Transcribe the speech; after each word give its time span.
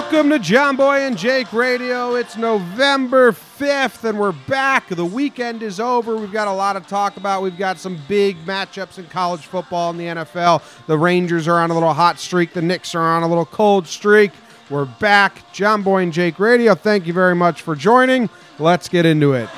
Welcome 0.00 0.30
to 0.30 0.38
John 0.38 0.76
Boy 0.76 1.02
and 1.02 1.16
Jake 1.16 1.52
Radio. 1.52 2.14
It's 2.14 2.38
November 2.38 3.32
5th, 3.32 4.02
and 4.08 4.18
we're 4.18 4.32
back. 4.32 4.88
The 4.88 5.04
weekend 5.04 5.62
is 5.62 5.78
over. 5.78 6.16
We've 6.16 6.32
got 6.32 6.48
a 6.48 6.52
lot 6.52 6.72
to 6.72 6.80
talk 6.80 7.18
about. 7.18 7.42
We've 7.42 7.56
got 7.56 7.78
some 7.78 7.98
big 8.08 8.38
matchups 8.46 8.98
in 8.98 9.04
college 9.08 9.42
football 9.42 9.90
and 9.90 10.00
the 10.00 10.04
NFL. 10.04 10.62
The 10.86 10.96
Rangers 10.96 11.46
are 11.46 11.58
on 11.60 11.70
a 11.70 11.74
little 11.74 11.92
hot 11.92 12.18
streak, 12.18 12.54
the 12.54 12.62
Knicks 12.62 12.94
are 12.94 13.02
on 13.02 13.22
a 13.22 13.28
little 13.28 13.44
cold 13.44 13.86
streak. 13.86 14.32
We're 14.70 14.86
back. 14.86 15.52
John 15.52 15.82
Boy 15.82 16.02
and 16.02 16.14
Jake 16.14 16.38
Radio. 16.38 16.74
Thank 16.74 17.06
you 17.06 17.12
very 17.12 17.34
much 17.34 17.60
for 17.60 17.76
joining. 17.76 18.30
Let's 18.58 18.88
get 18.88 19.04
into 19.04 19.34
it. 19.34 19.50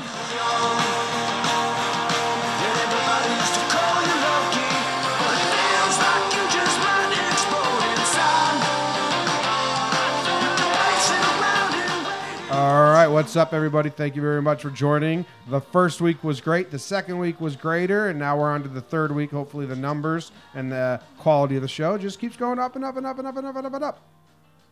All 12.62 12.92
right, 12.92 13.08
what's 13.08 13.34
up, 13.34 13.52
everybody? 13.52 13.90
Thank 13.90 14.14
you 14.14 14.22
very 14.22 14.40
much 14.40 14.62
for 14.62 14.70
joining. 14.70 15.26
The 15.48 15.60
first 15.60 16.00
week 16.00 16.22
was 16.22 16.40
great. 16.40 16.70
The 16.70 16.78
second 16.78 17.18
week 17.18 17.40
was 17.40 17.56
greater, 17.56 18.08
and 18.10 18.20
now 18.20 18.38
we're 18.38 18.52
on 18.52 18.62
to 18.62 18.68
the 18.68 18.80
third 18.80 19.10
week. 19.10 19.32
Hopefully, 19.32 19.66
the 19.66 19.74
numbers 19.74 20.30
and 20.54 20.70
the 20.70 21.00
quality 21.18 21.56
of 21.56 21.62
the 21.62 21.66
show 21.66 21.98
just 21.98 22.20
keeps 22.20 22.36
going 22.36 22.60
up 22.60 22.76
and 22.76 22.84
up 22.84 22.96
and 22.96 23.04
up 23.04 23.18
and 23.18 23.26
up 23.26 23.36
and 23.36 23.48
up 23.48 23.56
and 23.56 23.66
up 23.66 23.74
and 23.74 23.82
up. 23.82 24.00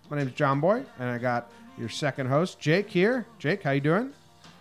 My 0.09 0.19
name's 0.19 0.31
John 0.35 0.61
Boy, 0.61 0.85
and 1.01 1.11
I 1.11 1.19
got 1.19 1.51
your 1.77 1.89
second 1.89 2.29
host, 2.29 2.61
Jake, 2.61 2.89
here. 2.89 3.27
Jake, 3.41 3.65
how 3.65 3.73
you 3.73 3.81
doing? 3.81 4.13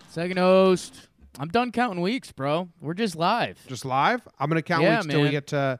Second 0.08 0.38
host. 0.38 1.06
I'm 1.38 1.50
done 1.50 1.70
counting 1.70 2.00
weeks, 2.00 2.32
bro. 2.32 2.68
We're 2.80 2.94
just 2.94 3.14
live. 3.14 3.64
Just 3.68 3.84
live? 3.84 4.26
I'm 4.40 4.48
gonna 4.48 4.60
count 4.60 4.82
Yeah, 4.82 4.96
weeks 4.96 5.06
till 5.06 5.20
we 5.20 5.24
man. 5.26 5.30
get 5.30 5.46
to, 5.46 5.78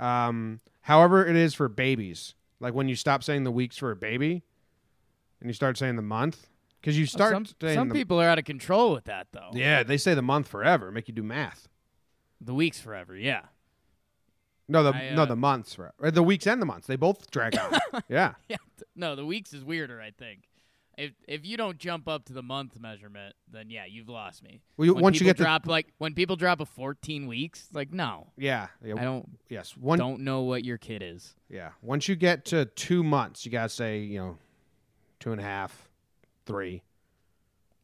um, 0.00 0.58
however 0.80 1.24
it 1.24 1.36
is 1.36 1.54
for 1.54 1.68
babies. 1.68 2.34
Like 2.58 2.74
when 2.74 2.88
you 2.88 2.96
stop 2.96 3.22
saying 3.22 3.44
the 3.44 3.52
weeks 3.52 3.76
for 3.76 3.92
a 3.92 3.96
baby, 3.96 4.42
and 5.38 5.48
you 5.48 5.54
start 5.54 5.78
saying 5.78 5.94
the 5.94 6.02
month, 6.02 6.48
because 6.84 6.98
you 6.98 7.06
start 7.06 7.32
some 7.32 7.46
some 7.74 7.88
the, 7.88 7.94
people 7.94 8.20
are 8.20 8.28
out 8.28 8.38
of 8.38 8.44
control 8.44 8.92
with 8.92 9.04
that, 9.04 9.28
though. 9.32 9.48
Yeah, 9.54 9.82
they 9.84 9.96
say 9.96 10.12
the 10.12 10.20
month 10.20 10.48
forever. 10.48 10.90
Make 10.90 11.08
you 11.08 11.14
do 11.14 11.22
math. 11.22 11.66
The 12.42 12.52
weeks 12.52 12.78
forever. 12.78 13.16
Yeah. 13.16 13.42
No, 14.68 14.82
the 14.82 14.94
I, 14.94 15.14
no 15.14 15.22
uh, 15.22 15.26
the 15.26 15.36
months? 15.36 15.78
Or 15.78 16.10
the 16.10 16.22
weeks 16.22 16.46
and 16.46 16.60
the 16.60 16.66
months. 16.66 16.86
They 16.86 16.96
both 16.96 17.30
drag 17.30 17.58
on. 17.58 17.78
yeah, 18.08 18.34
Yeah. 18.48 18.58
No, 18.94 19.16
the 19.16 19.24
weeks 19.24 19.54
is 19.54 19.64
weirder. 19.64 19.98
I 19.98 20.10
think. 20.10 20.42
If 20.98 21.12
if 21.26 21.46
you 21.46 21.56
don't 21.56 21.78
jump 21.78 22.06
up 22.06 22.26
to 22.26 22.34
the 22.34 22.42
month 22.42 22.78
measurement, 22.78 23.34
then 23.50 23.70
yeah, 23.70 23.86
you've 23.86 24.10
lost 24.10 24.42
me. 24.42 24.60
Well, 24.76 24.86
you- 24.86 24.94
once 24.94 25.18
you 25.18 25.24
get 25.24 25.38
drop 25.38 25.66
like 25.66 25.86
when 25.96 26.12
people 26.12 26.36
drop 26.36 26.60
a 26.60 26.66
14 26.66 27.26
weeks, 27.26 27.68
like 27.72 27.92
no, 27.92 28.28
yeah, 28.36 28.68
yeah. 28.84 28.94
I 28.98 29.04
don't 29.04 29.38
yes, 29.48 29.74
one. 29.74 29.98
don't 29.98 30.20
know 30.20 30.42
what 30.42 30.64
your 30.64 30.76
kid 30.76 31.02
is. 31.02 31.34
Yeah, 31.48 31.70
once 31.80 32.08
you 32.08 32.14
get 32.14 32.44
to 32.46 32.66
two 32.66 33.02
months, 33.02 33.46
you 33.46 33.50
gotta 33.50 33.70
say 33.70 34.00
you 34.00 34.18
know, 34.18 34.38
two 35.18 35.32
and 35.32 35.40
a 35.40 35.44
half, 35.44 35.88
three. 36.46 36.82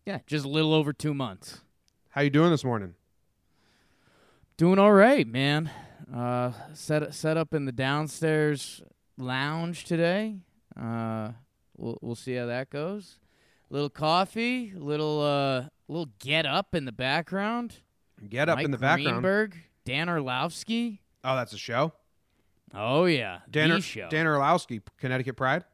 Yeah, 0.06 0.18
just 0.26 0.44
a 0.44 0.48
little 0.48 0.74
over 0.74 0.92
two 0.92 1.14
months. 1.14 1.60
How 2.10 2.22
you 2.22 2.30
doing 2.30 2.50
this 2.50 2.64
morning? 2.64 2.94
Doing 4.56 4.78
all 4.78 4.92
right, 4.92 5.26
man. 5.26 5.70
Uh, 6.12 6.52
set 6.74 7.14
set 7.14 7.36
up 7.36 7.54
in 7.54 7.64
the 7.66 7.72
downstairs 7.72 8.82
lounge 9.16 9.84
today. 9.84 10.36
Uh, 10.80 11.32
we'll 11.76 11.98
we'll 12.02 12.14
see 12.16 12.34
how 12.34 12.46
that 12.46 12.70
goes. 12.70 13.18
Little 13.70 13.90
coffee, 13.90 14.72
little 14.74 15.22
uh, 15.22 15.68
little 15.88 16.10
get 16.18 16.46
up 16.46 16.74
in 16.74 16.84
the 16.84 16.92
background. 16.92 17.76
Get 18.28 18.48
up 18.48 18.56
Mike 18.58 18.64
in 18.64 18.70
the 18.70 18.78
background. 18.78 19.22
Greenberg, 19.22 19.56
Dan 19.84 20.08
Orlovsky. 20.08 21.00
Oh, 21.22 21.36
that's 21.36 21.52
a 21.52 21.58
show. 21.58 21.92
Oh 22.74 23.04
yeah, 23.04 23.40
Dan, 23.50 23.70
the 23.70 23.80
show. 23.80 24.08
Dan 24.10 24.26
Orlovsky, 24.26 24.80
Connecticut 24.98 25.36
Pride. 25.36 25.64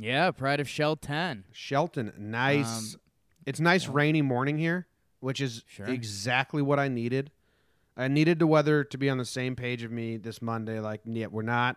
Yeah, 0.00 0.30
Pride 0.30 0.60
of 0.60 0.68
Shell 0.68 0.96
Ten. 0.96 1.44
Shelton, 1.52 2.12
nice. 2.18 2.94
Um, 2.94 3.00
it's 3.46 3.60
nice 3.60 3.88
rainy 3.88 4.22
morning 4.22 4.58
here, 4.58 4.86
which 5.20 5.40
is 5.40 5.62
Sure. 5.66 5.86
exactly 5.86 6.62
what 6.62 6.78
I 6.78 6.88
needed. 6.88 7.30
I 7.96 8.08
needed 8.08 8.38
the 8.38 8.46
weather 8.46 8.84
to 8.84 8.98
be 8.98 9.10
on 9.10 9.18
the 9.18 9.24
same 9.24 9.56
page 9.56 9.82
of 9.82 9.90
me 9.90 10.16
this 10.16 10.40
Monday. 10.40 10.80
Like, 10.80 11.00
yeah, 11.04 11.26
we're 11.26 11.42
not. 11.42 11.76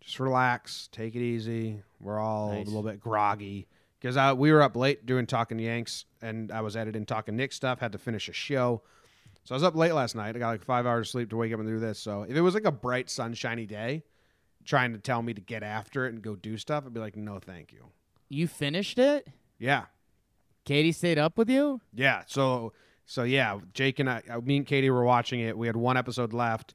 Just 0.00 0.20
relax, 0.20 0.88
take 0.92 1.14
it 1.16 1.22
easy. 1.22 1.82
We're 2.00 2.18
all 2.18 2.52
Nice. 2.52 2.66
a 2.66 2.70
little 2.70 2.82
bit 2.88 3.00
groggy 3.00 3.66
because 4.00 4.16
we 4.36 4.52
were 4.52 4.62
up 4.62 4.76
late 4.76 5.06
doing 5.06 5.26
talking 5.26 5.58
Yanks, 5.58 6.04
and 6.22 6.52
I 6.52 6.60
was 6.60 6.76
editing 6.76 7.04
talking 7.06 7.36
Nick 7.36 7.52
stuff. 7.52 7.80
Had 7.80 7.92
to 7.92 7.98
finish 7.98 8.28
a 8.28 8.32
show, 8.32 8.82
so 9.44 9.54
I 9.54 9.56
was 9.56 9.62
up 9.64 9.74
late 9.74 9.92
last 9.92 10.14
night. 10.14 10.36
I 10.36 10.38
got 10.38 10.50
like 10.50 10.62
five 10.64 10.86
hours 10.86 11.08
of 11.08 11.10
sleep 11.10 11.30
to 11.30 11.36
wake 11.36 11.52
up 11.52 11.58
and 11.60 11.68
do 11.68 11.78
this. 11.80 11.98
So 11.98 12.22
if 12.22 12.36
it 12.36 12.40
was 12.40 12.54
like 12.54 12.64
a 12.64 12.70
bright, 12.72 13.10
sunshiny 13.10 13.66
day, 13.66 14.04
trying 14.68 14.92
to 14.92 14.98
tell 14.98 15.22
me 15.22 15.32
to 15.32 15.40
get 15.40 15.62
after 15.62 16.06
it 16.06 16.12
and 16.12 16.20
go 16.20 16.36
do 16.36 16.58
stuff, 16.58 16.84
I'd 16.86 16.92
be 16.92 17.00
like, 17.00 17.16
no, 17.16 17.38
thank 17.38 17.72
you. 17.72 17.86
You 18.28 18.46
finished 18.46 18.98
it. 18.98 19.26
Yeah, 19.58 19.86
Katie 20.68 20.92
stayed 20.92 21.18
up 21.18 21.38
with 21.38 21.48
you. 21.48 21.80
Yeah. 21.94 22.24
So 22.26 22.74
so 23.06 23.22
yeah, 23.22 23.58
Jake 23.72 23.98
and 24.00 24.10
I, 24.10 24.22
uh, 24.30 24.40
me 24.42 24.58
and 24.58 24.66
Katie 24.66 24.90
were 24.90 25.02
watching 25.02 25.40
it. 25.40 25.56
We 25.56 25.66
had 25.66 25.76
one 25.76 25.96
episode 25.96 26.34
left. 26.34 26.74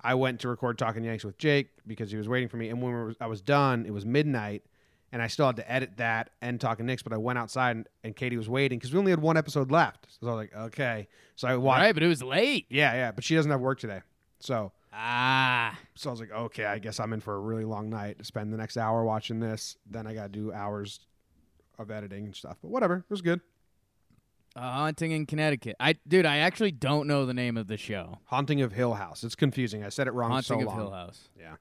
I 0.00 0.14
went 0.14 0.40
to 0.40 0.48
record 0.48 0.78
Talking 0.78 1.04
Yanks 1.04 1.24
with 1.24 1.36
Jake 1.36 1.68
because 1.86 2.10
he 2.10 2.16
was 2.16 2.26
waiting 2.26 2.48
for 2.48 2.56
me. 2.56 2.70
And 2.70 2.80
when 2.80 2.92
we 2.92 2.98
were, 2.98 3.14
I 3.20 3.26
was 3.26 3.42
done, 3.42 3.84
it 3.84 3.92
was 3.92 4.06
midnight, 4.06 4.64
and 5.12 5.20
I 5.20 5.26
still 5.26 5.44
had 5.44 5.56
to 5.56 5.70
edit 5.70 5.98
that 5.98 6.30
and 6.40 6.58
Talking 6.58 6.86
Knicks. 6.86 7.02
But 7.02 7.12
I 7.12 7.18
went 7.18 7.38
outside 7.38 7.76
and, 7.76 7.88
and 8.02 8.16
Katie 8.16 8.38
was 8.38 8.48
waiting 8.48 8.78
because 8.78 8.94
we 8.94 8.98
only 8.98 9.10
had 9.10 9.20
one 9.20 9.36
episode 9.36 9.70
left. 9.70 10.06
So 10.08 10.26
I 10.26 10.30
was 10.30 10.36
like, 10.36 10.56
okay. 10.56 11.06
So 11.36 11.46
I 11.46 11.56
watched. 11.56 11.82
right, 11.82 11.92
but 11.92 12.02
it 12.02 12.08
was 12.08 12.22
late. 12.22 12.64
Yeah, 12.70 12.94
yeah. 12.94 13.12
But 13.12 13.24
she 13.24 13.34
doesn't 13.34 13.50
have 13.50 13.60
work 13.60 13.78
today. 13.78 14.00
So 14.40 14.72
Ah, 14.96 15.76
so 15.96 16.08
I 16.08 16.12
was 16.12 16.20
like, 16.20 16.30
okay, 16.30 16.64
I 16.66 16.78
guess 16.78 17.00
I'm 17.00 17.12
in 17.12 17.20
for 17.20 17.34
a 17.34 17.40
really 17.40 17.64
long 17.64 17.90
night. 17.90 18.18
To 18.18 18.24
spend 18.24 18.52
the 18.52 18.56
next 18.56 18.76
hour 18.76 19.04
watching 19.04 19.40
this. 19.40 19.76
Then 19.90 20.06
I 20.06 20.14
got 20.14 20.24
to 20.24 20.28
do 20.28 20.52
hours 20.52 21.00
of 21.78 21.90
editing 21.90 22.26
and 22.26 22.36
stuff. 22.36 22.58
But 22.62 22.70
whatever, 22.70 22.98
it 22.98 23.10
was 23.10 23.20
good. 23.20 23.40
a 24.54 24.60
haunting 24.60 25.10
in 25.10 25.26
Connecticut. 25.26 25.74
I 25.80 25.94
dude, 26.06 26.26
I 26.26 26.38
actually 26.38 26.70
don't 26.70 27.08
know 27.08 27.26
the 27.26 27.34
name 27.34 27.56
of 27.56 27.66
the 27.66 27.76
show. 27.76 28.18
Haunting 28.26 28.60
of 28.60 28.72
Hill 28.72 28.94
House. 28.94 29.24
It's 29.24 29.34
confusing. 29.34 29.82
I 29.82 29.88
said 29.88 30.06
it 30.06 30.12
wrong 30.12 30.30
Haunting 30.30 30.60
so 30.60 30.66
of 30.66 30.66
long. 30.66 30.76
Hill 30.76 30.90
House. 30.92 31.28
Yeah. 31.38 31.56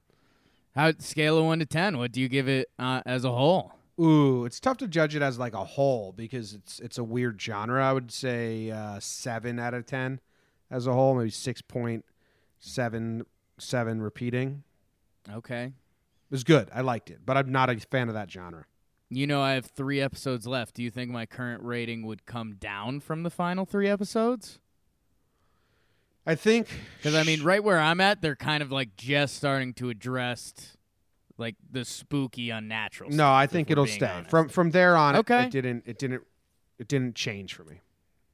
How 0.75 0.91
scale 0.99 1.37
of 1.39 1.45
one 1.45 1.59
to 1.59 1.65
ten? 1.65 1.97
What 1.97 2.11
do 2.11 2.21
you 2.21 2.29
give 2.29 2.47
it 2.47 2.69
uh, 2.77 3.01
as 3.05 3.25
a 3.25 3.31
whole? 3.31 3.73
Ooh, 3.99 4.45
it's 4.45 4.59
tough 4.59 4.77
to 4.77 4.87
judge 4.87 5.15
it 5.15 5.21
as 5.21 5.37
like 5.37 5.53
a 5.53 5.63
whole 5.63 6.11
because 6.11 6.53
it's 6.53 6.79
it's 6.79 6.97
a 6.99 7.03
weird 7.03 7.41
genre. 7.41 7.83
I 7.83 7.93
would 7.93 8.11
say 8.11 8.69
uh, 8.69 8.99
seven 8.99 9.59
out 9.59 9.73
of 9.73 9.85
ten 9.87 10.19
as 10.69 10.87
a 10.87 10.93
whole, 10.93 11.15
maybe 11.15 11.29
six 11.31 11.61
point 11.61 12.05
seven 12.65 13.25
seven 13.59 14.01
repeating. 14.01 14.63
Okay. 15.31 15.65
It 15.65 16.31
was 16.31 16.43
good. 16.43 16.69
I 16.73 16.81
liked 16.81 17.09
it, 17.11 17.19
but 17.25 17.37
I'm 17.37 17.51
not 17.51 17.69
a 17.69 17.77
fan 17.77 18.07
of 18.07 18.13
that 18.15 18.31
genre. 18.31 18.65
You 19.09 19.27
know, 19.27 19.41
I 19.41 19.51
have 19.51 19.65
three 19.67 20.01
episodes 20.01 20.47
left. 20.47 20.73
Do 20.75 20.81
you 20.83 20.89
think 20.89 21.11
my 21.11 21.25
current 21.27 21.61
rating 21.61 22.05
would 22.07 22.25
come 22.25 22.55
down 22.55 22.99
from 23.01 23.21
the 23.23 23.29
final 23.29 23.65
three 23.65 23.87
episodes? 23.87 24.59
I 26.25 26.35
think 26.35 26.69
Because 26.97 27.13
I 27.15 27.23
mean, 27.23 27.43
right 27.43 27.61
where 27.63 27.79
I'm 27.79 27.99
at, 28.01 28.21
they're 28.21 28.35
kind 28.35 28.63
of 28.63 28.71
like 28.71 28.95
just 28.95 29.35
starting 29.35 29.73
to 29.75 29.89
address 29.89 30.77
like 31.37 31.55
the 31.69 31.83
spooky, 31.83 32.49
unnatural. 32.49 33.09
no, 33.11 33.31
I 33.31 33.45
think 33.45 33.69
it'll 33.69 33.85
stay 33.87 34.07
honest. 34.07 34.29
from 34.29 34.47
from 34.49 34.71
there 34.71 34.95
on. 34.95 35.15
it- 35.15 35.19
Okay. 35.19 35.43
it 35.45 35.51
didn't 35.51 35.83
it 35.85 35.99
didn't 35.99 36.23
it 36.79 36.87
didn't 36.87 37.15
change 37.15 37.53
for 37.53 37.65
me. 37.65 37.81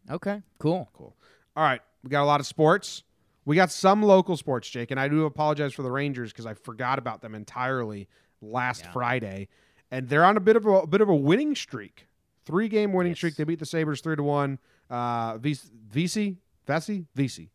Okay, 0.10 0.42
cool. 0.60 0.90
Cool. 0.94 1.16
All 1.56 1.64
right, 1.64 1.82
we 2.04 2.10
got 2.10 2.24
a 2.24 2.26
lot 2.26 2.40
of 2.40 2.46
sports. 2.48 3.04
We 3.46 3.56
got 3.56 3.72
some 3.72 4.04
local 4.04 4.38
sports, 4.38 4.70
Jake, 4.70 4.92
and 4.92 5.00
I 5.00 5.08
do 5.08 5.26
apologize 5.26 5.74
for 5.74 5.82
the 5.84 5.92
Rangers 5.92 6.32
because 6.32 6.46
I 6.46 6.54
forgot 6.54 7.00
about 7.00 7.22
them 7.22 7.34
entirely 7.36 8.08
last 8.42 8.84
Yeah. 8.86 8.92
Friday, 8.92 9.48
and 9.92 10.08
they're 10.08 10.26
on 10.26 10.38
a 10.38 10.40
bit 10.42 10.56
of 10.56 10.66
a, 10.66 10.70
a 10.72 10.88
bit 10.88 11.02
of 11.02 11.10
a 11.10 11.16
winning 11.16 11.56
streak, 11.56 12.08
three 12.46 12.68
game 12.70 12.94
winning 12.94 13.12
Yes. 13.12 13.18
streak. 13.18 13.36
They 13.36 13.44
beat 13.46 13.60
the 13.60 13.66
Sabres 13.66 14.02
three 14.02 14.16
to 14.16 14.24
one. 14.24 14.60
Uh, 14.90 15.38
Vesey, 15.38 15.70
VC, 15.94 16.38
Vesey, 16.66 17.06
VC, 17.16 17.50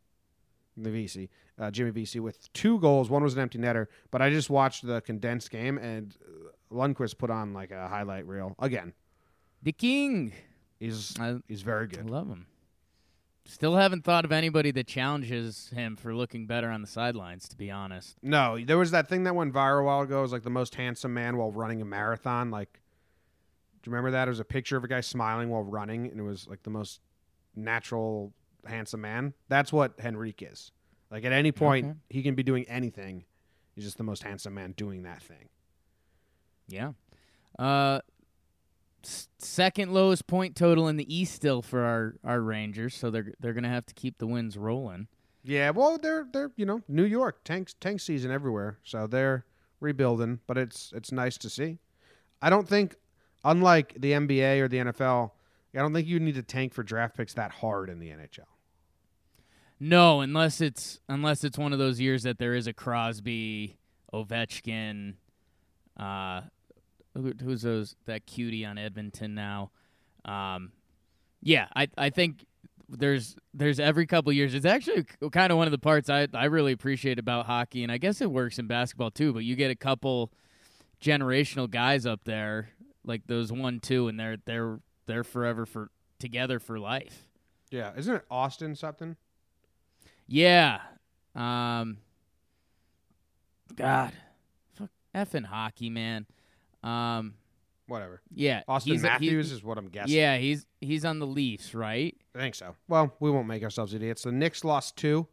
the 0.76 0.90
Vesey, 0.90 1.30
uh, 1.58 1.70
Jimmy 1.70 1.90
Vesey 1.90 2.20
with 2.20 2.52
two 2.52 2.78
goals. 2.80 3.08
One 3.10 3.22
was 3.22 3.34
an 3.34 3.40
empty 3.40 3.58
netter, 3.58 3.86
but 4.10 4.20
I 4.22 4.30
just 4.30 4.50
watched 4.50 4.86
the 4.86 5.00
condensed 5.00 5.50
game, 5.50 5.78
and 5.78 6.16
Lundqvist 6.72 7.18
put 7.18 7.30
on 7.30 7.52
like 7.52 7.70
a 7.70 7.88
highlight 7.88 8.26
reel 8.26 8.54
again. 8.58 8.92
The 9.62 9.72
king. 9.72 10.32
is 10.80 11.14
I, 11.20 11.36
he's 11.48 11.62
very 11.62 11.88
I 11.98 12.02
love 12.02 12.28
him. 12.28 12.46
Still 13.46 13.76
haven't 13.76 14.04
thought 14.04 14.24
of 14.24 14.32
anybody 14.32 14.70
that 14.70 14.86
challenges 14.86 15.70
him 15.74 15.96
for 15.96 16.14
looking 16.14 16.46
better 16.46 16.70
on 16.70 16.80
the 16.80 16.86
sidelines. 16.88 17.46
To 17.48 17.56
be 17.56 17.70
honest. 17.70 18.16
No, 18.22 18.58
there 18.64 18.78
was 18.78 18.90
that 18.92 19.08
thing 19.08 19.24
that 19.24 19.34
went 19.34 19.52
viral 19.52 19.80
a 19.80 19.84
while 19.84 20.00
ago. 20.00 20.20
It 20.20 20.22
was 20.22 20.32
like 20.32 20.42
the 20.44 20.50
most 20.50 20.74
handsome 20.74 21.12
man 21.12 21.36
while 21.36 21.52
running 21.52 21.82
a 21.82 21.84
marathon. 21.84 22.50
Like, 22.50 22.80
do 23.82 23.90
you 23.90 23.92
remember 23.92 24.12
that? 24.12 24.28
It 24.28 24.30
was 24.30 24.40
a 24.40 24.44
picture 24.44 24.76
of 24.78 24.84
a 24.84 24.88
guy 24.88 25.02
smiling 25.02 25.50
while 25.50 25.62
running, 25.62 26.06
and 26.06 26.18
it 26.18 26.22
was 26.22 26.48
like 26.48 26.62
the 26.62 26.70
most 26.70 27.00
natural, 27.54 28.32
handsome 28.66 29.02
man. 29.02 29.34
That's 29.48 29.72
what 29.72 30.00
Henrik 30.00 30.42
is. 30.42 30.72
Like 31.10 31.24
at 31.26 31.32
any 31.32 31.52
point, 31.52 31.84
Okay. 31.86 31.98
he 32.08 32.22
can 32.22 32.34
be 32.34 32.42
doing 32.42 32.64
anything. 32.66 33.24
He's 33.74 33.84
just 33.84 33.98
the 33.98 34.04
most 34.04 34.22
handsome 34.22 34.54
man 34.54 34.72
doing 34.72 35.02
that 35.02 35.22
thing. 35.22 35.48
Yeah. 36.66 36.92
Uh, 37.58 38.00
second 39.06 39.92
lowest 39.92 40.26
point 40.26 40.56
total 40.56 40.88
in 40.88 40.96
the 40.96 41.14
East 41.14 41.34
still 41.34 41.62
for 41.62 41.82
our, 41.82 42.16
our 42.24 42.40
Rangers, 42.40 42.94
so 42.94 43.10
they're 43.10 43.32
they're 43.40 43.52
gonna 43.52 43.68
have 43.68 43.86
to 43.86 43.94
keep 43.94 44.18
the 44.18 44.26
wins 44.26 44.56
rolling. 44.56 45.08
Yeah, 45.42 45.70
well, 45.70 45.98
they're 45.98 46.26
they're 46.32 46.52
you 46.56 46.66
know 46.66 46.80
New 46.88 47.04
York 47.04 47.44
tanks 47.44 47.74
tank 47.80 48.00
season 48.00 48.30
everywhere, 48.30 48.78
so 48.82 49.06
they're 49.06 49.44
rebuilding. 49.80 50.40
But 50.46 50.58
it's 50.58 50.92
it's 50.94 51.12
nice 51.12 51.38
to 51.38 51.50
see. 51.50 51.78
I 52.40 52.50
don't 52.50 52.68
think, 52.68 52.96
unlike 53.44 53.94
the 53.98 54.12
NBA 54.12 54.60
or 54.60 54.68
the 54.68 54.78
NFL, 54.78 55.30
I 55.74 55.78
don't 55.78 55.92
think 55.92 56.06
you 56.06 56.20
need 56.20 56.34
to 56.34 56.42
tank 56.42 56.74
for 56.74 56.82
draft 56.82 57.16
picks 57.16 57.34
that 57.34 57.50
hard 57.50 57.90
in 57.90 57.98
the 57.98 58.08
NHL. 58.08 58.46
No, 59.80 60.20
unless 60.20 60.60
it's 60.60 61.00
unless 61.08 61.44
it's 61.44 61.58
one 61.58 61.72
of 61.72 61.78
those 61.78 62.00
years 62.00 62.22
that 62.22 62.38
there 62.38 62.54
is 62.54 62.66
a 62.66 62.72
Crosby, 62.72 63.76
Ovechkin, 64.12 65.14
uh, 65.98 66.42
who's 67.14 67.62
those 67.62 67.96
that 68.06 68.26
cutie 68.26 68.64
on 68.64 68.78
Edmonton 68.78 69.34
now? 69.34 69.70
Um, 70.24 70.72
yeah, 71.42 71.68
I 71.74 71.88
I 71.96 72.10
think 72.10 72.44
there's 72.88 73.36
there's 73.52 73.80
every 73.80 74.06
couple 74.06 74.32
years. 74.32 74.54
It's 74.54 74.66
actually 74.66 75.04
kind 75.32 75.50
of 75.52 75.58
one 75.58 75.66
of 75.66 75.72
the 75.72 75.78
parts 75.78 76.10
I 76.10 76.28
I 76.34 76.46
really 76.46 76.72
appreciate 76.72 77.18
about 77.18 77.46
hockey, 77.46 77.82
and 77.82 77.92
I 77.92 77.98
guess 77.98 78.20
it 78.20 78.30
works 78.30 78.58
in 78.58 78.66
basketball 78.66 79.10
too. 79.10 79.32
But 79.32 79.44
you 79.44 79.56
get 79.56 79.70
a 79.70 79.76
couple 79.76 80.32
generational 81.00 81.70
guys 81.70 82.06
up 82.06 82.24
there, 82.24 82.70
like 83.04 83.26
those 83.26 83.52
one 83.52 83.80
two, 83.80 84.08
and 84.08 84.18
they're 84.18 84.38
they're 84.44 84.80
they're 85.06 85.24
forever 85.24 85.66
for 85.66 85.90
together 86.18 86.58
for 86.58 86.78
life. 86.78 87.26
Yeah, 87.70 87.92
isn't 87.96 88.14
it 88.14 88.24
Austin 88.30 88.74
something? 88.74 89.16
Yeah. 90.26 90.80
Um 91.34 91.98
God. 93.76 94.12
Fuck 94.74 94.90
effing 95.14 95.46
hockey, 95.46 95.90
man. 95.90 96.26
Um 96.84 97.34
Whatever. 97.86 98.22
yeah. 98.34 98.62
Austin 98.66 98.92
he's, 98.94 99.02
he's- 99.02 99.12
Matthews 99.12 99.52
is 99.52 99.62
what 99.62 99.76
I'm 99.76 99.88
guessing. 99.88 100.14
Yeah, 100.16 100.36
he's 100.38 100.66
he's 100.80 101.04
on 101.04 101.18
the 101.18 101.26
Leafs, 101.26 101.74
right? 101.74 102.16
I 102.34 102.38
think 102.38 102.54
so. 102.54 102.74
Well, 102.88 103.14
we 103.20 103.30
won't 103.30 103.46
make 103.46 103.62
ourselves 103.62 103.92
idiots. 103.94 104.22
The 104.22 104.32
Knicks 104.32 104.64
lost 104.64 104.96
two. 104.96 105.26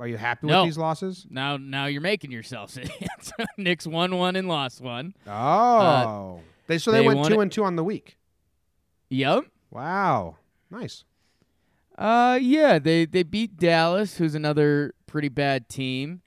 Are 0.00 0.06
you 0.06 0.16
happy 0.16 0.46
No. 0.46 0.60
with 0.62 0.68
these 0.68 0.78
losses? 0.78 1.26
Now 1.28 1.56
now 1.56 1.86
you're 1.86 2.00
making 2.00 2.30
yourselves 2.30 2.76
idiots. 2.82 3.32
Knicks 3.56 3.86
won 3.86 4.16
one 4.16 4.36
and 4.36 4.46
lost 4.46 4.80
one. 4.80 5.14
Oh, 5.26 6.40
they 6.66 6.78
so 6.78 6.92
they, 6.92 6.98
Uh, 6.98 7.00
they 7.02 7.06
went 7.08 7.24
two 7.26 7.40
it- 7.40 7.42
and 7.42 7.52
two 7.52 7.64
on 7.64 7.76
the 7.76 7.84
week. 7.84 8.16
Yep. 9.10 9.44
Wow, 9.70 10.36
nice. 10.70 11.04
Uh 11.96 12.38
yeah, 12.40 12.78
they 12.78 13.06
they 13.06 13.22
beat 13.24 13.56
Dallas, 13.56 14.18
who's 14.18 14.34
another 14.36 14.94
pretty 15.06 15.28
bad 15.30 15.68
team. 15.68 16.20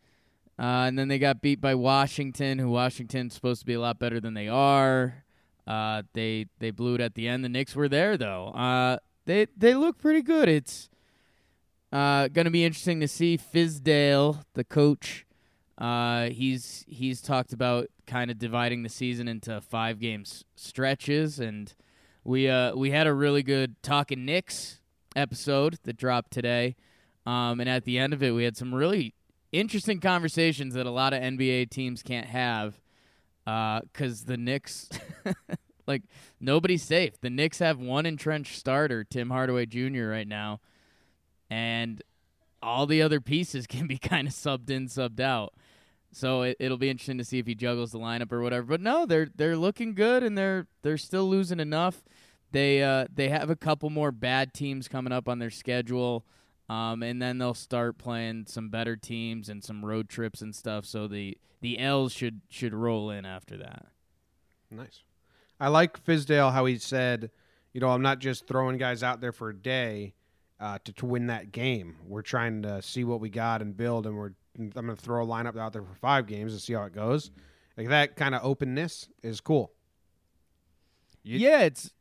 Uh, 0.61 0.85
and 0.85 0.99
then 0.99 1.07
they 1.07 1.17
got 1.17 1.41
beat 1.41 1.59
by 1.59 1.73
Washington, 1.73 2.59
who 2.59 2.69
Washington's 2.69 3.33
supposed 3.33 3.61
to 3.61 3.65
be 3.65 3.73
a 3.73 3.79
lot 3.79 3.97
better 3.97 4.19
than 4.19 4.35
they 4.35 4.47
are. 4.47 5.23
Uh, 5.65 6.03
they 6.13 6.45
they 6.59 6.69
blew 6.69 6.93
it 6.95 7.01
at 7.01 7.15
the 7.15 7.27
end. 7.27 7.43
The 7.43 7.49
Knicks 7.49 7.75
were 7.75 7.89
there 7.89 8.15
though. 8.15 8.49
Uh, 8.49 8.97
they 9.25 9.47
they 9.57 9.73
look 9.73 9.97
pretty 9.97 10.21
good. 10.21 10.47
It's 10.47 10.87
uh, 11.91 12.27
going 12.27 12.45
to 12.45 12.51
be 12.51 12.63
interesting 12.63 12.99
to 12.99 13.07
see 13.07 13.39
Fizdale, 13.39 14.43
the 14.53 14.63
coach. 14.63 15.25
Uh, 15.79 16.25
he's 16.25 16.85
he's 16.87 17.21
talked 17.21 17.53
about 17.53 17.87
kind 18.05 18.29
of 18.29 18.37
dividing 18.37 18.83
the 18.83 18.89
season 18.89 19.27
into 19.27 19.61
five 19.61 19.99
games 19.99 20.45
stretches, 20.55 21.39
and 21.39 21.73
we 22.23 22.47
uh 22.47 22.75
we 22.75 22.91
had 22.91 23.07
a 23.07 23.13
really 23.15 23.41
good 23.41 23.81
talking 23.81 24.25
Knicks 24.25 24.79
episode 25.15 25.79
that 25.83 25.97
dropped 25.97 26.29
today. 26.29 26.75
Um, 27.25 27.59
and 27.59 27.69
at 27.69 27.85
the 27.85 27.97
end 27.97 28.13
of 28.13 28.21
it, 28.21 28.31
we 28.31 28.43
had 28.43 28.57
some 28.57 28.73
really 28.75 29.15
interesting 29.51 29.99
conversations 29.99 30.73
that 30.73 30.85
a 30.85 30.91
lot 30.91 31.13
of 31.13 31.21
NBA 31.21 31.69
teams 31.69 32.03
can't 32.03 32.27
have 32.27 32.79
because 33.45 34.25
the 34.25 34.37
Knicks, 34.37 34.89
like, 35.87 36.03
nobody's 36.39 36.83
safe. 36.83 37.19
The 37.21 37.29
Knicks 37.29 37.59
have 37.59 37.79
one 37.79 38.05
entrenched 38.05 38.57
starter, 38.57 39.03
Tim 39.03 39.29
Hardaway 39.29 39.65
Jr., 39.65 40.05
right 40.05 40.27
now, 40.27 40.61
and 41.49 42.01
all 42.61 42.85
the 42.85 43.01
other 43.01 43.19
pieces 43.19 43.67
can 43.67 43.87
be 43.87 43.97
kind 43.97 44.27
of 44.27 44.33
subbed 44.33 44.69
in, 44.69 44.87
subbed 44.87 45.19
out. 45.19 45.53
So 46.13 46.41
it, 46.41 46.57
it'll 46.59 46.77
be 46.77 46.89
interesting 46.89 47.17
to 47.19 47.23
see 47.23 47.39
if 47.39 47.47
he 47.47 47.55
juggles 47.55 47.91
the 47.91 47.99
lineup 47.99 48.31
or 48.31 48.41
whatever. 48.41 48.65
But 48.65 48.81
no, 48.81 49.05
they're 49.05 49.29
they're 49.33 49.55
looking 49.55 49.93
good 49.93 50.23
and 50.23 50.37
they're 50.37 50.67
they're 50.81 50.97
still 50.97 51.29
losing 51.29 51.59
enough. 51.59 52.03
They 52.51 52.83
uh, 52.83 53.07
they 53.13 53.29
have 53.29 53.49
a 53.49 53.55
couple 53.55 53.89
more 53.89 54.11
bad 54.11 54.53
teams 54.53 54.89
coming 54.89 55.13
up 55.13 55.29
on 55.29 55.39
their 55.39 55.49
schedule. 55.49 56.25
Um, 56.69 57.03
and 57.03 57.21
then 57.21 57.37
they'll 57.37 57.53
start 57.53 57.97
playing 57.97 58.45
some 58.47 58.69
better 58.69 58.95
teams 58.95 59.49
and 59.49 59.63
some 59.63 59.83
road 59.83 60.07
trips 60.07 60.41
and 60.41 60.55
stuff. 60.55 60.85
So 60.85 61.07
the 61.07 61.37
the 61.61 61.77
L's 61.79 62.13
should 62.13 62.41
should 62.49 62.73
roll 62.73 63.09
in 63.11 63.25
after 63.25 63.57
that. 63.57 63.87
Nice. 64.69 65.03
I 65.59 65.67
like 65.67 66.03
Fizdale 66.03 66.51
how 66.53 66.65
he 66.65 66.77
said, 66.77 67.29
you 67.73 67.81
know, 67.81 67.89
I'm 67.89 68.01
not 68.01 68.19
just 68.19 68.47
throwing 68.47 68.77
guys 68.77 69.03
out 69.03 69.19
there 69.21 69.31
for 69.33 69.49
a 69.49 69.55
day 69.55 70.13
uh, 70.59 70.79
to 70.85 70.93
to 70.93 71.05
win 71.05 71.27
that 71.27 71.51
game. 71.51 71.97
We're 72.07 72.21
trying 72.21 72.61
to 72.63 72.81
see 72.81 73.03
what 73.03 73.19
we 73.19 73.29
got 73.29 73.61
and 73.61 73.75
build, 73.75 74.05
and 74.07 74.15
we're 74.15 74.31
I'm 74.57 74.69
going 74.69 74.87
to 74.87 74.95
throw 74.95 75.23
a 75.23 75.27
lineup 75.27 75.57
out 75.57 75.73
there 75.73 75.83
for 75.83 75.95
five 75.95 76.25
games 76.27 76.53
and 76.53 76.61
see 76.61 76.73
how 76.73 76.83
it 76.83 76.93
goes. 76.93 77.31
Like 77.77 77.89
that 77.89 78.15
kind 78.15 78.33
of 78.35 78.43
openness 78.43 79.07
is 79.23 79.39
cool. 79.41 79.71
You- 81.23 81.37
yeah, 81.39 81.61
it's 81.61 81.91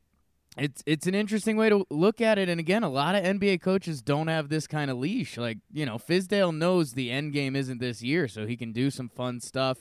it's 0.56 0.82
it's 0.84 1.06
an 1.06 1.14
interesting 1.14 1.56
way 1.56 1.68
to 1.68 1.86
look 1.90 2.20
at 2.20 2.38
it. 2.38 2.48
And 2.48 2.58
again, 2.58 2.82
a 2.82 2.88
lot 2.88 3.14
of 3.14 3.22
NBA 3.22 3.60
coaches 3.60 4.02
don't 4.02 4.28
have 4.28 4.48
this 4.48 4.66
kind 4.66 4.90
of 4.90 4.98
leash. 4.98 5.36
Like 5.36 5.58
you 5.72 5.86
know, 5.86 5.96
Fizdale 5.96 6.56
knows 6.56 6.92
the 6.92 7.10
end 7.10 7.32
game 7.32 7.54
isn't 7.54 7.78
this 7.78 8.02
year, 8.02 8.26
so 8.26 8.46
he 8.46 8.56
can 8.56 8.72
do 8.72 8.90
some 8.90 9.08
fun 9.08 9.40
stuff. 9.40 9.78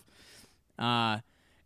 Uh, 0.78 1.20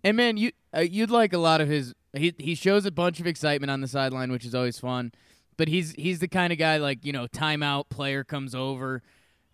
and 0.03 0.17
man, 0.17 0.38
you 0.38 0.51
uh, 0.75 0.81
you'd 0.81 1.11
like 1.11 1.33
a 1.33 1.38
lot 1.38 1.61
of 1.61 1.67
his. 1.67 1.94
He 2.13 2.33
he 2.38 2.55
shows 2.55 2.85
a 2.85 2.91
bunch 2.91 3.19
of 3.19 3.27
excitement 3.27 3.72
on 3.72 3.81
the 3.81 3.88
sideline, 3.88 4.31
which 4.31 4.45
is 4.45 4.55
always 4.55 4.79
fun. 4.79 5.12
But 5.57 5.67
he's 5.67 5.91
he's 5.91 6.19
the 6.19 6.27
kind 6.27 6.53
of 6.53 6.60
guy 6.60 6.77
like 6.77 7.05
you 7.05 7.12
know, 7.12 7.27
timeout 7.27 7.89
player 7.89 8.24
comes 8.24 8.55
over. 8.55 9.01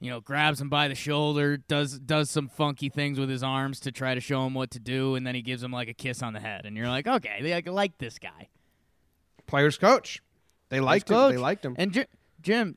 You 0.01 0.09
know, 0.09 0.21
grabs 0.21 0.61
him 0.61 0.69
by 0.69 0.87
the 0.87 0.95
shoulder, 0.95 1.57
does 1.57 1.99
does 1.99 2.29
some 2.29 2.47
funky 2.47 2.87
things 2.87 3.19
with 3.19 3.29
his 3.29 3.43
arms 3.43 3.81
to 3.81 3.91
try 3.91 4.15
to 4.15 4.21
show 4.21 4.45
him 4.45 4.53
what 4.53 4.71
to 4.71 4.79
do, 4.79 5.15
and 5.15 5.27
then 5.27 5.35
he 5.35 5.41
gives 5.41 5.61
him 5.61 5.71
like 5.71 5.89
a 5.89 5.93
kiss 5.93 6.23
on 6.23 6.31
the 6.31 6.39
head, 6.39 6.65
and 6.65 6.77
you're 6.77 6.87
like, 6.87 7.05
okay, 7.05 7.39
like, 7.41 7.67
like 7.67 7.97
this 7.97 8.17
guy. 8.17 8.47
Players 9.49 9.77
coach. 9.77 10.21
They 10.69 10.79
liked 10.79 11.09
him. 11.09 11.31
They 11.31 11.37
liked 11.37 11.65
him. 11.65 11.75
And 11.77 11.91
Ji- 11.91 12.05
Jim, 12.41 12.75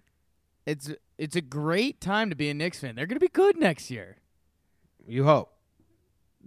it's 0.67 0.91
it's 1.19 1.37
a 1.37 1.41
great 1.41 2.00
time 2.00 2.31
to 2.31 2.37
be 2.37 2.49
a 2.49 2.55
Knicks 2.55 2.81
fan. 2.81 2.95
They're 2.95 3.07
going 3.07 3.17
to 3.17 3.21
be 3.25 3.29
good 3.29 3.57
next 3.59 3.91
year. 3.91 4.17
You 5.07 5.25
hope. 5.25 5.52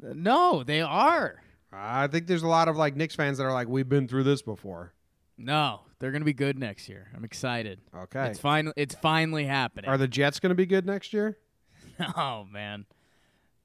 No, 0.01 0.63
they 0.63 0.81
are. 0.81 1.41
I 1.71 2.07
think 2.07 2.27
there's 2.27 2.43
a 2.43 2.47
lot 2.47 2.67
of 2.67 2.75
like 2.77 2.95
Knicks 2.95 3.15
fans 3.15 3.37
that 3.37 3.43
are 3.43 3.53
like, 3.53 3.67
we've 3.67 3.87
been 3.87 4.07
through 4.07 4.23
this 4.23 4.41
before. 4.41 4.93
No, 5.37 5.81
they're 5.99 6.11
going 6.11 6.21
to 6.21 6.25
be 6.25 6.33
good 6.33 6.57
next 6.57 6.87
year. 6.89 7.11
I'm 7.15 7.25
excited. 7.25 7.81
Okay. 7.95 8.27
It's 8.27 8.39
finally 8.39 8.73
it's 8.77 8.95
finally 8.95 9.45
happening. 9.45 9.89
Are 9.89 9.97
the 9.97 10.07
Jets 10.07 10.39
going 10.39 10.49
to 10.51 10.55
be 10.55 10.65
good 10.65 10.85
next 10.85 11.13
year? 11.13 11.37
oh 12.17 12.45
man. 12.51 12.85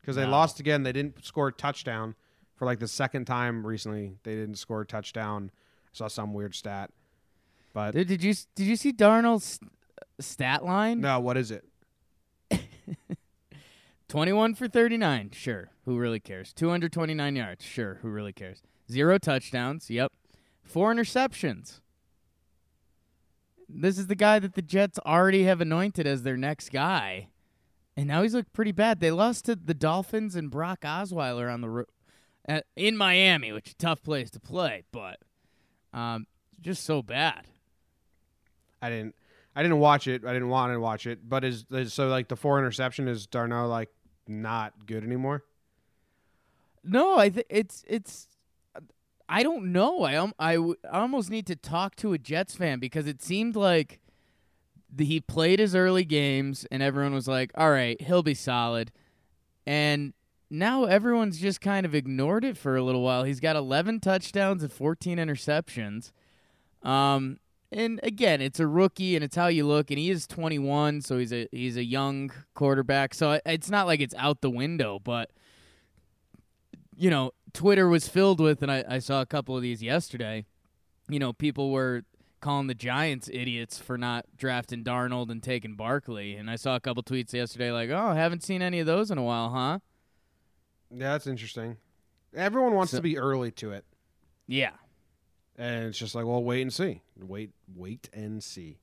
Because 0.00 0.17
they 0.17 0.25
No. 0.25 0.31
lost 0.31 0.61
again. 0.61 0.83
They 0.83 0.93
didn't 0.93 1.25
score 1.25 1.49
a 1.49 1.52
touchdown 1.52 2.14
for 2.57 2.64
like 2.67 2.79
the 2.81 2.88
second 2.88 3.26
time 3.26 3.67
recently. 3.67 4.17
They 4.25 4.35
didn't 4.35 4.57
score 4.57 4.83
a 4.83 4.87
touchdown. 4.87 5.50
Saw 5.92 6.09
some 6.09 6.32
weird 6.32 6.54
stat. 6.54 6.90
But 7.73 7.92
Dude, 7.92 8.09
did 8.09 8.23
you 8.23 8.35
did 8.54 8.66
you 8.66 8.76
see 8.76 8.92
Darnold's 8.92 9.61
stat 10.18 10.64
line? 10.64 11.00
no, 11.00 11.20
what 11.20 11.37
is 11.37 11.50
it? 11.50 11.64
21 14.09 14.54
for 14.54 14.66
39. 14.66 15.30
Sure. 15.32 15.70
Who 15.85 15.97
really 15.97 16.18
cares? 16.20 16.52
229 16.52 17.37
yards. 17.37 17.64
Sure. 17.64 17.99
Who 18.02 18.09
really 18.09 18.32
cares? 18.32 18.62
Zero 18.90 19.18
touchdowns. 19.18 19.88
Yep. 19.88 20.12
Four 20.64 20.92
interceptions. 20.92 21.80
This 23.68 23.99
is 23.99 24.09
the 24.09 24.16
guy 24.16 24.40
that 24.40 24.54
the 24.54 24.62
Jets 24.62 24.99
already 25.06 25.44
have 25.44 25.61
anointed 25.61 26.06
as 26.06 26.25
their 26.25 26.37
next 26.37 26.73
guy. 26.73 27.28
And 27.97 28.09
now 28.09 28.23
he's 28.23 28.35
looked 28.35 28.52
pretty 28.52 28.73
bad. 28.73 28.99
They 28.99 29.12
lost 29.12 29.44
to 29.44 29.54
the 29.54 29.75
Dolphins 29.75 30.35
and 30.35 30.50
Brock 30.50 30.80
Osweiler 30.80 31.52
on 31.52 31.61
the 31.61 31.68
ro- 31.68 31.85
at, 32.47 32.66
in 32.75 32.97
Miami, 32.97 33.52
which 33.52 33.68
is 33.68 33.73
a 33.75 33.76
tough 33.76 34.02
place 34.02 34.30
to 34.32 34.40
play, 34.40 34.82
but 34.90 35.18
um, 35.92 36.26
just 36.61 36.85
so 36.85 37.02
bad. 37.02 37.47
I 38.82 38.90
didn't. 38.90 39.14
I 39.54 39.62
didn't 39.62 39.78
watch 39.80 40.06
it. 40.06 40.25
I 40.25 40.32
didn't 40.32 40.49
want 40.49 40.73
to 40.73 40.80
watch 40.80 41.06
it. 41.06 41.28
But 41.28 41.44
is, 41.44 41.66
is 41.70 41.92
so 41.92 42.09
like 42.09 42.28
the 42.28 42.37
four 42.37 42.59
interception 42.59 43.09
is 43.09 43.26
Darnold 43.26 43.68
like 43.68 43.90
not 44.28 44.87
good 44.87 45.04
anymore? 45.04 45.42
No, 46.85 47.18
I 47.18 47.30
think 47.30 47.47
it's 47.50 47.85
it's. 47.87 48.28
I 49.28 49.42
don't 49.42 49.73
know. 49.73 50.02
I 50.02 50.16
um, 50.16 50.32
I, 50.38 50.54
w- 50.54 50.76
I 50.90 51.00
almost 51.00 51.30
need 51.30 51.47
to 51.47 51.56
talk 51.56 51.94
to 51.97 52.12
a 52.12 52.18
Jets 52.18 52.56
fan 52.56 52.80
because 52.80 53.06
it 53.06 53.23
seemed 53.23 53.54
like 53.54 54.00
the, 54.92 55.04
he 55.04 55.20
played 55.20 55.61
his 55.61 55.75
early 55.75 56.04
games 56.04 56.66
and 56.70 56.82
everyone 56.82 57.14
was 57.14 57.28
like, 57.28 57.52
"All 57.54 57.70
right, 57.70 58.00
he'll 58.00 58.23
be 58.23 58.35
solid," 58.35 58.90
and 59.66 60.14
now 60.50 60.85
everyone's 60.85 61.38
just 61.38 61.61
kind 61.61 61.87
of 61.87 61.95
ignored 61.95 62.45
it 62.45 62.57
for 62.57 62.76
a 62.76 62.83
little 62.83 63.02
while. 63.02 63.25
He's 63.25 63.40
got 63.40 63.57
11 63.57 64.00
touchdowns 64.00 64.62
and 64.62 64.73
14 64.73 65.19
interceptions. 65.19 66.11
Um, 66.83 67.38
and 67.73 68.00
again, 68.02 68.40
it's 68.40 68.59
a 68.59 68.66
rookie, 68.66 69.14
and 69.14 69.25
it's 69.25 69.37
how 69.37 69.47
you 69.47 69.64
look. 69.66 69.90
And 69.90 69.99
he 69.99 70.11
is 70.11 70.26
21, 70.26 71.02
so 71.02 71.19
he's 71.19 71.33
a 71.33 71.47
he's 71.52 71.76
a 71.76 71.85
young 71.85 72.33
quarterback. 72.54 73.14
So 73.14 73.40
it's 73.47 73.71
not 73.71 73.87
like 73.87 74.00
it's 74.00 74.14
out 74.16 74.40
the 74.40 74.50
window, 74.50 74.99
but 74.99 75.30
you 76.97 77.11
know, 77.11 77.30
Twitter 77.52 77.88
was 77.88 78.09
filled 78.09 78.40
with, 78.40 78.62
and 78.62 78.73
I, 78.73 78.85
I 78.88 78.99
saw 78.99 79.21
a 79.21 79.26
couple 79.26 79.57
of 79.57 79.62
these 79.62 79.83
yesterday. 79.83 80.47
You 81.09 81.21
know, 81.21 81.33
people 81.33 81.71
were 81.71 82.02
calling 82.40 82.66
the 82.66 82.75
Giants 82.75 83.30
idiots 83.33 83.78
for 83.78 83.97
not 83.97 84.25
drafting 84.37 84.83
Darnold 84.83 85.30
and 85.30 85.42
taking 85.42 85.76
Barkley. 85.76 86.35
And 86.35 86.50
I 86.50 86.57
saw 86.57 86.75
a 86.75 86.80
couple 86.80 87.02
tweets 87.04 87.33
yesterday 87.33 87.71
like, 87.71 87.90
"Oh, 87.90 88.14
haven't 88.14 88.42
seen 88.42 88.62
any 88.62 88.80
of 88.80 88.87
those 88.87 89.12
in 89.12 89.19
a 89.19 89.23
while, 89.23 89.50
huh?" 89.50 89.78
Yeah, 90.90 91.12
that's 91.12 91.26
interesting. 91.26 91.76
Everyone 92.35 92.75
wants 92.75 92.92
So- 92.92 92.99
to 92.99 93.02
be 93.02 93.18
early 93.18 93.50
to 93.52 93.73
it, 93.73 93.85
Yeah. 94.47 94.73
and 95.56 95.87
it's 95.87 95.99
just 95.99 96.14
like, 96.14 96.26
well, 96.26 96.42
wait 96.42 96.62
and 96.62 96.73
see. 96.73 97.02
Wait, 97.18 97.52
wait 97.75 98.09
and 98.12 98.42
see. 98.42 98.78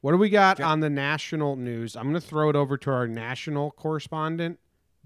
What 0.00 0.12
do 0.12 0.18
we 0.18 0.30
got 0.30 0.60
on 0.60 0.80
the 0.80 0.90
national 0.90 1.56
news? 1.56 1.96
I'm 1.96 2.04
going 2.04 2.14
to 2.14 2.20
throw 2.20 2.48
it 2.50 2.56
over 2.56 2.76
to 2.78 2.90
our 2.90 3.08
national 3.08 3.72
correspondent, 3.72 4.60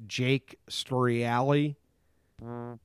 Jake 0.06 0.58
Storiale. 0.68 1.76
What 2.38 2.78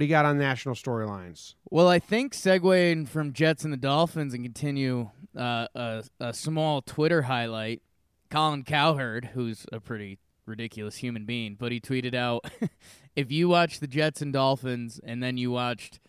do 0.00 0.04
you 0.04 0.08
got 0.10 0.24
on 0.24 0.38
national 0.38 0.74
storylines? 0.74 1.54
Well, 1.70 1.88
I 1.88 1.98
think 1.98 2.34
segueing 2.34 3.08
from 3.08 3.32
Jets 3.32 3.64
and 3.64 3.72
the 3.72 3.76
Dolphins 3.78 4.34
and 4.34 4.44
continue 4.44 5.10
uh, 5.36 5.68
a, 5.74 6.04
a 6.20 6.34
small 6.34 6.82
Twitter 6.82 7.22
highlight. 7.22 7.82
Colin 8.30 8.64
Cowherd, 8.64 9.26
who's 9.34 9.66
a 9.72 9.78
pretty 9.80 10.18
ridiculous 10.46 10.96
human 10.96 11.24
being, 11.24 11.56
but 11.58 11.72
he 11.72 11.80
tweeted 11.80 12.14
out 12.14 12.44
if 13.16 13.30
you 13.30 13.48
watched 13.48 13.80
the 13.80 13.86
Jets 13.86 14.22
and 14.22 14.32
Dolphins 14.32 15.00
and 15.02 15.22
then 15.22 15.36
you 15.36 15.50
watched 15.50 16.00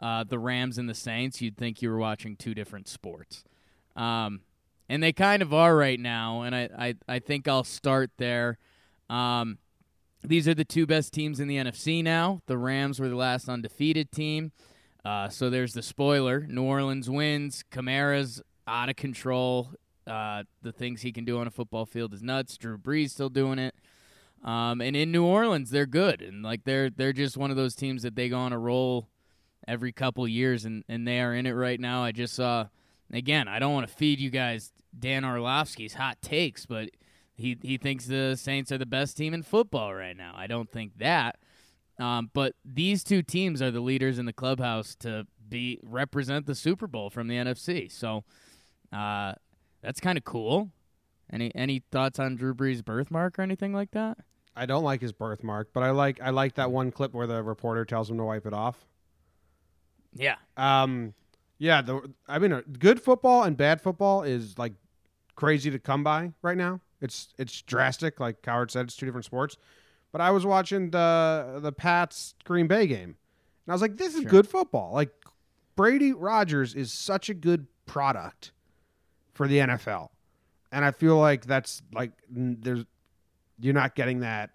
uh, 0.00 0.24
the 0.24 0.38
Rams 0.38 0.78
and 0.78 0.88
the 0.88 0.94
Saints, 0.94 1.40
you'd 1.40 1.56
think 1.56 1.80
you 1.80 1.90
were 1.90 1.98
watching 1.98 2.36
two 2.36 2.54
different 2.54 2.88
sports. 2.88 3.44
Um, 3.94 4.40
and 4.88 5.02
they 5.02 5.12
kind 5.12 5.42
of 5.42 5.52
are 5.52 5.76
right 5.76 5.98
now, 5.98 6.42
and 6.42 6.54
I, 6.54 6.68
I, 6.78 6.94
I 7.08 7.18
think 7.18 7.48
I'll 7.48 7.64
start 7.64 8.10
there. 8.18 8.58
Um, 9.08 9.58
these 10.22 10.46
are 10.46 10.54
the 10.54 10.64
two 10.64 10.86
best 10.86 11.12
teams 11.12 11.40
in 11.40 11.48
the 11.48 11.56
NFC 11.56 12.02
now. 12.02 12.42
The 12.46 12.58
Rams 12.58 13.00
were 13.00 13.08
the 13.08 13.16
last 13.16 13.48
undefeated 13.48 14.12
team. 14.12 14.52
Uh, 15.04 15.28
so 15.28 15.50
there's 15.50 15.72
the 15.72 15.82
spoiler. 15.82 16.46
New 16.48 16.64
Orleans 16.64 17.08
wins. 17.08 17.64
Kamara's 17.70 18.42
out 18.66 18.88
of 18.88 18.96
control. 18.96 19.70
Uh, 20.06 20.44
the 20.62 20.72
things 20.72 21.02
he 21.02 21.12
can 21.12 21.24
do 21.24 21.38
on 21.38 21.46
a 21.46 21.50
football 21.50 21.86
field 21.86 22.14
is 22.14 22.22
nuts. 22.22 22.56
Drew 22.56 22.78
Brees 22.78 23.10
still 23.10 23.28
doing 23.28 23.58
it. 23.58 23.74
Um, 24.44 24.80
and 24.80 24.94
in 24.94 25.10
New 25.10 25.24
Orleans, 25.24 25.70
they're 25.70 25.86
good, 25.86 26.22
and 26.22 26.42
like 26.42 26.64
they're 26.64 26.90
they're 26.90 27.12
just 27.12 27.36
one 27.36 27.50
of 27.50 27.56
those 27.56 27.74
teams 27.74 28.02
that 28.02 28.14
they 28.14 28.28
go 28.28 28.38
on 28.38 28.52
a 28.52 28.58
roll 28.58 29.08
every 29.66 29.92
couple 29.92 30.26
years, 30.28 30.64
and 30.64 30.84
and 30.88 31.06
they 31.06 31.20
are 31.20 31.34
in 31.34 31.46
it 31.46 31.52
right 31.52 31.80
now. 31.80 32.04
I 32.04 32.12
just 32.12 32.34
saw 32.34 32.66
again. 33.12 33.48
I 33.48 33.58
don't 33.58 33.72
want 33.72 33.88
to 33.88 33.94
feed 33.94 34.20
you 34.20 34.30
guys 34.30 34.72
Dan 34.98 35.24
Orlovsky's 35.24 35.94
hot 35.94 36.20
takes, 36.22 36.66
but 36.66 36.90
he 37.34 37.56
he 37.62 37.76
thinks 37.76 38.06
the 38.06 38.36
Saints 38.36 38.70
are 38.72 38.78
the 38.78 38.86
best 38.86 39.16
team 39.16 39.34
in 39.34 39.42
football 39.42 39.94
right 39.94 40.16
now. 40.16 40.34
I 40.36 40.46
don't 40.46 40.70
think 40.70 40.98
that. 40.98 41.38
Um, 41.98 42.30
but 42.34 42.54
these 42.62 43.02
two 43.02 43.22
teams 43.22 43.62
are 43.62 43.70
the 43.70 43.80
leaders 43.80 44.18
in 44.18 44.26
the 44.26 44.32
clubhouse 44.32 44.94
to 44.96 45.26
be 45.48 45.80
represent 45.82 46.46
the 46.46 46.54
Super 46.54 46.86
Bowl 46.86 47.08
from 47.08 47.28
the 47.28 47.36
NFC. 47.36 47.90
So 47.90 48.24
uh, 48.92 49.32
that's 49.86 50.00
kind 50.00 50.18
of 50.18 50.24
cool. 50.24 50.70
Any 51.32 51.54
any 51.54 51.82
thoughts 51.90 52.18
on 52.18 52.34
Drew 52.36 52.54
Brees' 52.54 52.84
birthmark 52.84 53.38
or 53.38 53.42
anything 53.42 53.72
like 53.72 53.92
that? 53.92 54.18
I 54.54 54.66
don't 54.66 54.84
like 54.84 55.00
his 55.00 55.12
birthmark, 55.12 55.68
but 55.72 55.82
I 55.82 55.90
like 55.90 56.20
I 56.20 56.30
like 56.30 56.54
that 56.54 56.70
one 56.72 56.90
clip 56.90 57.14
where 57.14 57.26
the 57.26 57.42
reporter 57.42 57.84
tells 57.84 58.10
him 58.10 58.16
to 58.18 58.24
wipe 58.24 58.46
it 58.46 58.52
off. 58.52 58.86
Yeah, 60.14 60.36
Um, 60.56 61.12
yeah, 61.58 61.82
the 61.82 62.00
I 62.26 62.38
mean, 62.38 62.52
uh, 62.52 62.62
good 62.78 63.00
football 63.02 63.42
and 63.44 63.56
bad 63.56 63.80
football 63.82 64.22
is 64.22 64.58
like 64.58 64.72
crazy 65.34 65.70
to 65.70 65.78
come 65.78 66.02
by 66.02 66.32
right 66.42 66.56
now. 66.56 66.80
It's 67.00 67.28
it's 67.38 67.60
drastic, 67.62 68.18
like 68.18 68.40
Cowherd 68.42 68.70
said. 68.70 68.86
It's 68.86 68.96
two 68.96 69.04
different 69.06 69.26
sports. 69.26 69.56
But 70.12 70.20
I 70.22 70.30
was 70.30 70.46
watching 70.46 70.90
the 70.90 71.58
the 71.60 71.72
Pats 71.72 72.34
Green 72.44 72.66
Bay 72.66 72.86
game, 72.86 73.10
and 73.10 73.68
I 73.68 73.72
was 73.72 73.82
like, 73.82 73.98
"This 73.98 74.14
is 74.14 74.22
Sure. 74.22 74.30
good 74.30 74.48
football." 74.48 74.94
Like 74.94 75.10
Brady 75.76 76.12
Rodgers 76.14 76.74
is 76.74 76.90
such 76.92 77.28
a 77.28 77.34
good 77.34 77.66
product 77.84 78.52
for 79.36 79.46
the 79.46 79.58
NFL, 79.58 80.08
and 80.72 80.84
I 80.84 80.90
feel 80.90 81.18
like 81.18 81.44
that's 81.46 81.82
like 81.92 82.12
there's 82.28 82.84
you're 83.60 83.74
not 83.74 83.94
getting 83.94 84.20
that. 84.20 84.50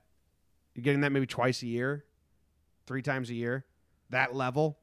You're 0.76 0.84
getting 0.84 1.02
that 1.02 1.12
maybe 1.12 1.26
twice 1.28 1.62
a 1.64 1.68
year, 1.68 2.06
three 2.88 3.02
times 3.02 3.30
a 3.30 3.34
year, 3.36 3.66
that 4.10 4.36
level. 4.36 4.78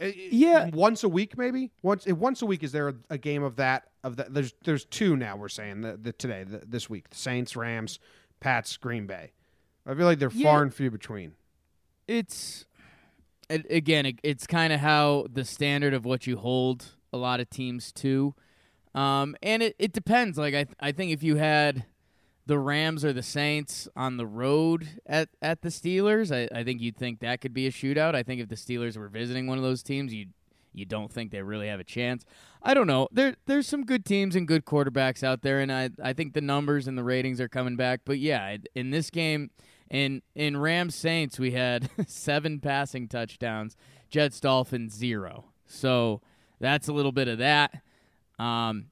Yeah. 0.00 0.70
once 0.72 1.04
a 1.04 1.08
week 1.08 1.38
maybe. 1.38 1.70
Once 1.82 2.06
once 2.06 2.42
a 2.42 2.46
week 2.46 2.62
is 2.62 2.72
there 2.72 2.88
a, 2.88 2.94
a 3.10 3.18
game 3.18 3.42
of 3.42 3.56
that 3.56 3.88
of 4.02 4.16
that? 4.16 4.34
There's 4.34 4.52
there's 4.64 4.84
two 4.84 5.16
now. 5.16 5.36
We're 5.36 5.48
saying 5.48 5.82
the, 5.82 5.96
the 5.96 6.12
today 6.12 6.44
the, 6.44 6.62
this 6.66 6.90
week: 6.90 7.10
the 7.10 7.16
Saints, 7.16 7.56
Rams, 7.56 8.00
Pats, 8.40 8.76
Green 8.76 9.06
Bay. 9.06 9.32
I 9.86 9.94
feel 9.94 10.06
like 10.06 10.18
they're 10.18 10.30
Yeah. 10.32 10.50
far 10.50 10.62
and 10.62 10.74
few 10.74 10.90
between. 10.90 11.34
it's 12.08 12.66
again, 13.48 14.16
it's 14.22 14.46
kind 14.46 14.72
of 14.72 14.80
how 14.80 15.26
the 15.32 15.44
standard 15.44 15.94
of 15.94 16.04
what 16.04 16.26
you 16.26 16.36
hold 16.38 16.96
a 17.12 17.16
lot 17.18 17.40
of 17.40 17.48
teams 17.50 17.92
to, 17.92 18.34
um, 18.94 19.36
and 19.42 19.62
it, 19.62 19.76
it 19.78 19.92
depends. 19.92 20.38
Like 20.38 20.54
I, 20.54 20.64
th- 20.64 20.76
I 20.80 20.92
think 20.92 21.12
if 21.12 21.22
you 21.22 21.36
had 21.36 21.84
the 22.46 22.58
Rams 22.58 23.04
or 23.04 23.12
the 23.12 23.22
Saints 23.22 23.88
on 23.96 24.16
the 24.16 24.26
road 24.26 24.88
at, 25.06 25.30
at 25.40 25.62
the 25.62 25.70
Steelers, 25.70 26.34
I, 26.34 26.48
I 26.56 26.62
think 26.62 26.80
you'd 26.80 26.96
think 26.96 27.20
that 27.20 27.40
could 27.40 27.54
be 27.54 27.66
a 27.66 27.72
shootout. 27.72 28.14
I 28.14 28.22
think 28.22 28.40
if 28.40 28.48
the 28.48 28.54
Steelers 28.54 28.96
were 28.96 29.08
visiting 29.08 29.46
one 29.46 29.58
of 29.58 29.64
those 29.64 29.82
teams, 29.82 30.12
you 30.12 30.26
you 30.76 30.84
don't 30.84 31.12
think 31.12 31.30
they 31.30 31.40
really 31.40 31.68
have 31.68 31.78
a 31.78 31.84
chance. 31.84 32.24
I 32.60 32.74
don't 32.74 32.88
know. 32.88 33.08
There 33.12 33.36
there's 33.46 33.68
some 33.68 33.84
good 33.84 34.04
teams 34.04 34.34
and 34.34 34.46
good 34.46 34.64
quarterbacks 34.64 35.22
out 35.22 35.42
there, 35.42 35.60
and 35.60 35.72
I 35.72 35.90
I 36.02 36.12
think 36.12 36.34
the 36.34 36.40
numbers 36.40 36.88
and 36.88 36.98
the 36.98 37.04
ratings 37.04 37.40
are 37.40 37.48
coming 37.48 37.76
back. 37.76 38.00
But 38.04 38.18
yeah, 38.18 38.56
in 38.74 38.90
this 38.90 39.10
game, 39.10 39.50
in 39.88 40.22
in 40.34 40.56
Rams 40.56 40.94
Saints, 40.94 41.38
we 41.38 41.52
had 41.52 41.88
seven 42.06 42.60
passing 42.60 43.08
touchdowns. 43.08 43.76
Jets 44.10 44.40
Dolphins 44.40 44.94
zero. 44.94 45.46
So 45.66 46.20
that's 46.60 46.88
a 46.88 46.92
little 46.92 47.12
bit 47.12 47.28
of 47.28 47.38
that. 47.38 47.82
Um, 48.38 48.86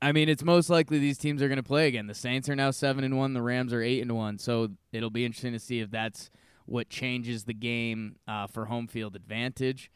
I 0.00 0.12
mean, 0.12 0.28
it's 0.28 0.44
most 0.44 0.70
likely 0.70 0.98
these 0.98 1.18
teams 1.18 1.42
are 1.42 1.48
going 1.48 1.56
to 1.56 1.62
play 1.62 1.88
again. 1.88 2.06
The 2.06 2.14
Saints 2.14 2.48
are 2.48 2.54
now 2.56 2.70
seven 2.70 3.02
and 3.04 3.16
one. 3.18 3.32
The 3.34 3.42
Rams 3.42 3.72
are 3.72 3.82
eight 3.82 4.00
and 4.00 4.12
one. 4.14 4.38
So 4.38 4.68
it'll 4.92 5.10
be 5.10 5.24
interesting 5.24 5.52
to 5.52 5.58
see 5.58 5.80
if 5.80 5.90
that's 5.90 6.30
what 6.66 6.88
changes 6.88 7.44
the 7.44 7.54
game 7.54 8.16
uh, 8.28 8.46
for 8.46 8.66
home 8.66 8.86
field 8.86 9.16
advantage. 9.16 9.90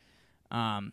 Um, 0.51 0.93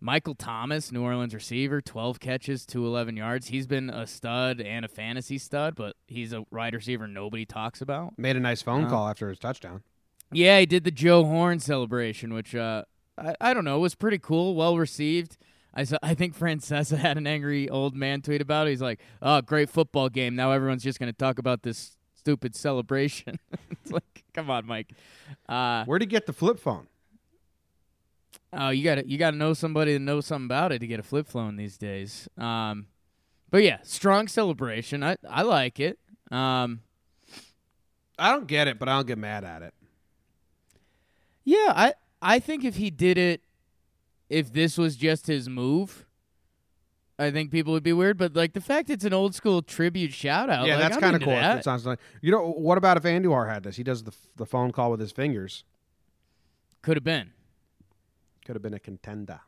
Michael 0.00 0.34
Thomas, 0.34 0.92
New 0.92 1.02
Orleans 1.02 1.34
receiver, 1.34 1.80
12 1.80 2.20
catches, 2.20 2.64
211 2.66 3.16
yards. 3.16 3.48
He's 3.48 3.66
been 3.66 3.90
a 3.90 4.06
stud 4.06 4.60
and 4.60 4.84
a 4.84 4.88
fantasy 4.88 5.38
stud, 5.38 5.74
but 5.74 5.96
he's 6.06 6.32
a 6.32 6.44
wide 6.52 6.74
receiver 6.74 7.06
nobody 7.08 7.44
talks 7.44 7.80
about. 7.80 8.16
Made 8.16 8.36
a 8.36 8.40
nice 8.40 8.62
phone 8.62 8.84
Uh, 8.84 8.88
call 8.90 9.08
after 9.08 9.28
his 9.28 9.38
touchdown. 9.38 9.82
Yeah, 10.32 10.60
he 10.60 10.66
did 10.66 10.84
the 10.84 10.90
Joe 10.90 11.24
Horn 11.24 11.58
celebration, 11.58 12.32
which 12.32 12.54
uh, 12.54 12.84
I, 13.16 13.34
I 13.40 13.54
don't 13.54 13.64
know 13.64 13.78
was 13.80 13.94
pretty 13.94 14.18
cool, 14.18 14.54
well 14.54 14.76
received. 14.78 15.36
I 15.78 15.84
saw, 15.84 15.96
I 16.02 16.14
think 16.14 16.36
Francesa 16.36 16.98
had 17.06 17.18
an 17.18 17.26
angry 17.28 17.68
old 17.68 17.94
man 17.94 18.20
tweet 18.20 18.40
about 18.40 18.66
it. 18.66 18.70
He's 18.70 18.82
like, 18.82 18.98
"Oh, 19.22 19.40
great 19.40 19.70
football 19.70 20.08
game. 20.08 20.34
Now 20.34 20.50
everyone's 20.50 20.82
just 20.82 20.98
going 20.98 21.12
to 21.12 21.16
talk 21.16 21.38
about 21.38 21.62
this 21.62 21.96
stupid 22.16 22.56
celebration." 22.56 23.38
it's 23.70 23.92
like, 23.92 24.24
come 24.34 24.50
on, 24.50 24.66
Mike. 24.66 24.92
Uh, 25.48 25.84
Where'd 25.84 26.02
he 26.02 26.06
get 26.06 26.26
the 26.26 26.32
flip 26.32 26.58
phone? 26.58 26.88
Oh, 28.52 28.70
you 28.70 28.82
got 28.82 28.96
to 28.96 29.08
you 29.08 29.18
got 29.18 29.30
to 29.30 29.36
know 29.36 29.54
somebody 29.54 29.92
to 29.92 30.00
know 30.00 30.20
something 30.20 30.46
about 30.46 30.72
it 30.72 30.80
to 30.80 30.88
get 30.88 30.98
a 30.98 31.04
flip 31.04 31.28
phone 31.28 31.54
these 31.54 31.78
days. 31.78 32.28
Um, 32.36 32.88
but 33.48 33.62
yeah, 33.62 33.78
strong 33.84 34.26
celebration. 34.26 35.04
I 35.04 35.16
I 35.30 35.42
like 35.42 35.78
it. 35.78 36.00
Um, 36.32 36.80
I 38.18 38.32
don't 38.32 38.48
get 38.48 38.66
it, 38.66 38.80
but 38.80 38.88
I 38.88 38.96
don't 38.96 39.06
get 39.06 39.18
mad 39.18 39.44
at 39.44 39.62
it. 39.62 39.74
yeah, 41.44 41.72
I 41.76 41.94
I 42.20 42.40
think 42.40 42.64
if 42.64 42.74
he 42.76 42.90
did 42.90 43.16
it, 43.16 43.42
if 44.28 44.52
this 44.52 44.78
was 44.78 44.96
just 44.96 45.26
his 45.26 45.48
move, 45.48 46.06
I 47.18 47.30
think 47.30 47.50
people 47.50 47.72
would 47.72 47.82
be 47.82 47.92
weird. 47.92 48.16
But 48.16 48.36
like 48.36 48.52
the 48.52 48.60
fact 48.60 48.90
it's 48.90 49.04
an 49.04 49.12
old 49.12 49.34
school 49.34 49.62
tribute 49.62 50.12
shout 50.12 50.50
out, 50.50 50.66
yeah, 50.66 50.76
like, 50.76 50.90
that's 50.90 51.00
kind 51.00 51.16
of 51.16 51.22
cool. 51.22 51.32
that. 51.32 51.58
It 51.58 51.64
sounds 51.64 51.84
like 51.86 51.98
you 52.20 52.30
know. 52.30 52.50
What 52.50 52.78
about 52.78 52.96
if 52.96 53.02
Andujar 53.02 53.52
had 53.52 53.62
this? 53.62 53.76
He 53.76 53.82
does 53.82 54.04
the 54.04 54.14
the 54.36 54.46
phone 54.46 54.70
call 54.70 54.90
with 54.90 55.00
his 55.00 55.12
fingers. 55.12 55.64
Could 56.82 56.96
have 56.96 57.04
been. 57.04 57.32
Could 58.44 58.54
have 58.54 58.62
been 58.62 58.74
a 58.74 58.78
contender. 58.78 59.40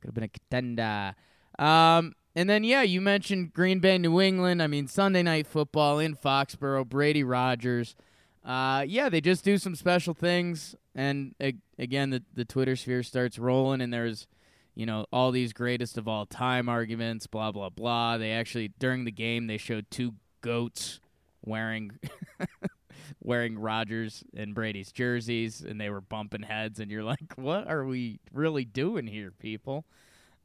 Could 0.00 0.08
have 0.08 0.14
been 0.14 0.24
a 0.24 0.28
contender. 0.28 1.14
Um, 1.58 2.14
and 2.34 2.48
then 2.48 2.64
yeah, 2.64 2.82
you 2.82 3.00
mentioned 3.00 3.52
Green 3.52 3.80
Bay, 3.80 3.98
New 3.98 4.20
England. 4.20 4.62
I 4.62 4.66
mean, 4.66 4.86
Sunday 4.86 5.22
night 5.22 5.46
football 5.46 5.98
in 5.98 6.14
Foxborough. 6.14 6.88
Brady 6.88 7.24
Rodgers. 7.24 7.96
Uh, 8.44 8.84
yeah, 8.86 9.08
they 9.08 9.20
just 9.20 9.44
do 9.44 9.56
some 9.56 9.76
special 9.76 10.14
things, 10.14 10.74
and 10.94 11.34
uh, 11.40 11.52
again, 11.78 12.10
the 12.10 12.22
the 12.34 12.44
Twitter 12.44 12.74
sphere 12.74 13.02
starts 13.02 13.38
rolling, 13.38 13.80
and 13.80 13.92
there's, 13.92 14.26
you 14.74 14.84
know, 14.84 15.06
all 15.12 15.30
these 15.30 15.52
greatest 15.52 15.96
of 15.96 16.08
all 16.08 16.26
time 16.26 16.68
arguments, 16.68 17.26
blah 17.28 17.52
blah 17.52 17.68
blah. 17.68 18.18
They 18.18 18.32
actually 18.32 18.72
during 18.78 19.04
the 19.04 19.12
game 19.12 19.46
they 19.46 19.58
showed 19.58 19.86
two 19.90 20.14
goats 20.40 20.98
wearing 21.44 21.92
wearing 23.22 23.58
Rodgers 23.58 24.24
and 24.36 24.54
Brady's 24.54 24.90
jerseys, 24.90 25.60
and 25.60 25.80
they 25.80 25.90
were 25.90 26.00
bumping 26.00 26.42
heads, 26.42 26.80
and 26.80 26.90
you're 26.90 27.04
like, 27.04 27.34
what 27.36 27.68
are 27.68 27.84
we 27.84 28.18
really 28.32 28.64
doing 28.64 29.06
here, 29.06 29.32
people? 29.38 29.84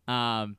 Um, 0.08 0.58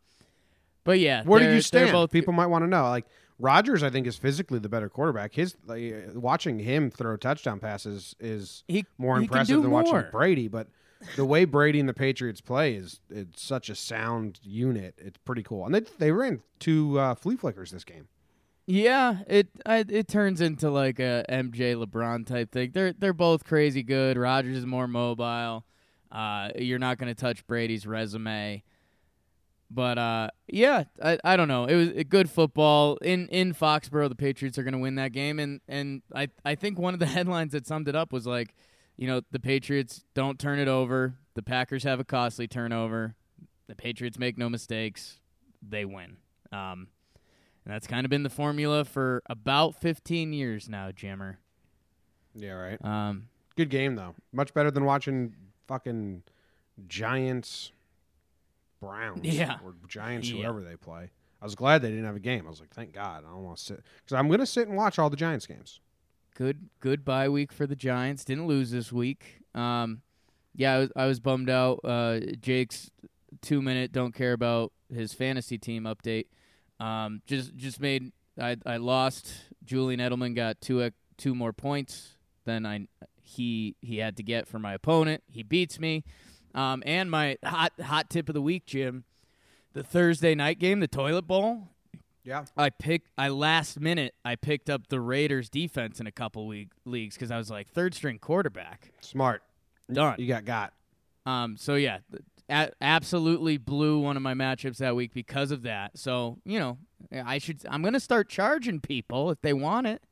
but 0.84 0.98
yeah, 0.98 1.22
Where 1.24 1.40
did 1.40 1.54
you 1.54 1.60
stand? 1.60 1.92
Both, 1.92 2.10
People 2.10 2.32
might 2.32 2.46
want 2.46 2.64
to 2.64 2.68
know. 2.68 2.84
Like 2.84 3.06
Rodgers, 3.38 3.82
I 3.82 3.90
think 3.90 4.06
is 4.06 4.16
physically 4.16 4.58
the 4.58 4.68
better 4.68 4.88
quarterback. 4.88 5.34
His 5.34 5.56
like, 5.66 5.94
watching 6.14 6.58
him 6.58 6.90
throw 6.90 7.16
touchdown 7.16 7.60
passes 7.60 8.16
is 8.18 8.64
he 8.66 8.84
more 8.98 9.16
he 9.18 9.24
impressive 9.24 9.62
than 9.62 9.70
more. 9.70 9.82
watching 9.82 10.10
Brady. 10.10 10.48
But 10.48 10.68
the 11.16 11.24
way 11.24 11.44
Brady 11.44 11.78
and 11.78 11.88
the 11.88 11.94
Patriots 11.94 12.40
play 12.40 12.74
is 12.74 13.00
it's 13.08 13.40
such 13.42 13.70
a 13.70 13.74
sound 13.74 14.40
unit. 14.42 14.94
It's 14.98 15.18
pretty 15.18 15.42
cool. 15.42 15.64
And 15.64 15.74
they 15.74 15.80
they 15.98 16.12
ran 16.12 16.42
two 16.58 16.98
uh, 16.98 17.14
flea 17.14 17.36
flickers 17.36 17.70
this 17.70 17.84
game. 17.84 18.08
Yeah, 18.66 19.20
it 19.26 19.48
I, 19.64 19.84
it 19.88 20.08
turns 20.08 20.40
into 20.40 20.70
like 20.70 20.98
a 20.98 21.24
MJ 21.28 21.74
LeBron 21.82 22.26
type 22.26 22.52
thing. 22.52 22.72
They're 22.74 22.92
they're 22.92 23.12
both 23.14 23.44
crazy 23.44 23.82
good. 23.82 24.18
Rodgers 24.18 24.58
is 24.58 24.66
more 24.66 24.88
mobile. 24.88 25.64
Uh, 26.10 26.50
you're 26.56 26.78
not 26.78 26.98
going 26.98 27.14
to 27.14 27.18
touch 27.18 27.46
Brady's 27.46 27.86
resume. 27.86 28.62
But 29.70 29.98
uh, 29.98 30.30
yeah, 30.46 30.84
I, 31.02 31.18
I 31.22 31.36
don't 31.36 31.48
know. 31.48 31.66
It 31.66 31.74
was 31.76 31.88
a 31.88 32.04
good 32.04 32.30
football 32.30 32.96
in 33.02 33.28
in 33.28 33.52
Foxborough. 33.52 34.08
The 34.08 34.14
Patriots 34.14 34.58
are 34.58 34.62
going 34.62 34.72
to 34.72 34.78
win 34.78 34.94
that 34.94 35.12
game, 35.12 35.38
and 35.38 35.60
and 35.68 36.02
I 36.14 36.28
I 36.44 36.54
think 36.54 36.78
one 36.78 36.94
of 36.94 37.00
the 37.00 37.06
headlines 37.18 37.52
that 37.52 37.66
summed 37.66 37.88
it 37.88 37.94
up 37.94 38.12
was 38.12 38.26
like, 38.26 38.54
you 38.96 39.06
know, 39.06 39.20
the 39.30 39.40
Patriots 39.40 40.04
don't 40.14 40.38
turn 40.38 40.58
it 40.58 40.68
over. 40.68 41.16
The 41.34 41.42
Packers 41.42 41.84
have 41.84 42.00
a 42.00 42.04
costly 42.04 42.48
turnover. 42.48 43.14
The 43.68 43.74
Patriots 43.74 44.18
make 44.18 44.38
no 44.38 44.48
mistakes. 44.48 45.20
They 45.66 45.84
win. 45.84 46.16
Um, 46.50 46.88
and 47.64 47.74
that's 47.74 47.86
kind 47.86 48.06
of 48.06 48.10
been 48.10 48.22
the 48.22 48.30
formula 48.30 48.84
for 48.86 49.22
about 49.28 49.78
15 49.78 50.32
years 50.32 50.70
now, 50.70 50.90
Jimmer. 50.90 51.36
Yeah, 52.34 52.52
right. 52.52 52.82
Um, 52.82 53.28
Good 53.56 53.68
game 53.70 53.96
though. 53.96 54.14
Much 54.32 54.54
better 54.54 54.70
than 54.70 54.84
watching 54.84 55.34
fucking 55.66 56.22
Giants, 56.86 57.72
Browns, 58.80 59.20
Yeah. 59.24 59.58
or 59.64 59.74
Giants, 59.88 60.30
Yeah. 60.30 60.42
whoever 60.42 60.62
they 60.62 60.76
play. 60.76 61.10
I 61.40 61.44
was 61.44 61.54
glad 61.54 61.82
they 61.82 61.90
didn't 61.90 62.04
have 62.04 62.16
a 62.16 62.20
game. 62.20 62.46
I 62.46 62.50
was 62.50 62.60
like, 62.60 62.70
thank 62.74 62.92
God. 62.92 63.24
I 63.24 63.30
don't 63.30 63.44
want 63.44 63.58
to 63.58 63.64
sit 63.64 63.82
because 64.04 64.14
I'm 64.18 64.28
gonna 64.28 64.46
sit 64.46 64.66
and 64.68 64.76
watch 64.76 64.98
all 64.98 65.08
the 65.10 65.16
Giants 65.16 65.46
games. 65.46 65.80
good 66.34 66.68
good 66.80 67.04
bye 67.04 67.28
week 67.28 67.52
for 67.52 67.66
the 67.66 67.76
Giants. 67.76 68.24
Didn't 68.24 68.46
lose 68.46 68.70
this 68.70 68.92
week. 68.92 69.42
Um, 69.54 70.02
yeah, 70.54 70.74
I 70.74 70.78
was, 70.78 70.90
I 70.96 71.06
was 71.06 71.20
bummed 71.20 71.50
out. 71.50 71.80
Uh, 71.84 72.20
Jake's 72.40 72.90
two 73.42 73.60
minute 73.62 73.92
don't 73.92 74.14
care 74.14 74.32
about 74.32 74.72
his 74.92 75.12
fantasy 75.12 75.58
team 75.58 75.84
update. 75.84 76.26
Um, 76.80 77.22
just 77.26 77.56
just 77.56 77.80
made 77.80 78.12
I 78.40 78.56
I 78.66 78.76
lost. 78.76 79.32
Julian 79.64 80.00
Edelman 80.00 80.34
got 80.36 80.60
two 80.60 80.90
two 81.16 81.34
more 81.34 81.52
points 81.52 82.16
than 82.44 82.64
I 82.66 82.86
he 83.20 83.76
he 83.82 83.98
had 83.98 84.16
to 84.16 84.22
get 84.22 84.46
for 84.48 84.58
my 84.58 84.74
opponent. 84.74 85.22
He 85.28 85.42
beats 85.42 85.78
me. 85.80 86.04
Um, 86.58 86.82
and 86.84 87.08
my 87.08 87.36
hot 87.44 87.72
hot 87.80 88.10
tip 88.10 88.28
of 88.28 88.34
the 88.34 88.42
week, 88.42 88.66
Jim, 88.66 89.04
the 89.74 89.84
Thursday 89.84 90.34
night 90.34 90.58
game, 90.58 90.80
the 90.80 90.88
toilet 90.88 91.22
bowl. 91.28 91.68
Yeah. 92.24 92.46
I 92.56 92.70
picked. 92.70 93.08
I 93.16 93.28
last 93.28 93.78
minute. 93.78 94.14
I 94.24 94.34
picked 94.34 94.68
up 94.68 94.88
the 94.88 94.98
Raiders 95.00 95.48
defense 95.48 96.00
in 96.00 96.08
a 96.08 96.12
couple 96.12 96.48
week 96.48 96.70
leagues 96.84 97.14
because 97.14 97.30
I 97.30 97.38
was 97.38 97.48
like 97.48 97.68
third 97.68 97.94
string 97.94 98.18
quarterback. 98.18 98.90
Smart. 99.00 99.42
Done. 99.90 100.16
You 100.18 100.26
got 100.26 100.44
got. 100.44 100.72
Um. 101.26 101.56
So 101.56 101.76
yeah, 101.76 101.98
a- 102.50 102.72
absolutely 102.80 103.56
blew 103.56 104.00
one 104.00 104.16
of 104.16 104.22
my 104.22 104.34
matchups 104.34 104.78
that 104.78 104.96
week 104.96 105.14
because 105.14 105.52
of 105.52 105.62
that. 105.62 105.96
So 105.96 106.38
you 106.44 106.58
know, 106.58 106.78
I 107.12 107.38
should. 107.38 107.60
I'm 107.70 107.82
gonna 107.82 108.00
start 108.00 108.28
charging 108.28 108.80
people 108.80 109.30
if 109.30 109.40
they 109.42 109.52
want 109.52 109.86
it. 109.86 110.02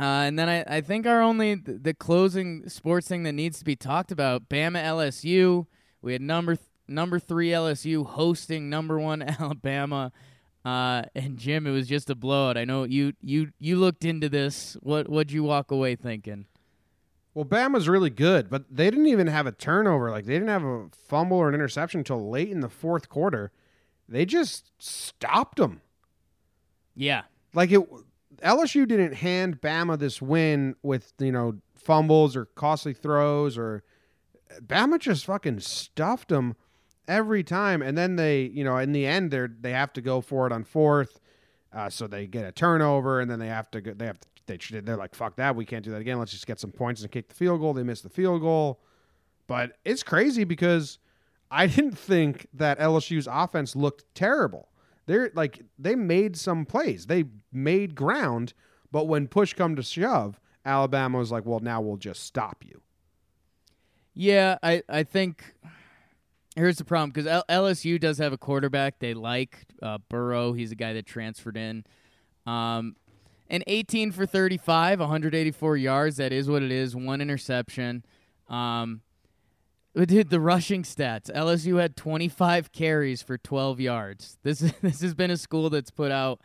Uh, 0.00 0.24
and 0.24 0.38
then 0.38 0.48
I, 0.48 0.64
I 0.66 0.80
think 0.80 1.06
our 1.06 1.20
only 1.20 1.56
the, 1.56 1.72
the 1.74 1.94
closing 1.94 2.66
sports 2.68 3.06
thing 3.06 3.24
that 3.24 3.32
needs 3.32 3.58
to 3.58 3.64
be 3.66 3.76
talked 3.76 4.10
about 4.10 4.48
Bama 4.48 4.82
LSU. 4.82 5.66
We 6.00 6.14
had 6.14 6.22
number 6.22 6.56
th- 6.56 6.66
number 6.88 7.18
three 7.18 7.50
LSU 7.50 8.06
hosting 8.06 8.70
number 8.70 8.98
one 8.98 9.20
Alabama. 9.40 10.10
Uh, 10.64 11.02
and 11.14 11.38
Jim, 11.38 11.66
it 11.66 11.70
was 11.70 11.86
just 11.86 12.08
a 12.08 12.14
blowout. 12.14 12.56
I 12.56 12.64
know 12.64 12.84
you 12.84 13.12
you 13.20 13.52
you 13.58 13.76
looked 13.76 14.04
into 14.06 14.30
this. 14.30 14.76
What 14.80 15.08
what'd 15.08 15.32
you 15.32 15.42
walk 15.42 15.70
away 15.70 15.96
thinking? 15.96 16.46
Well, 17.34 17.44
Bama's 17.44 17.88
really 17.88 18.10
good, 18.10 18.50
but 18.50 18.64
they 18.70 18.90
didn't 18.90 19.06
even 19.06 19.26
have 19.26 19.46
a 19.46 19.52
turnover. 19.52 20.10
Like 20.10 20.24
they 20.24 20.32
didn't 20.32 20.48
have 20.48 20.64
a 20.64 20.88
fumble 21.08 21.36
or 21.36 21.48
an 21.48 21.54
interception 21.54 22.00
until 22.00 22.28
late 22.28 22.48
in 22.48 22.60
the 22.60 22.68
fourth 22.68 23.08
quarter. 23.08 23.52
They 24.08 24.24
just 24.26 24.72
stopped 24.78 25.58
them. 25.58 25.82
Yeah, 26.96 27.22
Like 27.54 27.70
it, 27.70 27.86
LSU 28.44 28.86
didn't 28.86 29.14
hand 29.14 29.60
Bama 29.60 29.98
this 29.98 30.20
win 30.20 30.76
with 30.82 31.12
you 31.18 31.32
know 31.32 31.58
fumbles 31.74 32.36
or 32.36 32.46
costly 32.46 32.92
throws 32.92 33.56
or 33.56 33.82
Bama 34.60 34.98
just 34.98 35.24
fucking 35.24 35.60
stuffed 35.60 36.28
them 36.28 36.56
every 37.08 37.42
time. 37.42 37.82
And 37.82 37.96
then 37.96 38.16
they, 38.16 38.42
you 38.42 38.64
know, 38.64 38.76
in 38.78 38.92
the 38.92 39.06
end, 39.06 39.30
they 39.30 39.46
they 39.60 39.72
have 39.72 39.92
to 39.94 40.00
go 40.00 40.20
for 40.20 40.46
it 40.46 40.52
on 40.52 40.64
fourth, 40.64 41.20
uh, 41.72 41.90
so 41.90 42.06
they 42.06 42.26
get 42.26 42.44
a 42.44 42.52
turnover, 42.52 43.20
and 43.20 43.30
then 43.30 43.38
they 43.38 43.48
have 43.48 43.70
to 43.72 43.80
go, 43.80 43.92
they 43.92 44.06
have 44.06 44.18
to, 44.20 44.26
they 44.46 44.80
they're 44.80 44.96
like 44.96 45.14
fuck 45.14 45.36
that, 45.36 45.54
we 45.54 45.64
can't 45.64 45.84
do 45.84 45.90
that 45.92 46.00
again. 46.00 46.18
Let's 46.18 46.32
just 46.32 46.46
get 46.46 46.58
some 46.58 46.72
points 46.72 47.02
and 47.02 47.10
kick 47.10 47.28
the 47.28 47.34
field 47.34 47.60
goal. 47.60 47.74
They 47.74 47.82
miss 47.82 48.00
the 48.00 48.08
field 48.08 48.40
goal, 48.40 48.80
but 49.46 49.78
it's 49.84 50.02
crazy 50.02 50.44
because 50.44 50.98
I 51.50 51.66
didn't 51.66 51.98
think 51.98 52.46
that 52.54 52.78
LSU's 52.78 53.28
offense 53.30 53.76
looked 53.76 54.04
terrible. 54.14 54.68
They're 55.10 55.32
like 55.34 55.64
they 55.76 55.96
made 55.96 56.36
some 56.36 56.64
plays. 56.64 57.06
They 57.06 57.24
made 57.52 57.96
ground, 57.96 58.54
but 58.92 59.08
when 59.08 59.26
push 59.26 59.54
come 59.54 59.74
to 59.74 59.82
shove, 59.82 60.38
Alabama 60.64 61.18
was 61.18 61.32
like, 61.32 61.44
"Well, 61.44 61.58
now 61.58 61.80
we'll 61.80 61.96
just 61.96 62.22
stop 62.22 62.64
you." 62.64 62.80
yeah. 64.14 64.56
I 64.62 64.84
I 64.88 65.02
think 65.02 65.52
here's 66.54 66.78
the 66.78 66.84
problem 66.84 67.10
because 67.10 67.26
L- 67.26 67.44
LSU 67.48 67.98
does 67.98 68.18
have 68.18 68.32
a 68.32 68.38
quarterback 68.38 69.00
they 69.00 69.12
like, 69.12 69.66
uh, 69.82 69.98
Burrow. 70.08 70.52
He's 70.52 70.70
a 70.70 70.76
guy 70.76 70.92
that 70.92 71.06
transferred 71.06 71.56
in. 71.56 71.84
Um, 72.46 72.94
and 73.48 73.64
18 73.66 74.12
for 74.12 74.26
35, 74.26 75.00
184 75.00 75.76
yards. 75.76 76.18
That 76.18 76.32
is 76.32 76.48
what 76.48 76.62
it 76.62 76.70
is. 76.70 76.94
One 76.94 77.20
interception. 77.20 78.04
Um, 78.48 79.00
dude, 79.94 80.30
the 80.30 80.40
rushing 80.40 80.82
stats. 80.82 81.30
LSU 81.30 81.80
had 81.80 81.96
25 81.96 82.72
carries 82.72 83.22
for 83.22 83.38
12 83.38 83.80
yards. 83.80 84.38
This 84.42 84.62
is, 84.62 84.72
this 84.82 85.00
has 85.00 85.14
been 85.14 85.30
a 85.30 85.36
school 85.36 85.70
that's 85.70 85.90
put 85.90 86.10
out 86.10 86.40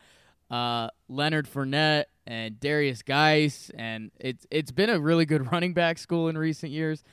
uh, 0.50 0.90
Leonard 1.08 1.48
Fournette 1.48 2.06
and 2.28 2.56
Derrius 2.60 3.04
Guice, 3.04 3.72
and 3.76 4.12
it's 4.20 4.46
it's 4.52 4.72
been 4.72 4.90
a 4.90 5.00
really 5.00 5.26
good 5.26 5.52
running 5.52 5.74
back 5.74 5.98
school 5.98 6.28
in 6.28 6.38
recent 6.38 6.72
years. 6.72 7.04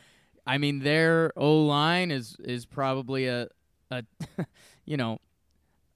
I 0.46 0.58
mean, 0.58 0.80
their 0.80 1.32
O 1.36 1.64
line 1.64 2.10
is 2.10 2.36
is 2.40 2.66
probably 2.66 3.26
a 3.26 3.48
a 3.90 4.04
you 4.84 4.96
know 4.96 5.18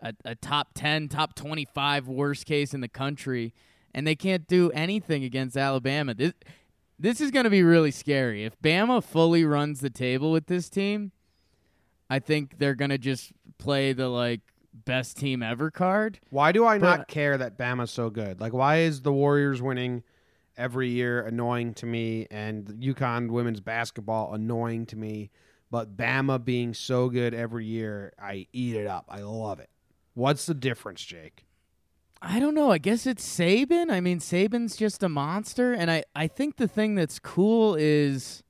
a, 0.00 0.14
a 0.24 0.34
top 0.34 0.68
10, 0.74 1.08
top 1.08 1.34
25 1.34 2.08
worst 2.08 2.46
case 2.46 2.74
in 2.74 2.80
the 2.80 2.88
country, 2.88 3.52
and 3.94 4.06
they 4.06 4.14
can't 4.14 4.46
do 4.46 4.70
anything 4.72 5.24
against 5.24 5.56
Alabama. 5.56 6.14
This, 6.14 6.34
this 6.98 7.20
is 7.20 7.30
going 7.30 7.44
to 7.44 7.50
be 7.50 7.62
really 7.62 7.90
scary. 7.90 8.44
If 8.44 8.60
Bama 8.60 9.02
fully 9.02 9.44
runs 9.44 9.80
the 9.80 9.90
table 9.90 10.32
with 10.32 10.46
this 10.46 10.68
team, 10.68 11.12
I 12.08 12.18
think 12.18 12.58
they're 12.58 12.74
going 12.74 12.90
to 12.90 12.98
just 12.98 13.32
play 13.58 13.92
the 13.92 14.08
like 14.08 14.40
best 14.72 15.16
team 15.16 15.42
ever 15.42 15.70
card. 15.70 16.20
Why 16.30 16.52
do 16.52 16.64
I 16.66 16.78
not 16.78 17.08
care 17.08 17.36
that 17.36 17.58
Bama's 17.58 17.90
so 17.90 18.10
good? 18.10 18.40
Like, 18.40 18.52
why 18.52 18.78
is 18.78 19.02
the 19.02 19.12
Warriors 19.12 19.60
winning 19.60 20.02
every 20.56 20.88
year 20.88 21.20
annoying 21.20 21.74
to 21.74 21.86
me, 21.86 22.26
and 22.30 22.66
UConn 22.66 23.30
women's 23.30 23.60
basketball 23.60 24.34
annoying 24.34 24.86
to 24.86 24.96
me? 24.96 25.30
But 25.70 25.96
Bama 25.96 26.42
being 26.42 26.74
so 26.74 27.08
good 27.08 27.34
every 27.34 27.66
year, 27.66 28.12
I 28.20 28.46
eat 28.52 28.76
it 28.76 28.86
up. 28.86 29.06
I 29.08 29.20
love 29.20 29.58
it. 29.58 29.68
What's 30.14 30.46
the 30.46 30.54
difference, 30.54 31.04
Jake? 31.04 31.44
I 32.22 32.40
don't 32.40 32.54
know. 32.54 32.70
I 32.70 32.78
guess 32.78 33.06
it's 33.06 33.26
Saban. 33.26 33.90
I 33.90 34.00
mean, 34.00 34.20
Saban's 34.20 34.76
just 34.76 35.02
a 35.02 35.08
monster, 35.08 35.72
and 35.72 35.90
I 35.90 36.04
I 36.14 36.26
think 36.26 36.56
the 36.56 36.68
thing 36.68 36.94
that's 36.94 37.18
cool 37.18 37.74
is, 37.74 38.42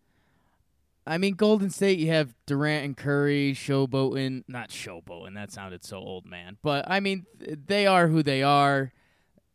I 1.07 1.18
mean, 1.18 1.35
Golden 1.35 1.70
State. 1.70 1.98
You 1.98 2.09
have 2.09 2.35
Durant 2.46 2.85
and 2.85 2.96
Curry, 2.96 3.52
showboating. 3.55 4.44
Not 4.48 4.70
showboating. 4.70 5.35
That 5.35 5.52
sounded 5.52 5.85
so 5.85 5.98
old, 5.98 6.26
man. 6.26 6.59
But 6.62 6.88
I 6.88 7.00
mean, 7.00 7.26
they 7.38 7.87
are 7.87 8.09
who 8.09 8.22
they 8.22 8.42
are. 8.42 8.92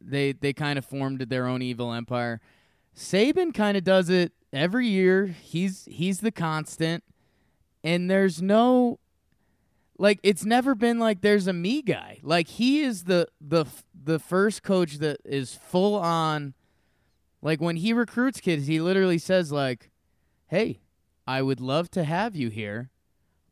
They 0.02 0.34
they 0.34 0.54
kind 0.54 0.78
of 0.78 0.86
formed 0.86 1.22
their 1.22 1.48
own 1.48 1.62
evil 1.62 1.94
empire. 1.94 2.42
Saban 2.96 3.54
kind 3.54 3.78
of 3.78 3.84
does 3.84 4.10
it 4.10 4.34
every 4.52 4.88
year. 4.88 5.28
He's 5.28 5.86
he's 5.90 6.20
the 6.20 6.32
constant, 6.32 7.04
and 7.84 8.10
there's 8.10 8.42
no 8.42 9.00
like 10.02 10.20
it's 10.24 10.44
never 10.44 10.74
been 10.74 10.98
like 10.98 11.22
there's 11.22 11.46
a 11.48 11.54
me 11.54 11.82
guy. 11.84 12.18
Like 12.24 12.48
he 12.48 12.82
is 12.82 13.04
the 13.04 13.28
the 13.40 13.66
the 13.94 14.18
first 14.20 14.64
coach 14.64 14.96
that 14.98 15.20
is 15.24 15.54
full 15.54 15.96
on 15.96 16.54
Like 17.42 17.62
when 17.62 17.76
he 17.78 17.94
recruits 17.94 18.40
kids, 18.42 18.68
he 18.68 18.80
literally 18.82 19.18
says 19.20 19.52
like, 19.52 19.90
"Hey, 20.48 20.82
I 21.28 21.42
would 21.42 21.60
love 21.60 21.90
to 21.92 22.04
have 22.04 22.36
you 22.36 22.50
here, 22.50 22.90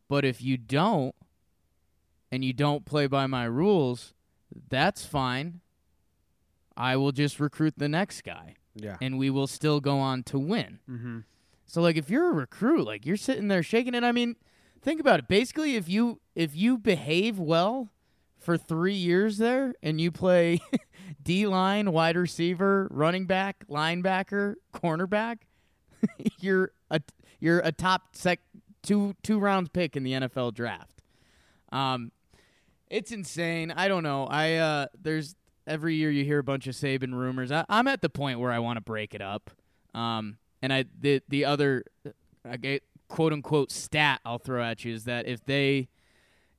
but 0.08 0.26
if 0.26 0.42
you 0.42 0.58
don't 0.58 1.16
and 2.32 2.44
you 2.44 2.54
don't 2.54 2.86
play 2.86 3.08
by 3.08 3.26
my 3.28 3.46
rules, 3.46 4.14
that's 4.70 5.06
fine. 5.06 5.62
I 6.78 6.96
will 6.98 7.12
just 7.12 7.40
recruit 7.40 7.76
the 7.78 7.90
next 7.90 8.22
guy 8.24 8.56
Yeah. 8.76 8.98
and 9.02 9.18
we 9.20 9.30
will 9.30 9.48
still 9.48 9.80
go 9.80 10.00
on 10.00 10.24
to 10.24 10.40
win." 10.40 10.80
Mm-hmm. 10.90 11.20
So 11.66 11.82
like 11.82 11.96
if 11.98 12.10
you're 12.10 12.30
a 12.32 12.34
recruit, 12.34 12.86
like 12.86 13.06
you're 13.06 13.18
sitting 13.18 13.48
there 13.50 13.62
shaking 13.64 13.94
it. 13.96 14.04
I 14.04 14.12
mean, 14.12 14.36
think 14.82 15.00
about 15.00 15.20
it. 15.20 15.28
Basically, 15.28 15.76
if 15.76 15.88
you 15.90 16.20
if 16.36 16.56
you 16.56 16.78
behave 16.78 17.40
well 17.40 17.90
for 18.38 18.58
3 18.58 18.94
years 18.94 19.38
there 19.38 19.74
and 19.84 20.00
you 20.00 20.12
play 20.12 20.62
D 21.24 21.46
line, 21.46 21.92
wide 21.92 22.16
receiver, 22.16 22.88
running 22.92 23.26
back, 23.26 23.66
linebacker, 23.70 24.56
cornerback, 24.74 25.40
you're 26.40 26.72
a 26.90 27.02
you're 27.40 27.60
a 27.60 27.72
top 27.72 28.16
sec 28.16 28.40
two 28.82 29.16
two 29.24 29.40
rounds 29.40 29.70
pick 29.70 29.96
in 29.96 30.04
the 30.04 30.14
NFL 30.14 30.54
draft. 30.54 31.02
Um 31.72 32.12
it's 32.90 33.12
insane. 33.12 33.72
I 33.72 33.88
don't 33.88 34.04
know. 34.04 34.26
I 34.26 34.56
uh 34.56 34.88
there's 35.00 35.36
every 35.68 35.96
year 35.96 36.10
you 36.10 36.24
hear 36.24 36.40
a 36.40 36.44
bunch 36.44 36.66
of 36.68 36.74
Saban 36.74 37.14
rumors. 37.14 37.52
I, 37.52 37.66
I'm 37.70 37.88
at 37.88 38.02
the 38.02 38.10
point 38.10 38.40
where 38.40 38.52
I 38.52 38.60
want 38.60 38.78
to 38.78 38.82
break 38.82 39.14
it 39.14 39.22
up. 39.22 39.52
Um 39.94 40.38
and 40.62 40.74
I 40.74 40.86
the 41.00 41.22
the 41.28 41.46
other 41.46 41.84
I 42.50 42.58
get 42.58 42.84
quote 43.10 43.34
unquote 43.34 43.72
stat 43.72 44.22
I'll 44.24 44.38
throw 44.40 44.64
at 44.64 44.86
you 44.86 44.94
is 44.94 45.04
that 45.04 45.28
if 45.28 45.44
they 45.44 45.90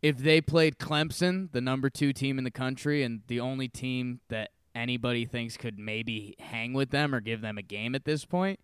if 0.03 0.19
they 0.19 0.41
played 0.41 0.79
Clemson, 0.79 1.51
the 1.53 1.61
number 1.61 1.89
two 1.89 2.13
team 2.13 2.37
in 2.39 2.45
the 2.45 2.51
country, 2.51 3.03
and 3.03 3.21
the 3.27 3.41
only 3.41 3.69
team 3.69 4.21
that 4.29 4.51
anybody 4.75 5.25
thinks 5.27 5.57
could 5.57 5.79
maybe 5.79 6.35
hang 6.39 6.73
with 6.73 6.91
them 6.91 7.15
or 7.15 7.21
give 7.21 7.41
them 7.41 7.59
a 7.59 7.63
game 7.63 7.95
at 7.95 8.05
this 8.05 8.25
point, 8.25 8.61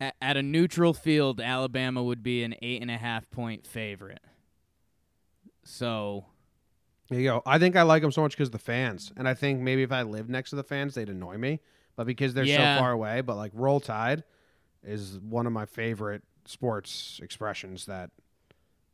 at, 0.00 0.14
at 0.22 0.36
a 0.36 0.42
neutral 0.42 0.92
field, 0.94 1.40
Alabama 1.40 2.02
would 2.02 2.22
be 2.22 2.44
an 2.44 2.54
eight 2.62 2.80
and 2.80 2.90
a 2.90 2.96
half 2.96 3.28
point 3.30 3.66
favorite. 3.66 4.20
So 5.64 6.26
There 7.08 7.18
you 7.20 7.28
go. 7.28 7.42
I 7.46 7.58
think 7.58 7.76
I 7.76 7.82
like 7.82 8.02
them 8.02 8.12
so 8.12 8.22
much 8.22 8.32
because 8.32 8.50
the 8.50 8.58
fans, 8.58 9.12
and 9.16 9.28
I 9.28 9.34
think 9.34 9.60
maybe 9.60 9.82
if 9.82 9.92
I 9.92 10.02
lived 10.02 10.30
next 10.30 10.50
to 10.50 10.56
the 10.56 10.64
fans, 10.64 10.94
they'd 10.94 11.08
annoy 11.08 11.36
me. 11.38 11.60
But 11.96 12.06
because 12.06 12.34
they're 12.34 12.44
Yeah. 12.44 12.76
so 12.76 12.80
far 12.80 12.92
away, 12.92 13.20
but 13.20 13.36
like 13.36 13.50
Roll 13.54 13.80
Tide 13.80 14.24
is 14.84 15.18
one 15.20 15.46
of 15.46 15.52
my 15.52 15.66
favorite 15.66 16.22
sports 16.44 17.20
expressions. 17.22 17.86
That 17.86 18.10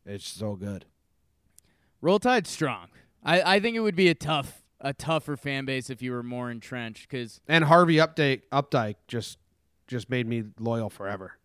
it's 0.07 0.27
so 0.27 0.55
good. 0.55 0.85
Roll 2.01 2.18
Tide 2.18 2.46
strong. 2.46 2.88
I, 3.24 3.57
I 3.57 3.61
think 3.61 3.77
it 3.77 3.81
would 3.81 3.96
be 3.96 4.09
a 4.09 4.14
tough 4.14 4.62
a 4.81 4.94
tougher 4.94 5.37
fan 5.37 5.64
base 5.64 5.90
if 5.90 6.01
you 6.03 6.12
were 6.12 6.22
more 6.22 6.51
entrenched. 6.51 7.09
Because 7.09 7.40
And 7.48 7.64
Harvey 7.64 7.96
Updike 7.96 8.42
Updike 8.53 8.96
just 9.09 9.38
just 9.87 10.09
made 10.11 10.27
me 10.27 10.44
loyal 10.61 10.90
forever. 10.90 11.38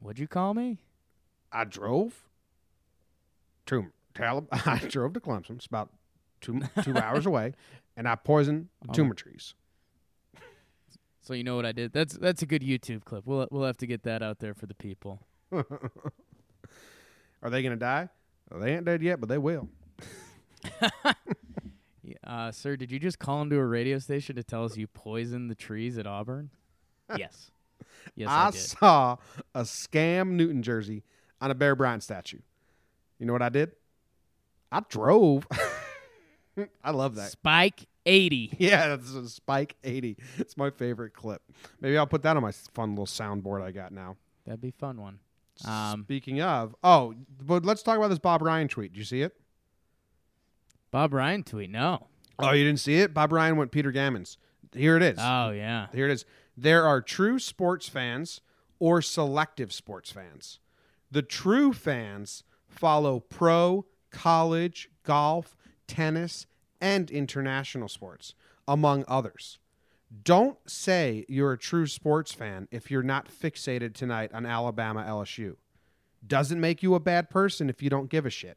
what'd 0.00 0.18
you 0.18 0.28
call 0.28 0.54
me? 0.54 0.78
I 1.52 1.64
drove 1.64 2.24
to 3.66 3.86
Talib. 4.14 4.46
I 4.52 4.78
drove 4.88 5.12
to 5.14 5.20
Clemson. 5.20 5.56
It's 5.56 5.66
about 5.66 5.90
two 6.40 6.60
two 6.82 6.96
hours 6.98 7.26
away, 7.26 7.54
and 7.96 8.08
I 8.08 8.14
poisoned 8.14 8.68
the 8.82 8.88
Oh. 8.90 8.92
Toomer 8.92 9.16
trees. 9.16 9.54
So 11.28 11.34
you 11.34 11.44
know 11.44 11.56
what 11.56 11.66
I 11.66 11.72
did. 11.72 11.92
That's 11.92 12.16
that's 12.16 12.40
a 12.40 12.46
good 12.46 12.62
YouTube 12.62 13.04
clip. 13.04 13.26
We'll 13.26 13.46
we'll 13.50 13.64
have 13.64 13.76
to 13.78 13.86
get 13.86 14.04
that 14.04 14.22
out 14.22 14.38
there 14.38 14.54
for 14.54 14.64
the 14.64 14.72
people. 14.72 15.20
Are 15.52 17.50
they 17.50 17.62
gonna 17.62 17.76
die? 17.76 18.08
Well, 18.50 18.60
they 18.60 18.74
ain't 18.74 18.86
dead 18.86 19.02
yet, 19.02 19.20
but 19.20 19.28
they 19.28 19.36
will. 19.36 19.68
Uh, 22.26 22.50
sir, 22.50 22.74
did 22.74 22.90
you 22.90 22.98
just 22.98 23.18
call 23.18 23.42
into 23.42 23.56
a 23.56 23.64
radio 23.64 23.98
station 23.98 24.36
to 24.36 24.42
tell 24.42 24.64
us 24.64 24.78
you 24.78 24.86
poisoned 24.86 25.50
the 25.50 25.54
trees 25.54 25.98
at 25.98 26.06
Auburn? 26.06 26.48
yes. 27.18 27.50
Yes, 28.14 28.28
I, 28.30 28.46
I 28.46 28.50
saw 28.50 29.16
a 29.54 29.62
scam 29.62 30.30
Newton 30.30 30.62
jersey 30.62 31.04
on 31.40 31.50
a 31.50 31.54
Bear 31.54 31.74
Bryant 31.74 32.02
statue. 32.02 32.38
You 33.18 33.26
know 33.26 33.34
what 33.34 33.42
I 33.42 33.50
did? 33.50 33.72
I 34.72 34.80
drove. 34.88 35.46
I 36.82 36.90
love 36.90 37.14
that. 37.16 37.30
Spike 37.30 37.86
80. 38.08 38.54
Yeah, 38.58 38.88
that's 38.88 39.12
a 39.12 39.28
Spike 39.28 39.76
80. 39.84 40.16
It's 40.38 40.56
my 40.56 40.70
favorite 40.70 41.12
clip. 41.12 41.42
Maybe 41.80 41.96
I'll 41.96 42.06
put 42.06 42.22
that 42.22 42.36
on 42.36 42.42
my 42.42 42.52
fun 42.52 42.90
little 42.90 43.06
soundboard 43.06 43.62
I 43.62 43.70
got 43.70 43.92
now. 43.92 44.16
That'd 44.46 44.60
be 44.60 44.68
a 44.68 44.72
fun 44.72 45.00
one. 45.00 45.18
Um, 45.64 46.04
Speaking 46.04 46.40
of, 46.40 46.74
oh, 46.82 47.14
but 47.40 47.64
let's 47.66 47.82
talk 47.82 47.98
about 47.98 48.08
this 48.08 48.18
Bob 48.18 48.42
Ryan 48.42 48.68
tweet. 48.68 48.92
Did 48.92 48.98
you 48.98 49.04
see 49.04 49.22
it? 49.22 49.36
Bob 50.90 51.12
Ryan 51.12 51.42
tweet. 51.44 51.70
No. 51.70 52.06
Oh, 52.38 52.52
you 52.52 52.64
didn't 52.64 52.80
see 52.80 52.96
it? 52.96 53.12
Bob 53.12 53.32
Ryan 53.32 53.56
went 53.56 53.72
Peter 53.72 53.92
Gammons. 53.92 54.36
Here 54.72 54.96
it 54.96 55.02
is. 55.02 55.18
Oh, 55.20 55.50
yeah. 55.50 55.88
Here 55.92 56.06
it 56.06 56.12
is. 56.12 56.24
There 56.56 56.84
are 56.86 57.00
true 57.00 57.38
sports 57.38 57.88
fans 57.88 58.40
or 58.78 59.02
selective 59.02 59.72
sports 59.72 60.10
fans. 60.10 60.60
The 61.10 61.22
true 61.22 61.72
fans 61.72 62.44
follow 62.68 63.20
pro, 63.20 63.86
college, 64.10 64.88
golf, 65.04 65.56
tennis, 65.86 66.46
and 66.80 67.10
international 67.10 67.88
sports, 67.88 68.34
among 68.66 69.04
others. 69.08 69.58
Don't 70.24 70.58
say 70.66 71.24
you're 71.28 71.52
a 71.52 71.58
true 71.58 71.86
sports 71.86 72.32
fan 72.32 72.66
if 72.70 72.90
you're 72.90 73.02
not 73.02 73.28
fixated 73.28 73.94
tonight 73.94 74.30
on 74.32 74.46
Alabama 74.46 75.04
LSU. 75.06 75.56
Doesn't 76.26 76.60
make 76.60 76.82
you 76.82 76.94
a 76.94 77.00
bad 77.00 77.30
person 77.30 77.68
if 77.68 77.82
you 77.82 77.90
don't 77.90 78.08
give 78.08 78.24
a 78.24 78.30
shit. 78.30 78.56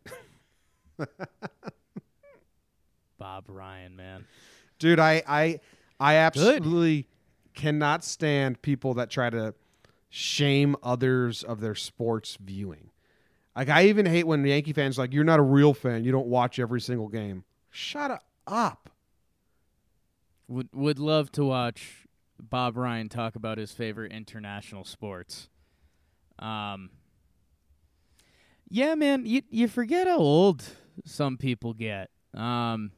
Bob 3.20 3.46
Ryan, 3.48 3.96
man. 3.96 4.26
Dude, 4.80 5.00
I 5.00 5.22
I 5.28 5.60
I 6.00 6.16
absolutely 6.16 7.08
cannot 7.54 8.04
stand 8.04 8.62
people 8.62 8.94
that 8.96 9.10
try 9.10 9.30
to 9.30 9.54
shame 10.10 10.76
others 10.82 11.44
of 11.44 11.60
their 11.60 11.76
sports 11.76 12.38
viewing. 12.42 12.90
Like 13.56 13.70
I 13.70 13.86
even 13.86 14.06
hate 14.06 14.26
when 14.26 14.44
Yankee 14.44 14.74
fans 14.74 14.98
are 14.98 15.04
like 15.04 15.14
you're 15.14 15.24
not 15.24 15.40
a 15.40 15.44
real 15.44 15.74
fan, 15.74 16.04
you 16.04 16.12
don't 16.12 16.28
watch 16.28 16.58
every 16.60 16.82
single 16.82 17.10
game. 17.10 17.44
Shut 17.72 18.22
up. 18.46 18.90
Would 20.48 20.70
would 20.74 21.00
love 21.00 21.32
to 21.34 21.46
watch 21.46 22.06
Bob 22.40 22.76
Ryan 22.76 23.08
talk 23.08 23.36
about 23.36 23.58
his 23.58 23.72
favorite 23.72 24.12
international 24.12 24.84
sports. 24.84 25.48
Um 26.38 26.90
Yeah, 28.70 28.96
man, 28.96 29.26
you 29.26 29.42
you 29.50 29.68
forget 29.70 30.08
how 30.08 30.18
old 30.18 30.64
some 31.06 31.38
people 31.38 31.74
get. 31.74 32.10
Um 32.34 32.92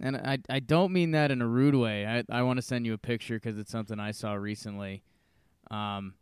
and 0.00 0.16
I 0.16 0.38
I 0.48 0.60
don't 0.60 0.92
mean 0.92 1.10
that 1.10 1.30
in 1.30 1.42
a 1.42 1.46
rude 1.46 1.74
way. 1.74 2.06
I 2.06 2.24
I 2.30 2.42
want 2.42 2.56
to 2.56 2.62
send 2.62 2.86
you 2.86 2.94
a 2.94 2.98
picture 2.98 3.38
cuz 3.38 3.58
it's 3.58 3.70
something 3.70 4.00
I 4.00 4.12
saw 4.12 4.32
recently. 4.32 5.02
Um 5.70 6.14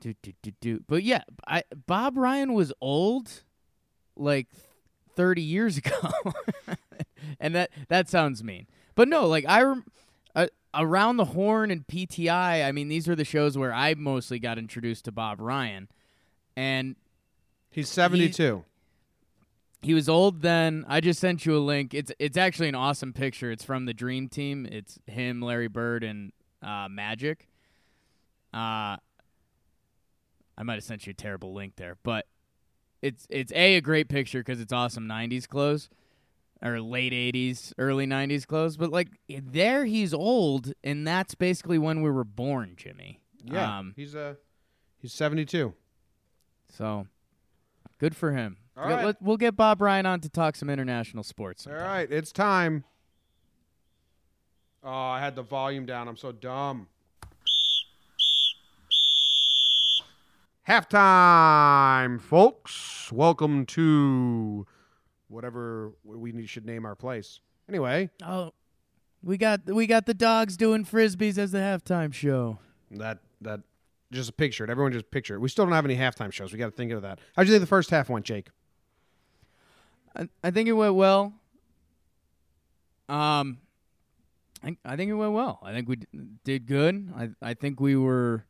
do, 0.00 0.14
do, 0.22 0.32
do, 0.42 0.52
do. 0.60 0.80
But 0.86 1.02
yeah, 1.02 1.24
I 1.46 1.64
Bob 1.86 2.16
Ryan 2.16 2.52
was 2.54 2.72
old 2.80 3.42
like 4.18 4.48
30 5.16 5.42
years 5.42 5.76
ago. 5.76 6.12
and 7.40 7.54
that 7.54 7.70
that 7.88 8.08
sounds 8.08 8.42
mean. 8.42 8.66
But 8.94 9.08
no, 9.08 9.26
like 9.26 9.44
I 9.48 9.62
rem- 9.62 9.84
uh, 10.34 10.46
around 10.74 11.16
the 11.16 11.26
horn 11.26 11.70
and 11.70 11.86
PTI, 11.86 12.64
I 12.64 12.72
mean 12.72 12.88
these 12.88 13.08
are 13.08 13.16
the 13.16 13.24
shows 13.24 13.56
where 13.56 13.72
I 13.72 13.94
mostly 13.94 14.38
got 14.38 14.58
introduced 14.58 15.04
to 15.06 15.12
Bob 15.12 15.40
Ryan. 15.40 15.88
And 16.56 16.96
He's 17.70 17.88
72. 17.88 18.64
he 19.82 19.94
was 19.94 20.08
old 20.08 20.42
then. 20.42 20.84
I 20.88 21.00
just 21.00 21.20
sent 21.20 21.46
you 21.46 21.56
a 21.56 21.60
link. 21.60 21.94
It's 21.94 22.10
it's 22.18 22.36
actually 22.36 22.68
an 22.68 22.74
awesome 22.74 23.12
picture. 23.12 23.50
It's 23.50 23.64
from 23.64 23.84
the 23.84 23.94
Dream 23.94 24.28
Team. 24.28 24.66
It's 24.70 24.98
him, 25.06 25.40
Larry 25.40 25.68
Bird, 25.68 26.02
and 26.02 26.32
uh, 26.62 26.88
Magic. 26.90 27.48
Uh, 28.52 28.96
I 30.56 30.62
might 30.64 30.74
have 30.74 30.84
sent 30.84 31.06
you 31.06 31.12
a 31.12 31.14
terrible 31.14 31.54
link 31.54 31.76
there, 31.76 31.96
but 32.02 32.26
it's 33.02 33.26
it's 33.30 33.52
a 33.52 33.76
a 33.76 33.80
great 33.80 34.08
picture 34.08 34.40
because 34.40 34.60
it's 34.60 34.72
awesome 34.72 35.06
'90s 35.06 35.46
clothes 35.48 35.88
or 36.62 36.80
late 36.80 37.12
'80s, 37.12 37.72
early 37.78 38.06
'90s 38.06 38.46
clothes. 38.46 38.76
But 38.76 38.90
like 38.90 39.08
there, 39.28 39.84
he's 39.84 40.12
old, 40.12 40.72
and 40.82 41.06
that's 41.06 41.34
basically 41.34 41.78
when 41.78 42.02
we 42.02 42.10
were 42.10 42.24
born, 42.24 42.74
Jimmy. 42.76 43.20
yeah. 43.44 43.78
Um, 43.78 43.92
he's 43.96 44.14
uh 44.14 44.34
he's 45.00 45.12
72. 45.12 45.74
so 46.68 47.06
good 47.98 48.16
for 48.16 48.32
him. 48.32 48.56
All 48.76 48.86
We'll- 48.88 48.96
let- 49.06 49.22
we'll 49.22 49.36
get 49.36 49.56
Bob 49.56 49.80
Ryan 49.80 50.06
on 50.06 50.20
to 50.20 50.28
talk 50.28 50.54
some 50.56 50.68
international 50.70 51.22
sports. 51.24 51.66
All 51.66 51.72
sometime. 51.72 51.88
right, 51.88 52.10
it's 52.12 52.30
time. 52.32 52.84
Oh, 54.84 54.90
I 54.90 55.20
had 55.20 55.34
the 55.34 55.42
volume 55.42 55.86
down. 55.86 56.06
I'm 56.08 56.16
so 56.16 56.30
dumb. 56.32 56.86
Halftime, 60.68 62.20
folks. 62.20 63.10
Welcome 63.10 63.64
to 63.66 64.66
whatever 65.28 65.92
we 66.04 66.30
need- 66.32 66.48
should 66.50 66.66
name 66.66 66.84
our 66.84 66.94
place. 66.94 67.40
Anyway, 67.70 68.10
Oh, 68.22 68.52
we 69.22 69.38
got 69.38 69.64
we 69.64 69.86
got 69.86 70.04
the 70.04 70.12
dogs 70.12 70.58
doing 70.58 70.84
frisbees 70.84 71.38
as 71.38 71.52
the 71.52 71.58
halftime 71.58 72.12
show. 72.12 72.58
that 72.90 73.20
that 73.40 73.60
just 74.12 74.28
a 74.28 74.32
picture 74.32 74.62
it. 74.64 74.68
Everyone 74.68 74.92
just 74.92 75.10
picture 75.10 75.34
it. 75.36 75.38
We 75.40 75.48
still 75.48 75.64
don't 75.64 75.72
have 75.74 75.86
any 75.86 75.96
halftime 75.96 76.32
shows. 76.32 76.52
We 76.52 76.58
got 76.58 76.66
to 76.66 76.76
think 76.76 76.92
of 76.92 77.00
that. 77.00 77.18
How'd 77.34 77.46
you 77.46 77.52
think 77.52 77.62
the 77.62 77.66
first 77.66 77.88
half 77.90 78.10
went, 78.10 78.26
Jake? 78.26 78.48
I, 80.14 80.28
I 80.44 80.50
think 80.50 80.68
it 80.68 80.72
went 80.72 80.94
well. 80.96 81.32
Um, 83.08 83.58
I, 84.62 84.76
I 84.84 84.96
think 84.96 85.10
it 85.10 85.14
went 85.14 85.32
well. 85.32 85.60
I 85.62 85.72
think 85.72 85.88
we 85.88 85.96
d- 85.96 86.06
did 86.44 86.66
good. 86.66 87.10
I 87.16 87.30
I 87.40 87.54
think 87.54 87.80
we 87.80 87.96
were 87.96 88.44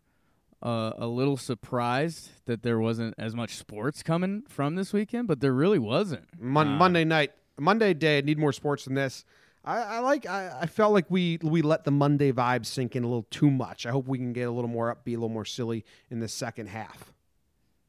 uh, 0.63 0.93
a 0.97 1.07
little 1.07 1.37
surprised 1.37 2.31
that 2.47 2.63
there 2.63 2.79
wasn't 2.79 3.15
as 3.19 3.35
much 3.35 3.57
sports 3.57 4.03
coming 4.03 4.43
from 4.49 4.75
this 4.75 4.93
weekend, 4.93 5.29
but 5.29 5.41
there 5.41 5.53
really 5.53 5.79
wasn't. 5.79 6.25
Mon- 6.41 6.69
Uh, 6.75 6.77
Monday 6.77 7.05
night, 7.05 7.33
Monday 7.59 7.95
day. 7.95 8.19
I 8.19 8.21
need 8.23 8.39
more 8.39 8.53
sports 8.53 8.85
than 8.85 8.95
this. 8.95 9.25
I, 9.65 9.79
I 9.83 9.99
like. 10.01 10.27
I, 10.27 10.61
I 10.63 10.67
felt 10.67 10.93
like 10.93 11.07
we 11.11 11.39
we 11.43 11.63
let 11.63 11.85
the 11.85 11.91
Monday 11.91 12.33
vibes 12.33 12.67
sink 12.67 12.97
in 12.97 13.05
a 13.05 13.07
little 13.07 13.27
too 13.31 13.51
much. 13.51 13.87
I 13.87 13.91
hope 13.91 14.07
we 14.09 14.19
can 14.19 14.33
get 14.33 14.49
a 14.49 14.51
little 14.51 14.71
more 14.71 14.95
upbeat, 14.95 15.09
a 15.13 15.21
little 15.21 15.29
more 15.29 15.45
silly 15.45 15.85
in 16.11 16.21
the 16.21 16.29
second 16.29 16.69
half. 16.69 17.13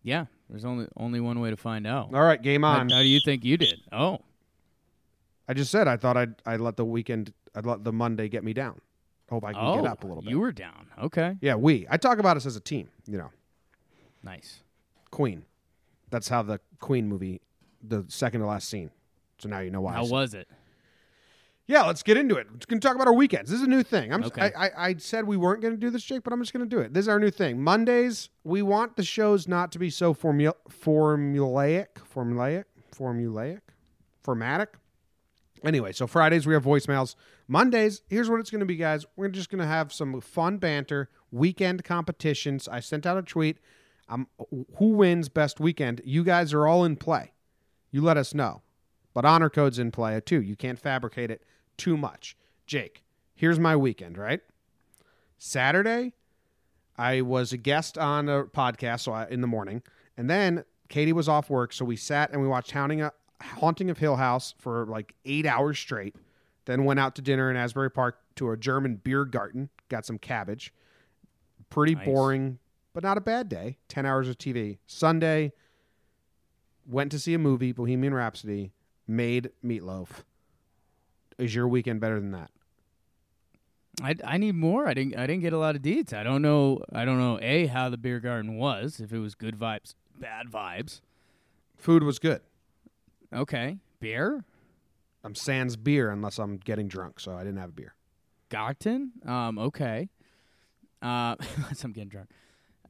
Yeah, 0.04 0.26
there's 0.50 0.66
only 0.66 0.88
only 0.98 1.20
one 1.20 1.40
way 1.40 1.50
to 1.52 1.58
find 1.58 1.86
out. 1.88 2.14
All 2.14 2.22
right, 2.24 2.42
game 2.42 2.64
How, 2.64 2.80
on. 2.80 2.90
how 2.90 3.00
do 3.02 3.08
you 3.08 3.20
think 3.24 3.44
you 3.46 3.58
did? 3.58 3.80
Oh, 3.92 4.20
I 5.48 5.54
just 5.54 5.72
said 5.72 5.88
I 5.88 5.98
thought 5.98 6.18
I'd 6.18 6.36
I'd 6.46 6.60
let 6.60 6.76
the 6.78 6.86
weekend, 6.86 7.34
I'd 7.56 7.66
let 7.66 7.84
the 7.84 7.94
Monday 7.94 8.30
get 8.30 8.44
me 8.44 8.54
down. 8.54 8.80
Hope 9.30 9.46
I 9.46 9.54
can 9.54 9.62
oh, 9.64 9.76
get 9.76 9.86
up 9.86 10.04
a 10.04 10.08
little 10.08 10.24
bit. 10.24 10.32
you 10.32 10.40
were 10.40 10.52
down. 10.52 10.88
Okay, 11.02 11.38
yeah, 11.42 11.56
we. 11.56 11.86
I 11.90 11.98
talk 11.98 12.20
about 12.20 12.38
us 12.38 12.46
as 12.46 12.56
a 12.56 12.60
team. 12.60 12.90
You 13.08 13.18
know, 13.20 13.32
nice. 14.24 14.62
Queen. 15.12 15.46
That's 16.10 16.28
how 16.28 16.42
the 16.42 16.60
Queen 16.80 17.08
movie, 17.08 17.42
the 17.84 18.06
second 18.08 18.42
to 18.42 18.48
last 18.48 18.70
scene. 18.70 18.90
So 19.38 19.50
now 19.50 19.60
you 19.60 19.72
know 19.72 19.82
why. 19.82 19.94
How 19.94 20.06
was 20.06 20.34
it? 20.34 20.48
Yeah, 21.70 21.84
let's 21.84 22.02
get 22.02 22.18
into 22.18 22.36
it. 22.36 22.48
We're 22.48 22.58
going 22.68 22.80
to 22.80 22.88
talk 22.88 22.96
about 22.96 23.06
our 23.06 23.14
weekends. 23.14 23.52
This 23.52 23.60
is 23.60 23.68
a 23.68 23.70
new 23.70 23.84
thing. 23.84 24.12
I'm 24.12 24.24
Okay. 24.24 24.52
I, 24.58 24.66
I, 24.66 24.72
I 24.88 24.96
said 24.96 25.28
we 25.28 25.38
weren't 25.38 25.62
going 25.62 25.76
to 25.76 25.80
do 25.80 25.92
this, 25.92 26.04
Jake, 26.04 26.24
but 26.24 26.34
I'm 26.34 26.42
just 26.42 26.52
going 26.52 26.68
to 26.68 26.76
do 26.76 26.82
it. 26.82 26.96
This 26.96 27.04
is 27.04 27.10
our 27.10 27.20
new 27.20 27.30
thing. 27.30 27.62
Mondays, 27.62 28.30
we 28.44 28.64
want 28.64 28.96
the 28.96 29.04
shows 29.04 29.48
not 29.48 29.72
to 29.74 29.80
be 29.80 29.92
so 29.92 30.16
formu- 30.16 30.56
formulaic, 30.68 31.86
formulaic, 32.12 32.64
formulaic, 32.92 33.60
formatic. 34.26 34.79
Anyway, 35.64 35.92
so 35.92 36.08
Fridays 36.08 36.48
we 36.48 36.54
have 36.54 36.64
voicemails. 36.64 37.16
Mondays, 37.48 38.02
here's 38.10 38.30
what 38.30 38.40
it's 38.40 38.50
going 38.50 38.60
to 38.60 38.66
be, 38.66 38.76
guys. 38.76 39.06
We're 39.16 39.30
just 39.30 39.50
going 39.50 39.60
to 39.60 39.68
have 39.68 39.92
some 39.92 40.20
fun 40.22 40.58
banter, 40.58 41.10
weekend 41.32 41.84
competitions. 41.84 42.68
I 42.68 42.80
sent 42.80 43.06
out 43.06 43.18
a 43.18 43.22
tweet. 43.22 43.58
Um, 44.08 44.28
who 44.78 44.90
wins 44.90 45.30
best 45.30 45.60
weekend? 45.60 46.02
You 46.04 46.24
guys 46.24 46.54
are 46.54 46.66
all 46.68 46.84
in 46.86 46.96
play. 46.96 47.34
You 47.92 48.02
let 48.02 48.18
us 48.18 48.34
know. 48.34 48.62
But 49.14 49.26
honor 49.26 49.50
code's 49.50 49.80
in 49.80 49.92
play 49.92 50.20
too. 50.22 50.42
You 50.42 50.56
can't 50.56 50.80
fabricate 50.80 51.30
it 51.32 51.44
too 51.78 51.98
much. 51.98 52.38
Jake, 52.66 53.04
here's 53.36 53.60
my 53.60 53.76
weekend, 53.76 54.18
right? 54.18 54.42
Saturday, 55.38 56.14
I 56.98 57.22
was 57.22 57.54
a 57.54 57.58
guest 57.58 57.98
on 57.98 58.30
a 58.30 58.44
podcast 58.44 59.02
so 59.02 59.14
I, 59.14 59.28
in 59.28 59.42
the 59.42 59.48
morning, 59.48 59.82
and 60.18 60.30
then 60.30 60.66
Katie 60.90 61.14
was 61.14 61.30
off 61.30 61.50
work, 61.50 61.72
so 61.72 61.86
we 61.86 61.96
sat 61.96 62.32
and 62.32 62.42
we 62.42 62.48
watched 62.48 62.72
Haunting, 62.72 63.02
of- 63.02 63.14
Haunting 63.42 63.90
of 63.90 63.98
Hill 63.98 64.16
House 64.18 64.54
for 64.58 64.86
like 64.86 65.16
eight 65.26 65.46
hours 65.46 65.80
straight. 65.80 66.16
Then 66.66 66.86
went 66.86 67.00
out 67.00 67.16
to 67.16 67.22
dinner 67.22 67.50
in 67.50 67.58
Asbury 67.58 67.90
Park 67.90 68.20
to 68.36 68.52
a 68.52 68.58
German 68.58 68.96
beer 68.98 69.26
garden, 69.26 69.70
got 69.90 70.06
some 70.06 70.18
cabbage. 70.18 70.74
Pretty 71.70 71.96
Nice. 71.96 72.06
boring, 72.06 72.60
but 72.94 73.04
not 73.04 73.18
a 73.18 73.22
bad 73.22 73.50
day. 73.50 73.78
Ten 73.88 74.06
hours 74.06 74.28
of 74.28 74.38
TV. 74.38 74.78
Sunday, 74.88 75.54
went 76.88 77.12
to 77.12 77.20
see 77.20 77.34
a 77.34 77.40
movie, 77.40 77.72
Bohemian 77.72 78.14
Rhapsody, 78.14 78.72
made 79.08 79.52
meatloaf. 79.64 80.24
Is 81.38 81.56
your 81.56 81.68
weekend 81.68 82.02
better 82.02 82.20
than 82.20 82.32
that? 82.32 82.52
I, 84.02 84.16
I 84.24 84.38
need 84.38 84.56
more. 84.56 84.88
I 84.88 84.94
didn't 84.94 85.18
I 85.18 85.28
didn't 85.28 85.42
get 85.42 85.54
a 85.54 85.58
lot 85.58 85.76
of 85.76 85.82
deets. 85.82 86.14
I 86.14 86.24
don't 86.24 86.42
know. 86.42 86.84
I 86.94 87.06
don't 87.06 87.18
know 87.18 87.40
a 87.42 87.68
how 87.68 87.90
the 87.90 87.98
beer 87.98 88.20
garden 88.20 88.58
was. 88.58 89.00
If 89.00 89.12
it 89.12 89.20
was 89.20 89.36
good 89.36 89.58
vibes, 89.58 89.94
bad 90.18 90.48
vibes. 90.48 91.02
Food 91.78 92.04
was 92.04 92.20
good. 92.20 92.42
Okay, 93.34 93.78
beer, 94.00 94.44
I'm 95.24 95.36
sans 95.36 95.76
beer 95.76 96.10
unless 96.12 96.40
I'm 96.40 96.58
getting 96.58 96.88
drunk, 96.88 97.20
so 97.20 97.34
I 97.34 97.44
didn't 97.44 97.58
have 97.58 97.70
a 97.70 97.74
beer. 97.74 97.94
Garten. 98.50 99.12
Um, 99.26 99.60
okay. 99.60 100.10
Uh, 101.02 101.36
unless 101.58 101.84
I'm 101.84 101.92
getting 101.92 102.10
drunk. 102.10 102.30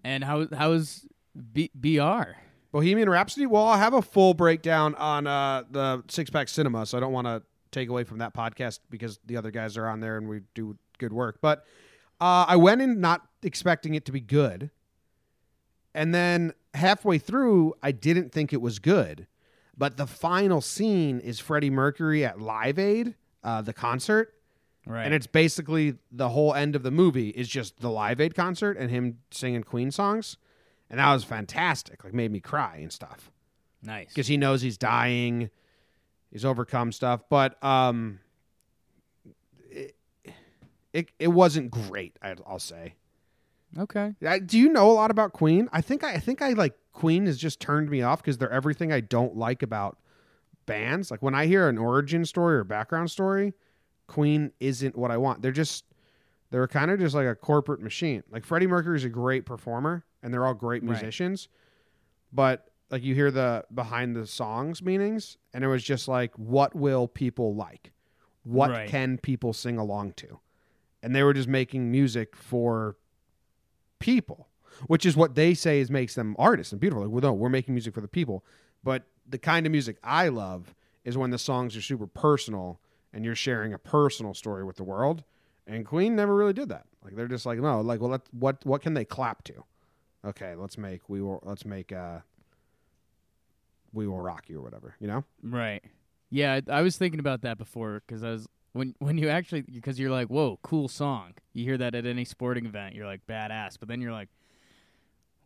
And 0.03 0.23
how 0.23 0.47
how 0.53 0.71
is 0.71 1.05
B- 1.53 1.71
BR? 1.75 2.37
Bohemian 2.71 3.09
Rhapsody. 3.09 3.45
Well, 3.45 3.63
I'll 3.63 3.77
have 3.77 3.93
a 3.93 4.01
full 4.01 4.33
breakdown 4.33 4.95
on 4.95 5.25
uh, 5.27 5.63
the 5.69 6.03
Six 6.07 6.29
Pack 6.29 6.47
Cinema, 6.49 6.85
so 6.85 6.97
I 6.97 7.01
don't 7.01 7.11
want 7.11 7.27
to 7.27 7.41
take 7.71 7.89
away 7.89 8.03
from 8.03 8.19
that 8.19 8.33
podcast 8.33 8.79
because 8.89 9.19
the 9.25 9.37
other 9.37 9.51
guys 9.51 9.75
are 9.75 9.87
on 9.87 9.99
there 9.99 10.17
and 10.17 10.29
we 10.29 10.41
do 10.53 10.77
good 10.99 11.11
work. 11.11 11.39
But 11.41 11.65
uh, 12.21 12.45
I 12.47 12.55
went 12.57 12.81
in 12.81 13.01
not 13.01 13.21
expecting 13.43 13.95
it 13.95 14.05
to 14.05 14.11
be 14.11 14.21
good, 14.21 14.69
and 15.93 16.13
then 16.13 16.53
halfway 16.75 17.17
through, 17.17 17.73
I 17.81 17.91
didn't 17.91 18.31
think 18.31 18.53
it 18.53 18.61
was 18.61 18.77
good. 18.79 19.25
But 19.79 19.95
the 19.97 20.05
final 20.05 20.59
scene 20.61 21.19
is 21.21 21.39
Freddie 21.39 21.69
Mercury 21.69 22.23
at 22.25 22.39
Live 22.39 22.77
Aid, 22.77 23.15
uh, 23.43 23.61
the 23.61 23.71
concert, 23.73 24.35
Right. 24.85 25.05
and 25.05 25.13
it's 25.13 25.25
basically 25.25 25.95
the 26.11 26.29
whole 26.29 26.53
end 26.53 26.75
of 26.75 26.83
the 26.83 26.91
movie 26.91 27.29
is 27.29 27.47
just 27.47 27.79
the 27.79 27.89
Live 27.89 28.19
Aid 28.19 28.35
concert 28.35 28.75
and 28.77 28.91
him 28.91 29.19
singing 29.31 29.63
Queen 29.63 29.89
songs, 29.89 30.35
and 30.89 30.99
that 30.99 31.13
was 31.13 31.23
fantastic. 31.23 32.03
Like 32.03 32.13
made 32.13 32.29
me 32.31 32.41
cry 32.41 32.77
and 32.81 32.91
stuff 32.91 33.31
nice. 33.81 34.09
because 34.09 34.27
he 34.27 34.35
knows 34.35 34.61
he's 34.61 34.77
dying, 34.77 35.49
he's 36.29 36.43
overcome 36.43 36.91
stuff. 36.91 37.21
But 37.29 37.63
um, 37.63 38.19
it 39.69 39.95
it, 40.91 41.09
it 41.19 41.27
wasn't 41.29 41.71
great. 41.71 42.17
I'll 42.21 42.59
say. 42.59 42.95
Okay. 43.77 44.15
Do 44.45 44.57
you 44.57 44.69
know 44.73 44.89
a 44.89 44.93
lot 44.93 45.11
about 45.11 45.31
Queen? 45.31 45.69
I 45.71 45.81
think 45.81 46.03
I, 46.03 46.13
I 46.15 46.19
think 46.19 46.41
I 46.41 46.53
like 46.53 46.73
Queen 46.99 47.27
has 47.27 47.37
just 47.37 47.61
turned 47.61 47.89
me 47.89 48.01
off 48.01 48.21
because 48.21 48.37
they're 48.37 48.51
everything 48.51 48.91
I 48.91 48.99
don't 48.99 49.37
like 49.37 49.63
about 49.63 49.99
bands. 50.65 51.09
Like 51.09 51.21
when 51.23 51.33
I 51.33 51.45
hear 51.45 51.69
an 51.69 51.77
origin 51.77 52.25
story 52.25 52.57
or 52.57 52.65
background 52.65 53.09
story, 53.09 53.53
Queen 54.07 54.51
isn't 54.59 54.97
what 54.97 55.09
I 55.09 55.15
want. 55.15 55.41
They're 55.41 55.53
just 55.53 55.85
they're 56.51 56.67
kind 56.67 56.91
of 56.91 56.99
just 56.99 57.15
like 57.15 57.25
a 57.25 57.35
corporate 57.35 57.79
machine. 57.79 58.21
Like 58.29 58.43
Freddie 58.43 58.67
Mercury 58.67 58.97
is 58.97 59.05
a 59.05 59.09
great 59.09 59.45
performer 59.45 60.03
and 60.21 60.33
they're 60.33 60.45
all 60.45 60.53
great 60.53 60.83
Right. 60.83 60.89
musicians, 60.89 61.47
but 62.33 62.69
like 62.91 63.01
you 63.01 63.15
hear 63.15 63.31
the 63.31 63.63
behind 63.73 64.13
the 64.13 64.27
songs 64.27 64.81
meanings 64.81 65.37
and 65.53 65.63
it 65.63 65.67
was 65.67 65.83
just 65.85 66.09
like 66.09 66.37
what 66.37 66.75
will 66.75 67.07
people 67.07 67.55
like? 67.55 67.93
What 68.43 68.71
Right. 68.71 68.89
can 68.89 69.17
people 69.19 69.53
sing 69.53 69.77
along 69.77 70.15
to? 70.17 70.41
And 71.01 71.15
they 71.15 71.23
were 71.23 71.33
just 71.33 71.47
making 71.47 71.89
music 71.89 72.35
for 72.35 72.97
people, 73.99 74.48
which 74.87 75.05
is 75.05 75.15
what 75.15 75.35
they 75.35 75.53
say 75.53 75.79
is 75.79 75.89
makes 75.89 76.15
them 76.15 76.35
artists 76.39 76.71
and 76.71 76.79
beautiful. 76.79 77.03
Like, 77.03 77.11
well, 77.11 77.21
no, 77.21 77.33
we're 77.33 77.49
making 77.49 77.73
music 77.73 77.93
for 77.93 78.01
the 78.01 78.07
people. 78.07 78.43
But 78.83 79.03
the 79.27 79.37
kind 79.37 79.65
of 79.65 79.71
music 79.71 79.97
I 80.03 80.29
love 80.29 80.73
is 81.03 81.17
when 81.17 81.31
the 81.31 81.37
songs 81.37 81.75
are 81.75 81.81
super 81.81 82.07
personal 82.07 82.79
and 83.13 83.25
you're 83.25 83.35
sharing 83.35 83.73
a 83.73 83.79
personal 83.79 84.33
story 84.33 84.63
with 84.63 84.77
the 84.77 84.83
world. 84.83 85.23
And 85.67 85.85
Queen 85.85 86.15
never 86.15 86.35
really 86.35 86.53
did 86.53 86.69
that. 86.69 86.85
Like 87.03 87.15
they're 87.15 87.27
just 87.27 87.45
like, 87.45 87.59
no, 87.59 87.81
like, 87.81 88.01
well, 88.01 88.09
let, 88.09 88.21
what 88.31 88.65
what 88.65 88.81
can 88.81 88.93
they 88.93 89.05
clap 89.05 89.43
to? 89.45 89.63
Okay, 90.25 90.55
let's 90.55 90.77
make 90.77 91.07
we 91.07 91.21
will 91.21 91.39
let's 91.43 91.65
make 91.65 91.91
uh 91.91 92.19
we 93.93 94.07
will 94.07 94.19
rock 94.19 94.49
you 94.49 94.59
or 94.59 94.61
whatever, 94.61 94.95
you 94.99 95.07
know? 95.07 95.23
Right. 95.41 95.83
Yeah, 96.29 96.59
I 96.67 96.79
I 96.79 96.81
was 96.81 96.97
thinking 96.97 97.19
about 97.19 97.41
that 97.41 97.57
before 97.57 98.03
because 98.05 98.23
I 98.23 98.31
was 98.31 98.47
when 98.73 98.95
when 98.99 99.17
you 99.17 99.29
actually 99.29 99.61
because 99.61 99.99
you're 99.99 100.11
like, 100.11 100.27
whoa, 100.27 100.59
cool 100.61 100.87
song. 100.87 101.33
You 101.53 101.63
hear 101.63 101.77
that 101.77 101.95
at 101.95 102.05
any 102.05 102.25
sporting 102.25 102.65
event, 102.65 102.95
you're 102.95 103.07
like 103.07 103.25
badass. 103.27 103.77
But 103.79 103.87
then 103.87 104.01
you're 104.01 104.11
like, 104.11 104.29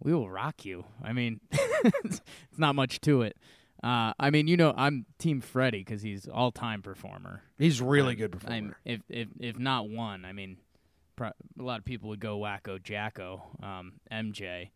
we 0.04 0.14
will 0.14 0.30
rock 0.30 0.66
you. 0.66 0.86
I 1.04 1.14
mean, 1.14 1.40
it's 1.52 2.22
not 2.58 2.76
much 2.76 3.02
to 3.02 3.22
it. 3.24 3.38
Uh, 3.84 4.14
I 4.20 4.30
mean, 4.30 4.48
you 4.48 4.56
know, 4.56 4.74
I'm 4.78 5.06
Team 5.18 5.42
Freddie 5.42 5.80
because 5.80 6.02
he's 6.02 6.28
all 6.28 6.52
time 6.52 6.82
performer. 6.82 7.42
He's 7.58 7.82
really 7.82 8.10
I'm- 8.10 8.18
good 8.18 8.32
performer. 8.32 8.56
I'm, 8.56 8.76
if 8.86 9.02
if 9.10 9.28
if 9.40 9.60
not 9.60 9.90
one, 9.90 10.24
I 10.26 10.32
mean, 10.34 10.58
pro- 11.16 11.28
a 11.60 11.64
lot 11.64 11.80
of 11.80 11.86
people 11.86 12.10
would 12.10 12.20
go 12.22 12.38
Wacko 12.40 12.82
Jacko, 12.82 13.44
um, 13.62 13.94
MJ, 14.12 14.70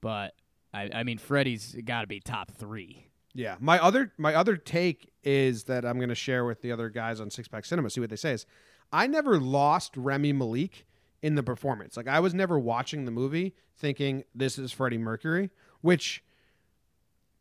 but 0.00 0.34
I 0.72 0.90
I 0.94 1.02
mean, 1.02 1.18
Freddie's 1.18 1.74
got 1.84 2.02
to 2.02 2.06
be 2.06 2.20
top 2.20 2.52
three. 2.52 3.06
Yeah. 3.34 3.56
My 3.58 3.80
other 3.80 4.12
my 4.18 4.34
other 4.34 4.56
take 4.56 5.10
is 5.24 5.64
that 5.64 5.84
I'm 5.84 5.96
going 5.96 6.08
to 6.10 6.14
share 6.14 6.44
with 6.44 6.62
the 6.62 6.70
other 6.70 6.88
guys 6.88 7.20
on 7.20 7.30
Six 7.30 7.48
Pack 7.48 7.64
Cinema. 7.64 7.90
See 7.90 8.00
what 8.00 8.10
they 8.10 8.16
say. 8.16 8.32
Is 8.32 8.46
I 8.92 9.08
never 9.08 9.40
lost 9.40 9.96
Rami 9.96 10.32
Malek 10.32 10.86
in 11.24 11.36
the 11.36 11.42
performance. 11.42 11.96
Like 11.96 12.06
I 12.06 12.20
was 12.20 12.34
never 12.34 12.58
watching 12.58 13.06
the 13.06 13.10
movie 13.10 13.54
thinking 13.78 14.24
this 14.34 14.58
is 14.58 14.72
Freddie 14.72 14.98
Mercury, 14.98 15.48
which 15.80 16.22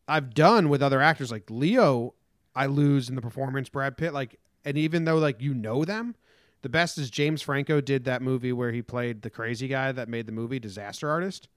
I've 0.07 0.33
done 0.33 0.69
with 0.69 0.81
other 0.81 1.01
actors 1.01 1.33
like 1.33 1.43
Leo. 1.49 2.13
I 2.55 2.67
lose 2.67 3.09
in 3.09 3.15
the 3.15 3.21
performance. 3.21 3.67
Brad 3.67 3.97
Pitt, 3.97 4.13
like, 4.13 4.39
and 4.63 4.77
even 4.77 5.03
though 5.03 5.17
like 5.17 5.41
you 5.41 5.53
know 5.53 5.83
them, 5.83 6.15
the 6.61 6.69
best 6.69 6.97
is 6.97 7.09
James 7.09 7.41
Franco 7.41 7.81
did 7.81 8.05
that 8.05 8.21
movie 8.21 8.53
where 8.53 8.71
he 8.71 8.81
played 8.81 9.21
the 9.21 9.29
crazy 9.29 9.67
guy 9.67 9.91
that 9.91 10.07
made 10.07 10.27
the 10.27 10.31
movie 10.31 10.59
Disaster 10.59 11.09
Artist. 11.09 11.49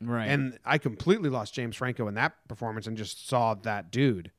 Right. 0.00 0.28
And 0.28 0.58
I 0.64 0.78
completely 0.78 1.28
lost 1.28 1.52
James 1.52 1.76
Franco 1.76 2.08
in 2.08 2.14
that 2.14 2.36
performance 2.48 2.86
and 2.86 2.96
just 2.96 3.28
saw 3.28 3.52
that 3.52 3.90
dude 3.90 4.30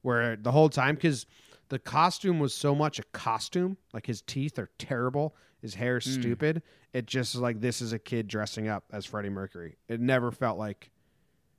where 0.00 0.36
the 0.36 0.52
whole 0.52 0.70
time 0.70 0.94
because 0.94 1.26
the 1.68 1.78
costume 1.78 2.38
was 2.38 2.54
so 2.54 2.74
much 2.74 2.98
a 2.98 3.02
costume, 3.12 3.76
like 3.92 4.06
his 4.06 4.22
teeth 4.22 4.58
are 4.58 4.70
terrible, 4.78 5.34
his 5.60 5.74
hair's 5.74 6.04
stupid. 6.04 6.62
It 6.92 7.06
just 7.06 7.34
is 7.34 7.40
like 7.40 7.60
this 7.60 7.80
is 7.82 7.92
a 7.92 7.98
kid 7.98 8.28
dressing 8.28 8.68
up 8.68 8.84
as 8.92 9.04
Freddie 9.06 9.28
Mercury. 9.30 9.76
It 9.88 10.00
never 10.00 10.30
felt 10.30 10.58
like. 10.58 10.90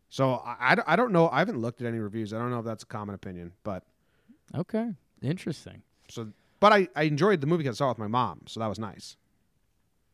So 0.10 0.34
I, 0.34 0.56
I, 0.72 0.76
don't- 0.76 0.88
I 0.90 0.96
don't 0.96 1.12
know. 1.12 1.30
I 1.30 1.40
haven't 1.40 1.60
looked 1.60 1.82
at 1.82 1.88
any 1.88 2.00
reviews. 2.00 2.34
I 2.34 2.40
don't 2.40 2.50
know 2.50 2.60
if 2.60 2.66
that's 2.66 2.84
a 2.84 2.88
common 2.88 3.14
opinion, 3.16 3.52
but 3.64 3.84
Okay. 4.56 4.90
Interesting. 5.22 5.84
so 6.10 6.30
but 6.60 6.74
I, 6.74 6.88
I 6.96 7.04
enjoyed 7.04 7.40
the 7.42 7.48
movie 7.48 7.64
because 7.64 7.78
I 7.78 7.80
saw 7.80 7.88
it 7.88 7.92
with 7.92 8.00
my 8.00 8.08
mom, 8.08 8.42
so 8.48 8.60
that 8.60 8.68
was 8.68 8.80
nice. 8.80 9.16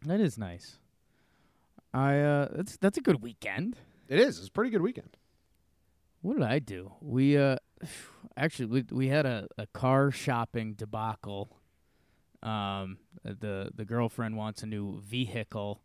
That 0.05 0.19
is 0.19 0.37
nice. 0.37 0.77
I 1.93 2.19
uh, 2.19 2.47
that's 2.51 2.77
that's 2.77 2.97
a 2.97 3.01
good 3.01 3.21
weekend. 3.21 3.77
It 4.09 4.19
is. 4.19 4.37
It's 4.39 4.47
a 4.49 4.51
pretty 4.51 4.69
good 4.69 4.81
weekend. 4.81 5.15
What 6.21 6.33
did 6.35 6.43
I 6.43 6.59
do? 6.59 6.91
We 7.01 7.37
uh, 7.37 7.55
actually 8.37 8.65
we 8.65 8.85
we 8.91 9.07
had 9.07 9.25
a, 9.25 9.47
a 9.57 9.65
car 9.67 10.11
shopping 10.11 10.73
debacle. 10.73 11.55
Um, 12.45 12.97
the 13.23 13.71
the 13.73 13.85
girlfriend 13.85 14.37
wants 14.37 14.63
a 14.63 14.65
new 14.67 15.01
vehicle. 15.01 15.81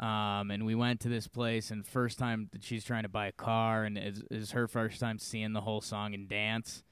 Um, 0.00 0.52
and 0.52 0.64
we 0.64 0.76
went 0.76 1.00
to 1.00 1.08
this 1.08 1.26
place, 1.26 1.72
and 1.72 1.84
first 1.84 2.20
time 2.20 2.48
that 2.52 2.62
she's 2.62 2.84
trying 2.84 3.02
to 3.02 3.08
buy 3.08 3.26
a 3.26 3.32
car, 3.32 3.82
and 3.82 3.98
is 3.98 4.22
is 4.30 4.52
her 4.52 4.68
first 4.68 5.00
time 5.00 5.18
seeing 5.18 5.54
the 5.54 5.60
whole 5.62 5.80
song 5.80 6.14
and 6.14 6.28
dance. 6.28 6.84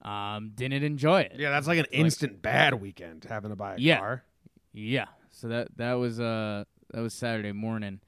Um, 0.00 0.52
didn't 0.54 0.82
enjoy 0.82 1.22
it. 1.22 1.32
Yeah, 1.36 1.50
that's 1.50 1.66
like 1.66 1.78
an 1.78 1.86
instant 1.90 2.40
bad 2.40 2.74
weekend 2.80 3.24
having 3.24 3.50
to 3.50 3.56
buy 3.56 3.74
a 3.74 3.78
Yeah. 3.78 3.98
car. 3.98 4.24
Yeah. 4.72 5.06
So 5.30 5.48
that 5.48 5.76
that 5.76 5.94
was 5.94 6.20
uh 6.20 6.64
that 6.92 7.00
was 7.00 7.12
Saturday 7.12 7.52
morning. 7.52 8.00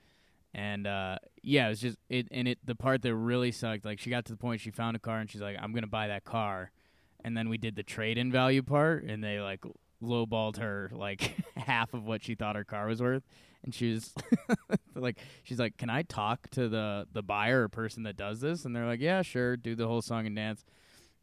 And 0.54 0.86
uh 0.86 1.18
yeah, 1.42 1.66
it 1.66 1.70
was 1.70 1.80
just 1.80 1.98
it 2.08 2.28
and 2.30 2.48
it 2.48 2.58
the 2.64 2.74
part 2.74 3.02
that 3.02 3.14
really 3.14 3.52
sucked, 3.52 3.84
like 3.84 3.98
she 3.98 4.08
got 4.08 4.24
to 4.26 4.32
the 4.32 4.38
point 4.38 4.60
she 4.62 4.70
found 4.70 4.96
a 4.96 5.00
car 5.00 5.18
and 5.18 5.30
she's 5.30 5.40
like, 5.42 5.56
I'm 5.60 5.74
gonna 5.74 5.86
buy 5.86 6.08
that 6.08 6.24
car 6.24 6.70
and 7.24 7.36
then 7.36 7.48
we 7.50 7.58
did 7.58 7.76
the 7.76 7.82
trade 7.82 8.16
in 8.16 8.30
value 8.32 8.62
part 8.62 9.04
and 9.04 9.22
they 9.22 9.38
like 9.40 9.60
lowballed 10.02 10.58
her 10.58 10.90
like 10.92 11.36
half 11.56 11.94
of 11.94 12.04
what 12.04 12.22
she 12.22 12.34
thought 12.34 12.56
her 12.56 12.64
car 12.64 12.86
was 12.86 13.00
worth. 13.00 13.22
And 13.64 13.74
she 13.74 13.92
was 13.94 14.14
like 14.94 15.18
she's 15.42 15.58
like, 15.58 15.76
Can 15.76 15.90
I 15.90 16.02
talk 16.02 16.48
to 16.50 16.68
the 16.68 17.06
the 17.12 17.22
buyer 17.22 17.64
or 17.64 17.68
person 17.68 18.04
that 18.04 18.16
does 18.16 18.40
this? 18.40 18.64
And 18.64 18.74
they're 18.74 18.86
like, 18.86 19.00
Yeah, 19.00 19.22
sure, 19.22 19.56
do 19.56 19.74
the 19.74 19.86
whole 19.88 20.02
song 20.02 20.26
and 20.26 20.36
dance 20.36 20.64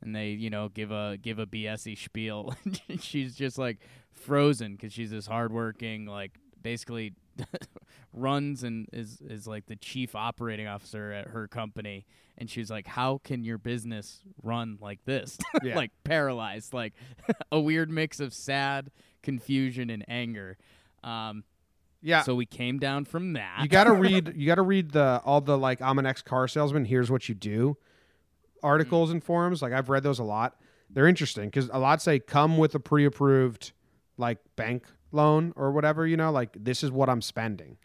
and 0.03 0.15
they 0.15 0.29
you 0.29 0.49
know 0.49 0.69
give 0.69 0.91
a 0.91 1.17
give 1.21 1.39
a 1.39 1.45
BSy 1.45 1.97
spiel. 1.97 2.53
she's 2.99 3.35
just 3.35 3.57
like 3.57 3.79
frozen 4.11 4.73
because 4.73 4.93
she's 4.93 5.11
this 5.11 5.25
hardworking 5.25 6.05
like 6.05 6.37
basically 6.61 7.13
runs 8.13 8.63
and 8.63 8.87
is 8.93 9.21
is 9.21 9.47
like 9.47 9.65
the 9.65 9.75
chief 9.75 10.15
operating 10.15 10.67
officer 10.67 11.11
at 11.11 11.27
her 11.29 11.47
company 11.47 12.05
and 12.37 12.49
she's 12.49 12.69
like 12.69 12.85
how 12.87 13.19
can 13.23 13.43
your 13.43 13.57
business 13.57 14.21
run 14.43 14.77
like 14.79 15.03
this 15.05 15.37
Yeah. 15.63 15.75
like 15.75 15.91
paralyzed 16.03 16.73
like 16.73 16.93
a 17.51 17.59
weird 17.59 17.89
mix 17.89 18.19
of 18.19 18.33
sad 18.33 18.91
confusion 19.23 19.89
and 19.89 20.05
anger 20.07 20.57
um 21.03 21.43
Yeah. 22.01 22.21
so 22.21 22.35
we 22.35 22.45
came 22.45 22.77
down 22.79 23.05
from 23.05 23.33
that 23.33 23.59
you 23.63 23.67
got 23.67 23.85
to 23.85 23.93
read 24.07 24.33
you 24.35 24.45
got 24.45 24.55
to 24.55 24.61
read 24.61 24.91
the 24.91 25.21
all 25.25 25.41
the 25.41 25.57
like 25.57 25.81
I'm 25.81 25.97
an 25.99 26.05
ex 26.05 26.21
car 26.21 26.47
salesman, 26.47 26.85
here's 26.85 27.09
what 27.09 27.27
you 27.29 27.35
do 27.35 27.77
articles 28.61 29.11
and 29.11 29.23
forums. 29.23 29.61
Like 29.61 29.73
I've 29.73 29.89
read 29.89 30.03
those 30.03 30.19
a 30.19 30.23
lot. 30.23 30.55
They're 30.89 31.07
interesting 31.07 31.49
cuz 31.51 31.69
a 31.73 31.79
lot 31.79 32.01
say 32.01 32.19
come 32.19 32.57
with 32.57 32.75
a 32.75 32.79
pre-approved 32.79 33.73
like 34.17 34.37
bank 34.55 34.85
loan 35.11 35.51
or 35.55 35.71
whatever, 35.71 36.05
you 36.07 36.15
know, 36.17 36.31
like 36.31 36.55
this 36.57 36.83
is 36.83 36.91
what 36.91 37.09
I'm 37.09 37.21
spending. 37.21 37.77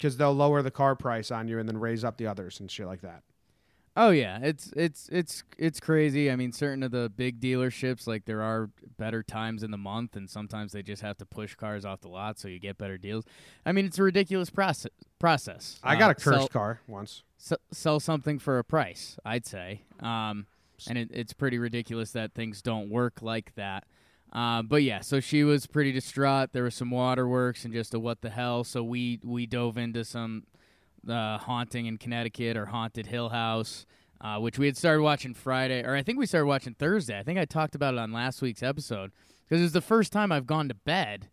Cuz 0.00 0.16
they'll 0.16 0.34
lower 0.34 0.62
the 0.62 0.70
car 0.70 0.94
price 0.94 1.30
on 1.30 1.48
you 1.48 1.58
and 1.58 1.68
then 1.68 1.78
raise 1.78 2.04
up 2.04 2.16
the 2.16 2.26
others 2.26 2.60
and 2.60 2.70
shit 2.70 2.86
like 2.86 3.00
that. 3.02 3.22
Oh 3.96 4.10
yeah, 4.10 4.38
it's 4.40 4.70
it's 4.76 5.08
it's 5.10 5.42
it's 5.58 5.80
crazy. 5.80 6.30
I 6.30 6.36
mean, 6.36 6.52
certain 6.52 6.84
of 6.84 6.92
the 6.92 7.10
big 7.14 7.40
dealerships, 7.40 8.06
like 8.06 8.26
there 8.26 8.40
are 8.42 8.70
better 8.96 9.24
times 9.24 9.64
in 9.64 9.72
the 9.72 9.76
month, 9.78 10.14
and 10.14 10.30
sometimes 10.30 10.70
they 10.70 10.84
just 10.84 11.02
have 11.02 11.18
to 11.18 11.26
push 11.26 11.56
cars 11.56 11.84
off 11.84 12.02
the 12.02 12.08
lot 12.08 12.38
so 12.38 12.46
you 12.46 12.60
get 12.60 12.78
better 12.78 12.96
deals. 12.96 13.24
I 13.66 13.72
mean, 13.72 13.86
it's 13.86 13.98
a 13.98 14.04
ridiculous 14.04 14.50
process. 14.50 14.92
Process. 15.18 15.80
I 15.82 15.96
Uh, 15.96 15.98
got 15.98 16.10
a 16.12 16.14
cursed 16.14 16.38
sell, 16.38 16.48
car 16.48 16.80
once. 16.86 17.24
s- 17.40 17.54
sell 17.72 17.98
something 17.98 18.38
for 18.38 18.58
a 18.60 18.64
price. 18.64 19.18
I'd 19.24 19.46
say, 19.46 19.82
um, 19.98 20.46
and 20.88 20.96
it, 20.96 21.08
it's 21.12 21.32
pretty 21.32 21.58
ridiculous 21.58 22.12
that 22.12 22.34
things 22.34 22.62
don't 22.62 22.88
work 22.90 23.20
like 23.20 23.56
that. 23.56 23.84
Uh, 24.32 24.62
but 24.62 24.82
yeah, 24.82 25.00
so 25.00 25.20
she 25.20 25.42
was 25.44 25.66
pretty 25.66 25.90
distraught. 25.92 26.52
There 26.52 26.64
was 26.64 26.74
some 26.74 26.90
waterworks 26.90 27.64
and 27.64 27.72
just 27.72 27.94
a 27.94 27.98
what 27.98 28.20
the 28.20 28.30
hell. 28.30 28.62
So 28.64 28.82
we 28.82 29.20
we 29.24 29.46
dove 29.46 29.78
into 29.78 30.04
some 30.04 30.44
uh, 31.08 31.38
haunting 31.38 31.86
in 31.86 31.96
Connecticut 31.96 32.56
or 32.56 32.66
haunted 32.66 33.06
Hill 33.06 33.30
House, 33.30 33.86
uh, 34.20 34.38
which 34.38 34.58
we 34.58 34.66
had 34.66 34.76
started 34.76 35.02
watching 35.02 35.32
Friday, 35.32 35.82
or 35.82 35.94
I 35.94 36.02
think 36.02 36.18
we 36.18 36.26
started 36.26 36.46
watching 36.46 36.74
Thursday. 36.74 37.18
I 37.18 37.22
think 37.22 37.38
I 37.38 37.46
talked 37.46 37.74
about 37.74 37.94
it 37.94 38.00
on 38.00 38.12
last 38.12 38.42
week's 38.42 38.62
episode 38.62 39.12
because 39.48 39.60
it 39.60 39.64
was 39.64 39.72
the 39.72 39.80
first 39.80 40.12
time 40.12 40.30
I've 40.30 40.46
gone 40.46 40.68
to 40.68 40.74
bed 40.74 41.28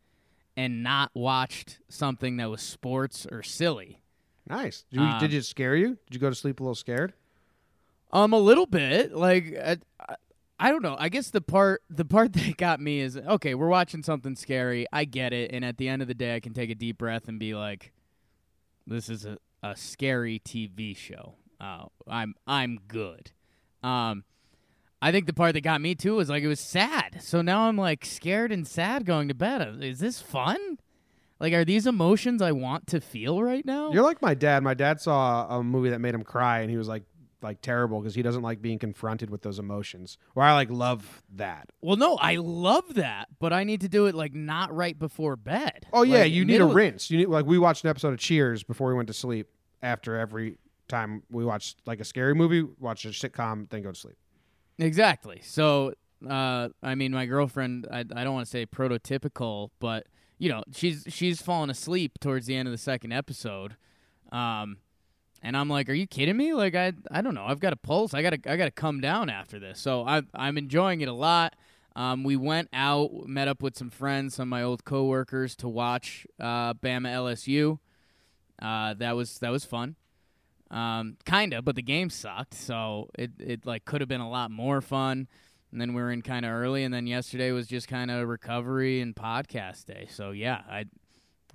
and 0.56 0.82
not 0.82 1.12
watched 1.14 1.80
something 1.90 2.38
that 2.38 2.50
was 2.50 2.62
sports 2.62 3.28
or 3.30 3.44
silly. 3.44 4.00
Nice. 4.48 4.86
Did, 4.90 5.02
you, 5.02 5.06
Um, 5.06 5.20
did 5.20 5.34
it 5.34 5.44
scare 5.44 5.76
you? 5.76 5.98
Did 6.06 6.14
you 6.14 6.20
go 6.20 6.30
to 6.30 6.36
sleep 6.36 6.62
a 6.62 6.64
little 6.64 6.76
scared? 6.76 7.14
Um, 8.14 8.32
a 8.32 8.40
little 8.40 8.68
bit. 8.68 9.12
Like, 9.14 9.54
I, 9.58 9.78
I, 10.60 10.72
don't 10.72 10.82
know. 10.82 10.96
I 10.98 11.10
guess 11.10 11.30
the 11.30 11.42
part 11.42 11.84
the 11.90 12.06
part 12.06 12.34
that 12.34 12.58
got 12.58 12.80
me 12.80 13.00
is 13.00 13.18
okay. 13.18 13.56
We're 13.56 13.68
watching 13.68 14.04
something 14.04 14.36
scary. 14.36 14.86
I 14.92 15.06
get 15.06 15.34
it, 15.34 15.52
and 15.54 15.64
at 15.64 15.78
the 15.78 15.88
end 15.88 16.02
of 16.02 16.08
the 16.08 16.14
day, 16.14 16.36
I 16.36 16.40
can 16.40 16.54
take 16.54 16.70
a 16.70 16.76
deep 16.76 16.98
breath 16.98 17.28
and 17.28 17.40
be 17.40 17.56
like, 17.56 17.92
"This 18.88 19.10
is 19.10 19.26
a, 19.26 19.38
a 19.64 19.76
scary 19.76 20.40
TV 20.40 20.96
show. 20.96 21.36
Uh, 21.60 21.86
I'm 22.08 22.36
I'm 22.48 22.80
good." 22.88 23.32
Um, 23.84 24.24
I 25.02 25.12
think 25.12 25.28
the 25.28 25.34
part 25.34 25.54
that 25.54 25.62
got 25.62 25.82
me 25.82 25.94
too 25.94 26.16
was 26.16 26.30
like 26.30 26.44
it 26.44 26.48
was 26.48 26.60
sad. 26.60 27.20
So 27.22 27.42
now 27.42 27.68
I'm 27.68 27.78
like 27.78 28.06
scared 28.06 28.52
and 28.52 28.68
sad 28.68 29.06
going 29.06 29.28
to 29.28 29.36
bed. 29.36 29.84
Is 29.84 30.00
this 30.00 30.22
fun? 30.22 30.80
Like, 31.40 31.54
are 31.54 31.66
these 31.66 31.86
emotions 31.86 32.42
I 32.42 32.54
want 32.54 32.88
to 32.88 33.02
feel 33.02 33.44
right 33.44 33.66
now? 33.66 33.92
You're 33.92 34.04
like 34.04 34.22
my 34.22 34.34
dad. 34.34 34.64
My 34.64 34.74
dad 34.74 35.02
saw 35.02 35.60
a 35.60 35.64
movie 35.64 35.90
that 35.90 36.00
made 36.00 36.16
him 36.16 36.24
cry, 36.24 36.62
and 36.62 36.72
he 36.72 36.78
was 36.78 36.88
like, 36.88 37.04
like 37.46 37.62
terrible 37.62 38.02
because 38.02 38.16
he 38.16 38.22
doesn't 38.22 38.42
like 38.42 38.62
being 38.62 38.80
confronted 38.80 39.30
with 39.30 39.42
those 39.42 39.60
emotions. 39.60 40.18
Where 40.34 40.46
I 40.46 40.54
like 40.54 40.70
love 40.70 41.24
that. 41.36 41.70
Well, 41.82 41.96
no, 41.96 42.18
I 42.18 42.36
love 42.36 42.96
that, 42.96 43.30
but 43.40 43.54
I 43.54 43.64
need 43.64 43.82
to 43.82 43.88
do 43.88 44.08
it 44.08 44.16
like 44.16 44.34
not 44.34 44.76
right 44.76 44.98
before 45.00 45.36
bed. 45.38 45.86
Oh 45.94 46.04
yeah, 46.04 46.20
Like, 46.20 46.32
you 46.32 46.44
need 46.44 46.60
a 46.60 46.66
rinse. 46.66 47.10
You 47.10 47.20
need 47.20 47.28
like 47.28 47.46
we 47.46 47.58
watched 47.58 47.84
an 47.84 47.90
episode 47.90 48.14
of 48.14 48.20
Cheers 48.20 48.64
before 48.64 48.90
we 48.90 48.96
went 48.96 49.08
to 49.08 49.14
sleep. 49.14 49.48
After 49.82 50.18
every 50.18 50.58
time 50.88 51.24
we 51.30 51.46
watched 51.46 51.78
like 51.86 52.00
a 52.00 52.06
scary 52.06 52.34
movie, 52.34 52.64
watch 52.80 53.06
a 53.06 53.10
sitcom, 53.10 53.70
then 53.70 53.84
go 53.84 53.92
to 53.92 54.00
sleep. 54.00 54.18
Exactly. 54.80 55.42
So, 55.44 55.94
uh, 56.28 56.70
I 56.82 56.96
mean, 56.96 57.12
my 57.12 57.26
girlfriend, 57.26 57.88
I, 57.92 58.00
I 58.00 58.24
don't 58.24 58.34
want 58.34 58.46
to 58.46 58.50
say 58.50 58.66
prototypical, 58.66 59.70
but 59.80 60.08
you 60.38 60.50
know, 60.50 60.64
she's 60.74 61.06
she's 61.08 61.42
fallen 61.42 61.70
asleep 61.70 62.20
towards 62.20 62.48
the 62.48 62.56
end 62.56 62.68
of 62.68 62.72
the 62.72 62.78
second 62.78 63.14
episode, 63.14 63.76
um, 64.32 64.78
and 65.46 65.56
I'm 65.56 65.70
like, 65.70 65.90
"Are 65.90 65.94
you 65.94 66.08
kidding 66.08 66.36
me? 66.36 66.54
Like, 66.54 66.74
I 66.74 66.94
I 67.12 67.22
don't 67.22 67.36
know. 67.36 67.46
I've 67.46 67.60
got 67.60 67.72
a 67.72 67.78
pulse. 67.78 68.16
I 68.16 68.24
gotta 68.24 68.40
I 68.48 68.58
gotta 68.58 68.72
come 68.72 69.00
down 69.00 69.30
after 69.30 69.60
this." 69.60 69.80
So 69.80 70.04
I 70.04 70.24
I'm 70.34 70.58
enjoying 70.58 71.02
it 71.02 71.08
a 71.08 71.14
lot. 71.14 71.56
Um, 71.96 72.24
we 72.24 72.36
went 72.36 72.68
out, 72.74 73.28
met 73.28 73.48
up 73.48 73.62
with 73.62 73.78
some 73.78 73.92
friends, 73.92 74.36
some 74.36 74.48
of 74.48 74.50
my 74.50 74.64
old 74.64 74.84
coworkers, 74.84 75.56
to 75.58 75.70
watch 75.70 76.26
uh, 76.40 76.74
Bama 76.74 77.08
LSU. 77.08 77.80
Uh, 78.60 78.96
that 78.96 79.16
was 79.16 79.38
that 79.40 79.52
was 79.52 79.64
fun. 79.66 79.96
Um, 80.72 81.18
kinda, 81.26 81.62
but 81.62 81.76
the 81.76 81.84
game 81.84 82.10
sucked, 82.10 82.56
so 82.56 83.10
it 83.18 83.32
it 83.40 83.66
like 83.68 83.86
could 83.86 84.02
have 84.02 84.10
been 84.10 84.22
a 84.22 84.30
lot 84.30 84.50
more 84.50 84.82
fun. 84.82 85.28
And 85.72 85.80
then 85.80 85.94
we 85.94 86.02
were 86.02 86.12
in 86.12 86.24
kind 86.24 86.46
of 86.46 86.52
early, 86.54 86.84
and 86.84 86.94
then 86.94 87.06
yesterday 87.06 87.52
was 87.52 87.68
just 87.68 87.88
kind 87.88 88.10
of 88.10 88.28
recovery 88.28 89.00
and 89.00 89.16
podcast 89.16 89.86
day. 89.86 90.08
So 90.10 90.32
yeah, 90.32 90.62
I, 90.70 90.86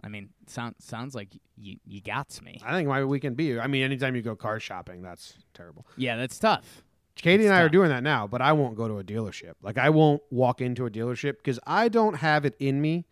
I 0.03 0.09
mean, 0.09 0.31
sound 0.47 0.77
sounds 0.79 1.15
like 1.15 1.29
you 1.57 1.77
you 1.85 2.01
got 2.01 2.41
me. 2.43 2.61
I 2.65 2.73
think 2.73 2.89
my 2.89 3.05
weekend 3.05 3.37
be. 3.37 3.59
I 3.59 3.67
mean, 3.67 3.83
anytime 3.83 4.17
you 4.17 4.23
go 4.23 4.35
car 4.37 4.61
shopping, 4.61 5.03
that's 5.03 5.35
terrible. 5.55 5.87
Yeah, 5.97 6.17
that's 6.17 6.39
tough. 6.39 6.83
Katie 7.17 7.45
and 7.45 7.55
I 7.55 7.61
are 7.61 7.69
doing 7.69 7.91
that 7.91 8.03
now, 8.03 8.27
but 8.27 8.41
I 8.41 8.53
won't 8.53 8.77
go 8.77 8.89
to 8.89 8.99
a 8.99 9.05
dealership. 9.05 9.53
Like 9.63 9.77
I 9.79 9.91
won't 9.91 10.23
walk 10.31 10.61
into 10.61 10.87
a 10.87 10.91
dealership 10.91 11.37
because 11.39 11.59
I 11.67 11.89
don't 11.89 12.15
have 12.15 12.45
it 12.45 12.55
in 12.59 12.81
me 12.81 13.05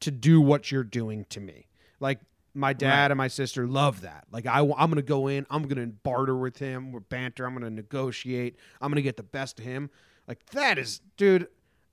to 0.00 0.10
do 0.10 0.40
what 0.40 0.70
you're 0.70 0.84
doing 0.84 1.24
to 1.30 1.40
me. 1.40 1.68
Like 2.00 2.20
my 2.52 2.72
dad 2.72 3.02
Right. 3.02 3.10
and 3.12 3.18
my 3.18 3.28
sister 3.28 3.66
love 3.66 4.02
that. 4.02 4.24
Like 4.30 4.46
I, 4.46 4.58
I, 4.58 4.82
am 4.82 4.90
going 4.90 4.96
to 4.96 5.02
go 5.02 5.28
in, 5.28 5.46
I'm 5.50 5.62
going 5.62 5.76
to 5.76 5.86
barter 5.86 6.36
with 6.36 6.58
him, 6.58 6.92
we're 6.92 7.00
banter, 7.00 7.46
I'm 7.46 7.52
going 7.54 7.64
to 7.64 7.70
negotiate, 7.70 8.56
I'm 8.80 8.90
going 8.90 8.96
to 8.96 9.02
get 9.02 9.16
the 9.16 9.22
best 9.22 9.58
of 9.58 9.64
him. 9.64 9.90
Like 10.26 10.44
that 10.50 10.78
is, 10.78 11.00
dude. 11.16 11.48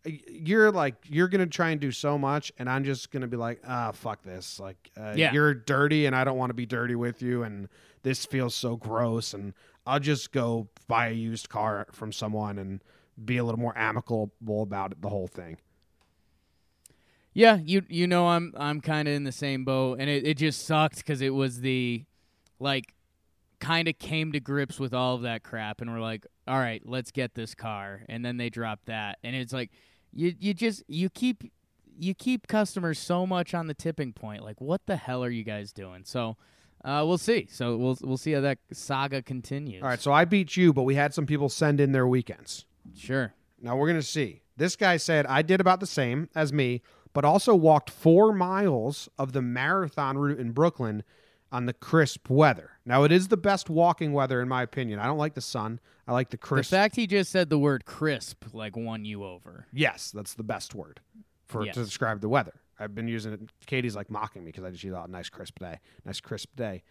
You're 0.05 0.71
like 0.71 0.95
you're 1.05 1.27
gonna 1.29 1.45
try 1.47 1.69
and 1.69 1.79
do 1.79 1.91
so 1.91 2.17
much, 2.17 2.51
and 2.57 2.69
I'm 2.69 2.83
just 2.83 3.11
gonna 3.11 3.27
be 3.27 3.37
like, 3.37 3.61
ah, 3.65 3.91
fuck 3.91 4.21
this. 4.23 4.59
Like, 4.59 4.89
uh, 4.97 5.13
Yeah. 5.15 5.31
you're 5.31 5.53
dirty, 5.53 6.05
and 6.05 6.15
I 6.15 6.23
don't 6.23 6.37
want 6.37 6.49
to 6.49 6.53
be 6.55 6.65
dirty 6.65 6.95
with 6.95 7.21
you, 7.21 7.43
and 7.43 7.69
this 8.03 8.25
feels 8.25 8.53
so 8.53 8.75
gross, 8.75 9.33
and 9.33 9.53
I'll 9.87 9.99
just 10.01 10.31
go 10.31 10.67
buy 10.87 11.07
a 11.07 11.13
used 11.13 11.49
car 11.49 11.87
from 11.91 12.11
someone 12.11 12.57
and 12.59 12.81
be 13.23 13.37
a 13.37 13.43
little 13.43 13.59
more 13.59 13.77
amicable 13.77 14.31
about 14.47 14.91
it, 14.91 15.01
the 15.01 15.09
whole 15.09 15.27
thing. 15.27 15.57
Yeah, 17.33 17.57
you 17.63 17.83
you 17.89 18.05
know 18.05 18.27
I'm 18.27 18.53
I'm 18.57 18.81
kind 18.81 19.07
of 19.07 19.13
in 19.13 19.23
the 19.23 19.31
same 19.31 19.63
boat, 19.65 19.99
and 19.99 20.09
it, 20.09 20.25
it 20.27 20.37
just 20.37 20.65
sucked 20.65 20.97
because 20.97 21.21
it 21.21 21.33
was 21.33 21.61
the 21.61 22.03
like 22.59 22.93
kind 23.59 23.87
of 23.87 23.97
came 23.97 24.33
to 24.33 24.39
grips 24.39 24.79
with 24.79 24.93
all 24.93 25.15
of 25.15 25.21
that 25.23 25.43
crap, 25.43 25.81
and 25.81 25.91
we're 25.91 26.01
like, 26.01 26.27
all 26.47 26.59
right, 26.59 26.81
let's 26.85 27.11
get 27.11 27.33
this 27.33 27.55
car, 27.55 28.01
and 28.09 28.23
then 28.23 28.37
they 28.37 28.49
dropped 28.49 28.85
that, 28.87 29.17
and 29.23 29.35
it's 29.35 29.53
like 29.53 29.71
you 30.13 30.33
you 30.39 30.53
just 30.53 30.83
you 30.87 31.09
keep 31.09 31.51
you 31.97 32.13
keep 32.13 32.47
customers 32.47 32.99
so 32.99 33.25
much 33.25 33.53
on 33.53 33.67
the 33.67 33.73
tipping 33.73 34.13
point, 34.13 34.43
like 34.43 34.59
what 34.61 34.85
the 34.85 34.95
hell 34.95 35.23
are 35.23 35.29
you 35.29 35.43
guys 35.43 35.71
doing? 35.71 36.03
So. 36.05 36.37
Uh, 36.85 37.01
we'll 37.07 37.17
see. 37.17 37.47
So 37.49 37.77
we'll 37.77 37.97
we'll 38.01 38.17
see 38.17 38.33
how 38.33 38.41
that 38.41 38.57
saga 38.73 39.21
continues. 39.21 39.81
All 39.81 39.87
right, 39.87 40.01
so 40.01 40.11
I 40.11 40.25
beat 40.25 40.57
you, 40.57 40.73
but 40.73 40.83
we 40.83 40.95
had 40.95 41.13
some 41.13 41.25
people 41.25 41.47
send 41.47 41.79
in 41.79 41.93
their 41.93 42.05
weekends. 42.05 42.65
sure. 42.93 43.33
Now 43.61 43.77
we're 43.77 43.87
gonna 43.87 44.01
see. 44.01 44.41
This 44.57 44.75
guy 44.75 44.97
said, 44.97 45.25
I 45.27 45.43
did 45.43 45.61
about 45.61 45.79
the 45.79 45.87
same 45.87 46.27
as 46.35 46.51
me, 46.51 46.81
but 47.13 47.23
also 47.23 47.55
walked 47.55 47.89
four 47.89 48.33
miles 48.33 49.07
of 49.17 49.31
the 49.31 49.41
marathon 49.41 50.17
route 50.17 50.39
in 50.39 50.51
Brooklyn 50.51 51.03
on 51.53 51.67
the 51.67 51.73
crisp 51.73 52.29
weather. 52.29 52.71
Now, 52.85 53.03
it 53.03 53.11
is 53.11 53.29
the 53.29 53.37
best 53.37 53.69
walking 53.69 54.11
weather, 54.11 54.41
in 54.41 54.49
my 54.49 54.63
opinion. 54.63 54.99
I 54.99 55.05
don't 55.05 55.17
like 55.19 55.35
the 55.35 55.41
sun. 55.41 55.79
I 56.07 56.11
like 56.11 56.31
the 56.31 56.37
crisp. 56.37 56.69
The 56.71 56.75
fact 56.75 56.95
he 56.97 57.07
just 57.07 57.31
said 57.31 57.49
the 57.49 57.59
word 57.59 57.85
crisp 57.85 58.43
like 58.53 58.75
won 58.75 59.05
you 59.05 59.23
over. 59.23 59.67
yes, 59.71 60.11
that's 60.11 60.33
the 60.33 60.43
best 60.43 60.75
word 60.75 60.99
for 61.45 61.65
Yes. 61.65 61.75
to 61.75 61.85
describe 61.85 62.19
the 62.21 62.27
weather. 62.27 62.53
I've 62.79 62.95
been 62.95 63.07
using 63.07 63.33
it. 63.33 63.41
Katie's 63.67 63.95
like 63.95 64.09
mocking 64.09 64.43
me 64.43 64.49
because 64.51 64.63
I 64.63 64.71
just 64.71 64.83
use, 64.83 64.95
oh, 64.97 65.05
nice 65.07 65.29
crisp 65.29 65.59
day. 65.59 65.79
Nice 66.03 66.19
crisp 66.19 66.55
day. 66.55 66.83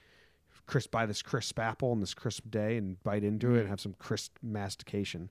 Crisp, 0.67 0.93
buy 0.93 1.07
this 1.07 1.23
crisp 1.23 1.59
apple 1.59 1.91
on 1.91 1.99
this 2.01 2.15
crisp 2.15 2.49
day 2.49 2.77
and 2.77 3.03
bite 3.03 3.25
into 3.25 3.57
it 3.57 3.61
and 3.63 3.69
have 3.69 3.81
some 3.81 3.95
crisp 3.99 4.37
mastication. 4.43 5.29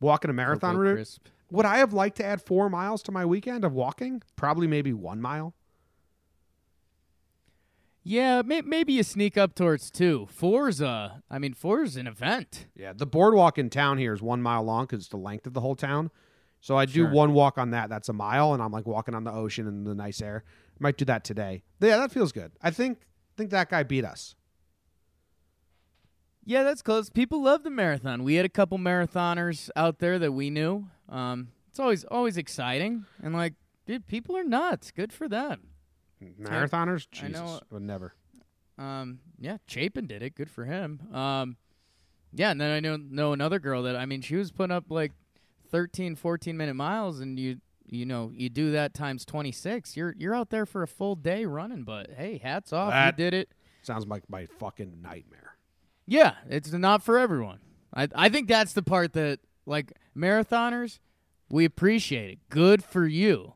Walking 0.00 0.30
a 0.30 0.32
marathon 0.34 0.76
route. 0.78 0.94
Crisp. 0.94 1.28
Would 1.50 1.66
I 1.66 1.76
have 1.78 1.92
liked 1.92 2.16
to 2.16 2.24
add 2.24 2.40
four 2.42 2.68
miles 2.70 3.02
to 3.04 3.12
my 3.12 3.24
weekend 3.26 3.64
of 3.64 3.72
walking? 3.74 4.22
Probably 4.34 4.66
maybe 4.66 4.92
one 4.92 5.20
mile. 5.20 5.54
Yeah, 8.08 8.42
may- 8.42 8.60
maybe 8.60 8.92
you 8.92 9.02
sneak 9.02 9.36
up 9.36 9.56
towards 9.56 9.90
two. 9.90 10.28
Four's 10.30 10.80
a, 10.80 11.24
I 11.28 11.40
mean, 11.40 11.54
four's 11.54 11.96
an 11.96 12.06
event. 12.06 12.66
Yeah, 12.76 12.92
the 12.92 13.04
boardwalk 13.04 13.58
in 13.58 13.68
town 13.68 13.98
here 13.98 14.12
is 14.12 14.22
one 14.22 14.40
mile 14.40 14.62
long 14.62 14.84
because 14.84 15.00
it's 15.00 15.08
the 15.08 15.16
length 15.16 15.44
of 15.44 15.54
the 15.54 15.60
whole 15.60 15.74
town. 15.74 16.12
So 16.60 16.76
I 16.76 16.84
do 16.86 16.92
Sure. 17.02 17.10
one 17.10 17.32
walk 17.32 17.58
on 17.58 17.70
that. 17.70 17.88
That's 17.88 18.08
a 18.08 18.12
mile, 18.12 18.54
and 18.54 18.62
I'm 18.62 18.70
like 18.70 18.86
walking 18.86 19.14
on 19.16 19.24
the 19.24 19.32
ocean 19.32 19.66
and 19.66 19.84
the 19.84 19.94
nice 19.94 20.20
air. 20.22 20.44
Might 20.78 20.96
do 20.96 21.04
that 21.06 21.24
today. 21.24 21.64
Yeah, 21.80 21.96
that 21.96 22.12
feels 22.12 22.30
good. 22.30 22.52
I 22.62 22.70
think 22.70 22.98
think 23.36 23.50
that 23.50 23.70
guy 23.70 23.82
beat 23.82 24.04
us. 24.04 24.36
Yeah, 26.44 26.62
that's 26.62 26.82
close. 26.82 27.10
People 27.10 27.42
love 27.42 27.64
the 27.64 27.70
marathon. 27.70 28.22
We 28.22 28.34
had 28.36 28.46
a 28.46 28.48
couple 28.50 28.78
marathoners 28.78 29.68
out 29.74 29.98
there 29.98 30.18
that 30.20 30.30
we 30.32 30.48
knew. 30.48 30.86
Um, 31.08 31.48
it's 31.68 31.80
always 31.80 32.04
always 32.04 32.36
exciting, 32.36 33.04
and 33.20 33.34
like, 33.34 33.54
dude, 33.84 34.06
people 34.06 34.36
are 34.36 34.44
nuts. 34.44 34.92
Good 34.92 35.12
for 35.12 35.28
them. 35.28 35.70
Marathoners, 36.22 37.06
I 37.22 37.28
know- 37.28 37.46
Jesus, 37.46 37.60
would 37.70 37.82
never. 37.82 38.14
Um, 38.78 39.20
yeah, 39.38 39.56
Chapin 39.66 40.06
did 40.06 40.22
it. 40.22 40.34
Good 40.34 40.50
for 40.50 40.64
him. 40.66 41.00
Um, 41.14 41.56
yeah, 42.32 42.50
and 42.50 42.60
then 42.60 42.70
I 42.70 42.80
know 42.80 42.96
know 42.96 43.32
another 43.32 43.58
girl 43.58 43.82
that 43.84 43.96
I 43.96 44.04
mean, 44.06 44.20
she 44.20 44.36
was 44.36 44.50
putting 44.52 44.74
up 44.74 44.84
like 44.90 45.12
13, 45.70 46.14
14 46.16 46.56
minute 46.56 46.74
miles, 46.74 47.20
and 47.20 47.38
you 47.38 47.60
you 47.88 48.04
know 48.04 48.30
you 48.34 48.48
do 48.50 48.72
that 48.72 48.92
times 48.94 49.24
twenty 49.24 49.52
six. 49.52 49.96
You're 49.96 50.14
you're 50.18 50.34
out 50.34 50.50
there 50.50 50.66
for 50.66 50.82
a 50.82 50.88
full 50.88 51.14
day 51.16 51.46
running. 51.46 51.84
But 51.84 52.10
hey, 52.16 52.38
hats 52.38 52.72
off, 52.72 52.92
That- 52.92 53.18
you 53.18 53.24
did 53.24 53.34
it. 53.34 53.48
Sounds 53.82 54.06
like 54.06 54.28
my 54.28 54.44
fucking 54.46 55.00
nightmare. 55.00 55.56
Yeah, 56.06 56.34
it's 56.48 56.72
not 56.72 57.02
for 57.02 57.18
everyone. 57.18 57.60
I 57.94 58.08
I 58.14 58.28
think 58.28 58.48
that's 58.48 58.74
the 58.74 58.82
part 58.82 59.12
that 59.14 59.40
like 59.64 59.92
marathoners, 60.16 60.98
we 61.48 61.64
appreciate 61.64 62.30
it. 62.30 62.38
Good 62.50 62.84
for 62.84 63.06
you. 63.06 63.54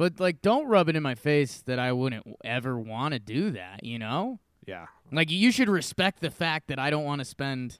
But 0.00 0.18
like 0.18 0.40
don't 0.40 0.66
rub 0.66 0.88
it 0.88 0.96
in 0.96 1.02
my 1.02 1.14
face 1.14 1.60
that 1.66 1.78
I 1.78 1.92
wouldn't 1.92 2.26
ever 2.42 2.78
want 2.78 3.12
to 3.12 3.20
do 3.20 3.50
that, 3.50 3.84
you 3.84 3.98
know? 3.98 4.40
Yeah, 4.64 4.86
Like 5.12 5.30
you 5.30 5.52
should 5.52 5.68
respect 5.68 6.20
the 6.20 6.30
fact 6.30 6.68
that 6.68 6.78
I 6.78 6.88
don't 6.88 7.04
want 7.04 7.18
to 7.18 7.24
spend 7.26 7.78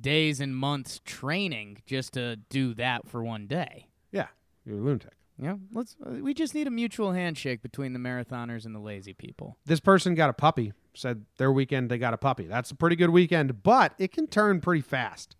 days 0.00 0.40
and 0.40 0.56
months 0.56 1.00
training 1.04 1.78
just 1.84 2.12
to 2.12 2.36
do 2.36 2.72
that 2.74 3.08
for 3.08 3.24
one 3.24 3.48
day. 3.48 3.88
yeah, 4.12 4.28
you're 4.64 4.78
a 4.78 4.80
lunatic. 4.80 5.14
Know, 5.38 5.58
let's 5.72 5.96
uh, 6.06 6.10
we 6.10 6.34
just 6.34 6.54
need 6.54 6.68
a 6.68 6.70
mutual 6.70 7.10
handshake 7.10 7.62
between 7.62 7.94
the 7.94 7.98
marathoners 7.98 8.64
and 8.64 8.72
the 8.72 8.78
lazy 8.78 9.12
people. 9.12 9.56
This 9.66 9.80
person 9.80 10.14
got 10.14 10.30
a 10.30 10.34
puppy. 10.34 10.72
Said 10.94 11.24
their 11.36 11.50
weekend 11.50 11.90
they 11.90 11.98
got 11.98 12.14
a 12.14 12.16
puppy. 12.16 12.46
That's 12.46 12.70
a 12.70 12.76
pretty 12.76 12.94
good 12.94 13.10
weekend, 13.10 13.64
but 13.64 13.92
it 13.98 14.12
can 14.12 14.28
turn 14.28 14.60
pretty 14.60 14.82
fast. 14.82 15.34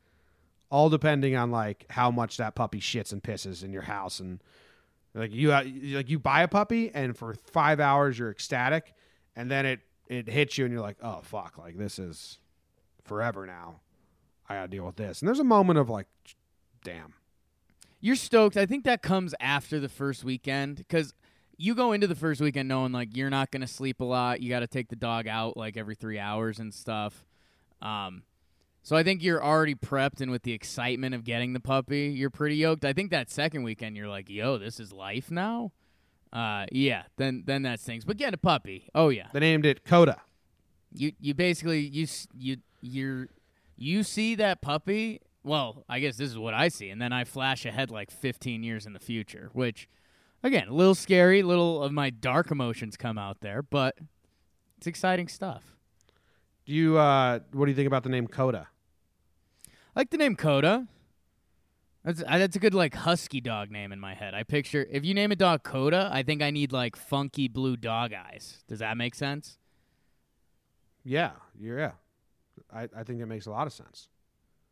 All 0.71 0.91
depending 0.91 1.37
on 1.37 1.53
like 1.53 1.87
how 1.91 2.11
much 2.11 2.37
that 2.39 2.57
puppy 2.57 2.81
shits 2.81 3.13
and 3.13 3.23
pisses 3.23 3.63
in 3.63 3.73
your 3.73 3.83
house, 3.83 4.19
and 4.19 4.41
like 5.17 5.33
you 5.33 5.53
uh, 5.53 5.65
like 5.65 6.09
you 6.09 6.19
buy 6.19 6.43
a 6.43 6.49
puppy, 6.49 6.91
and 6.95 7.17
for 7.17 7.35
five 7.53 7.81
hours 7.81 8.19
you're 8.19 8.31
ecstatic, 8.31 8.95
and 9.35 9.51
then 9.51 9.67
it 9.67 9.81
it 10.09 10.29
hits 10.29 10.59
you, 10.59 10.65
and 10.65 10.73
you're 10.73 10.83
like, 10.83 10.99
oh 11.03 11.21
fuck, 11.23 11.59
like 11.59 11.77
this 11.77 11.99
is 11.99 12.39
forever 13.05 13.47
now. 13.47 13.81
I 14.49 14.55
gotta 14.57 14.69
deal 14.69 14.85
with 14.85 14.97
this, 14.97 15.21
and 15.21 15.29
there's 15.29 15.41
a 15.41 15.45
moment 15.45 15.79
of 15.79 15.89
like, 15.89 16.07
damn. 16.85 17.15
You're 17.99 18.15
stoked. 18.15 18.57
I 18.57 18.67
think 18.67 18.85
that 18.85 19.03
comes 19.03 19.35
after 19.41 19.81
the 19.81 19.89
first 19.89 20.23
weekend 20.23 20.77
because 20.77 21.15
you 21.57 21.75
go 21.75 21.93
into 21.93 22.07
the 22.07 22.15
first 22.15 22.41
weekend 22.41 22.69
knowing 22.69 22.93
like 22.93 23.17
you're 23.17 23.31
not 23.31 23.51
to 23.63 23.67
sleep 23.67 24.01
a 24.01 24.05
lot. 24.05 24.43
You 24.43 24.51
got 24.51 24.61
to 24.61 24.67
take 24.67 24.89
the 24.89 24.97
dog 24.97 25.27
out 25.27 25.57
like 25.57 25.77
every 25.77 25.95
three 25.95 26.19
hours 26.19 26.59
and 26.59 26.73
stuff. 26.73 27.25
Um, 27.81 28.23
so 28.87 28.95
I 28.95 29.03
think 29.03 29.21
you're 29.21 29.43
already 29.45 29.75
prepped 29.75 30.21
and 30.21 30.31
with 30.31 30.45
the 30.45 30.53
excitement 30.53 31.13
of 31.13 31.25
getting 31.25 31.55
the 31.55 31.61
puppy, 31.61 32.05
you're 32.07 32.31
pretty 32.31 32.55
yoked. 32.55 32.85
I 32.85 32.93
think 32.93 33.11
that 33.11 33.31
second 33.31 33.65
weekend 33.65 33.97
you're 33.97 34.07
like, 34.09 34.31
yo, 34.31 34.59
this 34.59 34.79
is 34.79 34.93
life 34.93 35.29
now. 35.29 35.73
Uh, 36.33 36.67
yeah, 36.71 37.03
then 37.17 37.43
then 37.47 37.63
that's 37.63 37.83
things. 37.83 38.05
But 38.05 38.17
get 38.17 38.33
a 38.33 38.39
puppy. 38.39 38.89
Oh 38.95 39.09
yeah, 39.09 39.27
They 39.33 39.41
named 39.41 39.67
it 39.67 39.85
Coda. 39.85 40.21
you 40.93 41.11
you 41.19 41.35
basically 41.35 41.81
you 41.81 42.07
you 42.33 42.57
you're 42.81 43.29
you 43.77 44.05
see 44.05 44.37
that 44.37 44.63
puppy 44.63 45.21
well 45.43 45.85
i 45.89 45.99
guess 46.01 46.17
this 46.17 46.31
is 46.31 46.39
what 46.39 46.55
i 46.55 46.69
see 46.69 46.89
and 46.89 47.01
then 47.03 47.13
i 47.13 47.25
flash 47.25 47.67
ahead 47.67 47.91
like 47.91 48.11
15 48.11 48.63
years 48.63 48.87
in 48.87 48.93
the 48.93 48.99
future 48.99 49.51
which 49.53 49.89
again 50.43 50.69
a 50.69 50.73
little 50.73 50.95
scary 50.95 51.41
a 51.41 51.47
little 51.47 51.83
of 51.83 51.93
my 51.93 52.09
dark 52.11 52.51
emotions 52.51 52.97
come 52.97 53.19
out 53.19 53.41
there 53.41 53.63
but 53.63 53.97
it's 54.79 54.87
exciting 54.87 55.29
stuff 55.29 55.77
Do 56.65 56.73
you 56.73 56.97
uh 56.99 57.41
what 57.53 57.67
do 57.67 57.71
you 57.71 57.77
think 57.77 57.87
about 57.87 58.03
the 58.03 58.09
name 58.09 58.27
Coda? 58.29 58.69
I 59.97 60.01
like 60.01 60.11
the 60.11 60.19
name 60.19 60.37
coda 60.37 60.87
that's, 62.05 62.23
that's 62.23 62.55
a 62.55 62.59
good 62.61 62.75
like 62.75 62.95
husky 62.95 63.41
dog 63.41 63.71
name 63.71 63.91
in 63.93 63.99
my 63.99 64.15
head 64.15 64.35
i 64.35 64.43
picture 64.43 64.87
if 64.91 65.05
you 65.05 65.15
name 65.15 65.33
a 65.33 65.37
dog 65.37 65.63
coda 65.63 66.11
i 66.13 66.23
think 66.23 66.43
i 66.43 66.51
need 66.51 66.71
like 66.71 66.95
funky 66.95 67.49
blue 67.49 67.77
dog 67.77 68.13
eyes 68.13 68.63
does 68.69 68.79
that 68.79 68.97
make 68.97 69.15
sense 69.15 69.59
Yeah, 71.05 71.33
yeah. 71.61 71.93
I, 72.73 72.89
I 72.97 73.05
think 73.05 73.21
it 73.21 73.27
makes 73.27 73.47
a 73.47 73.51
lot 73.51 73.67
of 73.67 73.73
sense. 73.73 74.09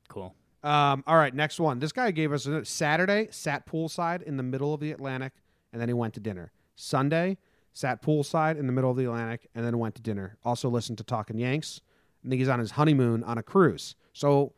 cool 0.08 0.34
Um, 0.64 1.04
all 1.06 1.16
right, 1.16 1.34
next 1.34 1.60
one. 1.60 1.78
This 1.78 1.92
guy 1.92 2.10
gave 2.10 2.32
us 2.32 2.46
a 2.46 2.64
Saturday, 2.64 3.28
sat 3.30 3.66
poolside 3.66 4.22
in 4.22 4.36
the 4.36 4.42
middle 4.42 4.72
of 4.74 4.80
the 4.80 4.90
Atlantic, 4.92 5.32
and 5.72 5.80
then 5.80 5.88
he 5.88 5.94
went 5.94 6.14
to 6.14 6.20
dinner. 6.20 6.52
Sunday, 6.74 7.36
sat 7.72 8.02
poolside 8.02 8.58
in 8.58 8.66
the 8.66 8.72
middle 8.72 8.90
of 8.90 8.96
the 8.96 9.04
Atlantic, 9.04 9.48
and 9.54 9.64
then 9.64 9.78
went 9.78 9.94
to 9.96 10.02
dinner. 10.02 10.38
Also 10.42 10.68
listened 10.70 10.98
to 10.98 11.04
Talking 11.04 11.38
Yanks. 11.38 11.82
I 12.24 12.28
think 12.28 12.40
he's 12.40 12.48
on 12.48 12.58
his 12.60 12.72
honeymoon 12.72 13.22
on 13.24 13.36
a 13.36 13.42
cruise. 13.42 13.94
So, 14.12 14.54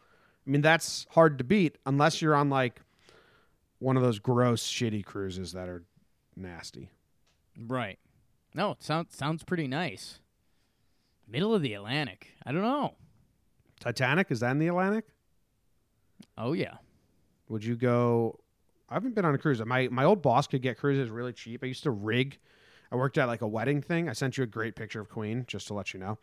I 0.47 0.51
mean, 0.51 0.61
that's 0.61 1.07
hard 1.11 1.39
to 1.39 1.45
beat 1.45 1.77
unless 1.87 2.23
you're 2.23 2.35
on 2.35 2.51
like 2.51 2.81
one 3.79 3.97
of 3.97 4.03
those 4.03 4.19
gross, 4.19 4.67
shitty 4.67 5.05
cruises 5.05 5.53
that 5.53 5.69
are 5.69 5.85
nasty. 6.37 6.91
Right. 7.59 7.99
No, 8.55 8.73
it 8.73 8.83
sounds 8.83 9.15
sounds 9.15 9.43
pretty 9.43 9.67
nice. 9.67 10.21
Middle 11.29 11.55
of 11.55 11.63
the 11.63 11.75
Atlantic. 11.75 12.29
I 12.45 12.53
don't 12.53 12.63
know. 12.63 12.95
Titanic, 13.81 14.31
is 14.31 14.41
that 14.41 14.53
in 14.53 14.59
the 14.59 14.69
Atlantic? 14.69 15.05
Oh 16.39 16.53
yeah. 16.53 16.75
Would 17.49 17.65
you 17.65 17.77
go? 17.77 18.41
I 18.89 18.95
haven't 18.95 19.15
been 19.15 19.25
on 19.25 19.35
a 19.35 19.39
cruise. 19.39 19.63
My 19.65 19.89
my 19.89 20.05
old 20.05 20.23
boss 20.23 20.47
could 20.47 20.63
get 20.63 20.79
cruises 20.79 21.11
really 21.11 21.33
cheap. 21.33 21.63
I 21.65 21.67
used 21.67 21.83
to 21.83 21.91
rig. 21.91 22.39
I 22.93 22.97
worked 22.97 23.19
at 23.19 23.27
like 23.27 23.43
a 23.43 23.49
wedding 23.49 23.83
thing. 23.83 24.09
I 24.09 24.13
sent 24.13 24.39
you 24.39 24.45
a 24.45 24.47
great 24.47 24.77
picture 24.77 25.01
of 25.01 25.09
Queen 25.09 25.45
just 25.49 25.67
to 25.69 25.75
let 25.75 25.93
you 25.93 25.99
know. 25.99 26.19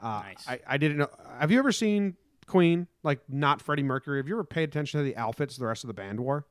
Uh, 0.00 0.22
Nice. 0.24 0.48
I, 0.48 0.58
I 0.66 0.76
didn't 0.76 0.96
know. 0.98 1.08
Have 1.38 1.52
you 1.52 1.58
ever 1.60 1.70
seen 1.70 2.16
Queen? 2.48 2.88
Like 3.02 3.20
not 3.28 3.60
Freddie 3.62 3.82
Mercury. 3.84 4.18
Have 4.18 4.26
you 4.28 4.34
ever 4.34 4.44
paid 4.44 4.64
attention 4.68 4.98
to 4.98 5.04
the 5.04 5.16
outfits 5.16 5.56
the 5.56 5.66
rest 5.66 5.84
of 5.84 5.88
the 5.88 5.94
band 5.94 6.18
wore? 6.20 6.46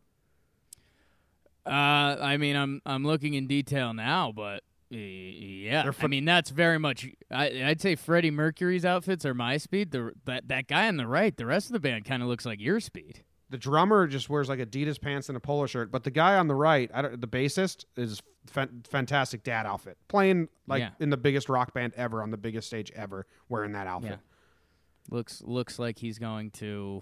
Uh, 1.66 2.16
I 2.22 2.38
mean, 2.38 2.56
I'm 2.56 2.82
I'm 2.86 3.04
looking 3.06 3.34
in 3.34 3.48
detail 3.48 3.94
now, 3.94 4.32
but 4.34 4.64
yeah, 4.90 5.84
They're 5.84 5.94
I 6.02 6.08
mean 6.08 6.24
that's 6.24 6.50
very 6.50 6.80
much. 6.80 7.08
I, 7.30 7.64
I'd 7.66 7.82
say 7.82 7.96
Freddie 7.96 8.32
Mercury's 8.32 8.86
outfits 8.86 9.26
are 9.26 9.34
my 9.34 9.58
speed. 9.58 9.92
The 9.92 10.14
that 10.26 10.48
that 10.48 10.68
guy 10.68 10.88
on 10.88 10.96
the 10.96 11.08
right, 11.08 11.36
the 11.36 11.46
rest 11.46 11.68
of 11.68 11.74
the 11.74 11.80
band 11.82 12.06
kind 12.06 12.24
of 12.24 12.30
looks 12.30 12.46
like 12.46 12.62
your 12.62 12.80
speed. 12.80 13.24
The 13.50 13.58
drummer 13.58 14.08
just 14.08 14.30
wears 14.30 14.48
like 14.50 14.60
Adidas 14.60 15.00
pants 15.00 15.30
and 15.30 15.36
a 15.38 15.40
polo 15.40 15.66
shirt, 15.68 15.92
but 15.92 16.04
the 16.04 16.12
guy 16.12 16.36
on 16.36 16.48
the 16.48 16.56
right, 16.56 16.92
I 16.94 17.02
don't, 17.02 17.20
the 17.22 17.30
bassist, 17.30 17.86
is 17.96 18.22
fan, 18.46 18.84
fantastic 18.90 19.42
dad 19.44 19.66
outfit, 19.66 19.98
playing 20.10 20.50
like 20.68 20.82
Yeah. 20.82 20.90
in 21.00 21.10
the 21.12 21.18
biggest 21.18 21.48
rock 21.48 21.74
band 21.74 21.94
ever 21.96 22.22
on 22.22 22.30
the 22.32 22.36
biggest 22.38 22.68
stage 22.68 22.92
ever, 22.94 23.26
wearing 23.48 23.72
that 23.72 23.88
outfit. 23.88 24.12
Yeah. 24.12 24.18
Looks 25.10 25.42
looks 25.46 25.80
like 25.80 26.00
he's 26.00 26.20
going 26.20 26.52
to, 26.52 27.02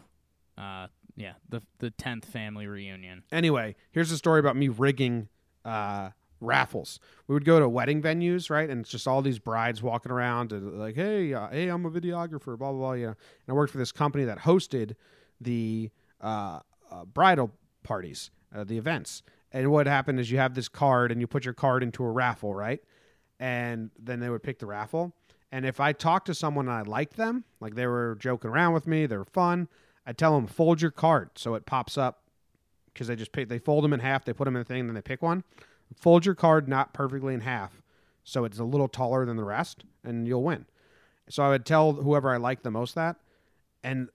uh, 0.57 0.87
yeah, 1.15 1.33
the 1.49 1.61
the 1.79 1.89
tenth 1.91 2.25
family 2.25 2.67
reunion. 2.67 3.23
Anyway, 3.31 3.75
here's 3.91 4.11
a 4.11 4.17
story 4.17 4.39
about 4.39 4.55
me 4.55 4.67
rigging 4.67 5.27
uh, 5.63 6.09
raffles. 6.39 6.99
We 7.27 7.33
would 7.33 7.45
go 7.45 7.59
to 7.59 7.67
wedding 7.67 8.01
venues, 8.01 8.49
right, 8.49 8.69
and 8.69 8.81
it's 8.81 8.89
just 8.89 9.07
all 9.07 9.21
these 9.21 9.39
brides 9.39 9.81
walking 9.81 10.11
around 10.11 10.51
and 10.51 10.79
like, 10.79 10.95
hey, 10.95 11.33
uh, 11.33 11.49
hey, 11.49 11.67
I'm 11.67 11.85
a 11.85 11.91
videographer, 11.91 12.57
blah 12.57 12.71
blah 12.71 12.73
blah. 12.73 12.93
You 12.93 13.05
know, 13.07 13.09
and 13.09 13.49
I 13.49 13.53
worked 13.53 13.71
for 13.71 13.79
this 13.79 13.91
company 13.91 14.25
that 14.25 14.39
hosted 14.39 14.95
the 15.41 15.89
uh, 16.21 16.59
uh, 16.91 17.05
bridal 17.05 17.51
parties, 17.83 18.31
uh, 18.55 18.63
the 18.63 18.77
events. 18.77 19.23
And 19.51 19.71
what 19.71 19.87
happened 19.87 20.19
is 20.19 20.29
you 20.29 20.37
have 20.37 20.53
this 20.53 20.67
card 20.67 21.11
and 21.11 21.21
you 21.21 21.27
put 21.27 21.45
your 21.45 21.53
card 21.53 21.81
into 21.81 22.03
a 22.03 22.11
raffle, 22.11 22.53
right? 22.53 22.81
And 23.39 23.89
then 23.97 24.19
they 24.19 24.29
would 24.29 24.43
pick 24.43 24.59
the 24.59 24.65
raffle. 24.65 25.15
And 25.51 25.65
if 25.65 25.79
I 25.79 25.93
talk 25.93 26.25
to 26.25 26.33
someone 26.33 26.67
and 26.67 26.75
I 26.75 26.81
like 26.81 27.15
them, 27.15 27.43
like 27.59 27.75
they 27.75 27.87
were 27.87 28.17
joking 28.19 28.51
around 28.51 28.73
with 28.73 28.87
me, 28.87 29.05
they 29.05 29.17
were 29.17 29.25
fun, 29.25 29.67
I'd 30.05 30.17
tell 30.17 30.35
them 30.35 30.47
fold 30.47 30.81
your 30.81 30.91
card 30.91 31.31
so 31.35 31.55
it 31.55 31.65
pops 31.65 31.97
up 31.97 32.23
because 32.93 33.07
they 33.07 33.15
just 33.15 33.31
pick, 33.31 33.49
they 33.49 33.59
fold 33.59 33.83
them 33.83 33.93
in 33.93 33.99
half, 33.99 34.25
they 34.25 34.33
put 34.33 34.45
them 34.45 34.55
in 34.55 34.61
a 34.61 34.65
thing, 34.65 34.81
and 34.81 34.89
then 34.89 34.95
they 34.95 35.01
pick 35.01 35.21
one. 35.21 35.43
Fold 35.95 36.25
your 36.25 36.35
card 36.35 36.67
not 36.67 36.93
perfectly 36.93 37.33
in 37.33 37.41
half, 37.41 37.81
so 38.23 38.45
it's 38.45 38.57
a 38.57 38.63
little 38.63 38.87
taller 38.87 39.25
than 39.25 39.37
the 39.37 39.43
rest, 39.43 39.83
and 40.03 40.27
you'll 40.27 40.43
win. 40.43 40.65
So 41.29 41.43
I 41.43 41.49
would 41.49 41.65
tell 41.65 41.93
whoever 41.93 42.29
I 42.29 42.37
liked 42.37 42.63
the 42.63 42.71
most 42.71 42.95
that, 42.95 43.17
and 43.83 44.09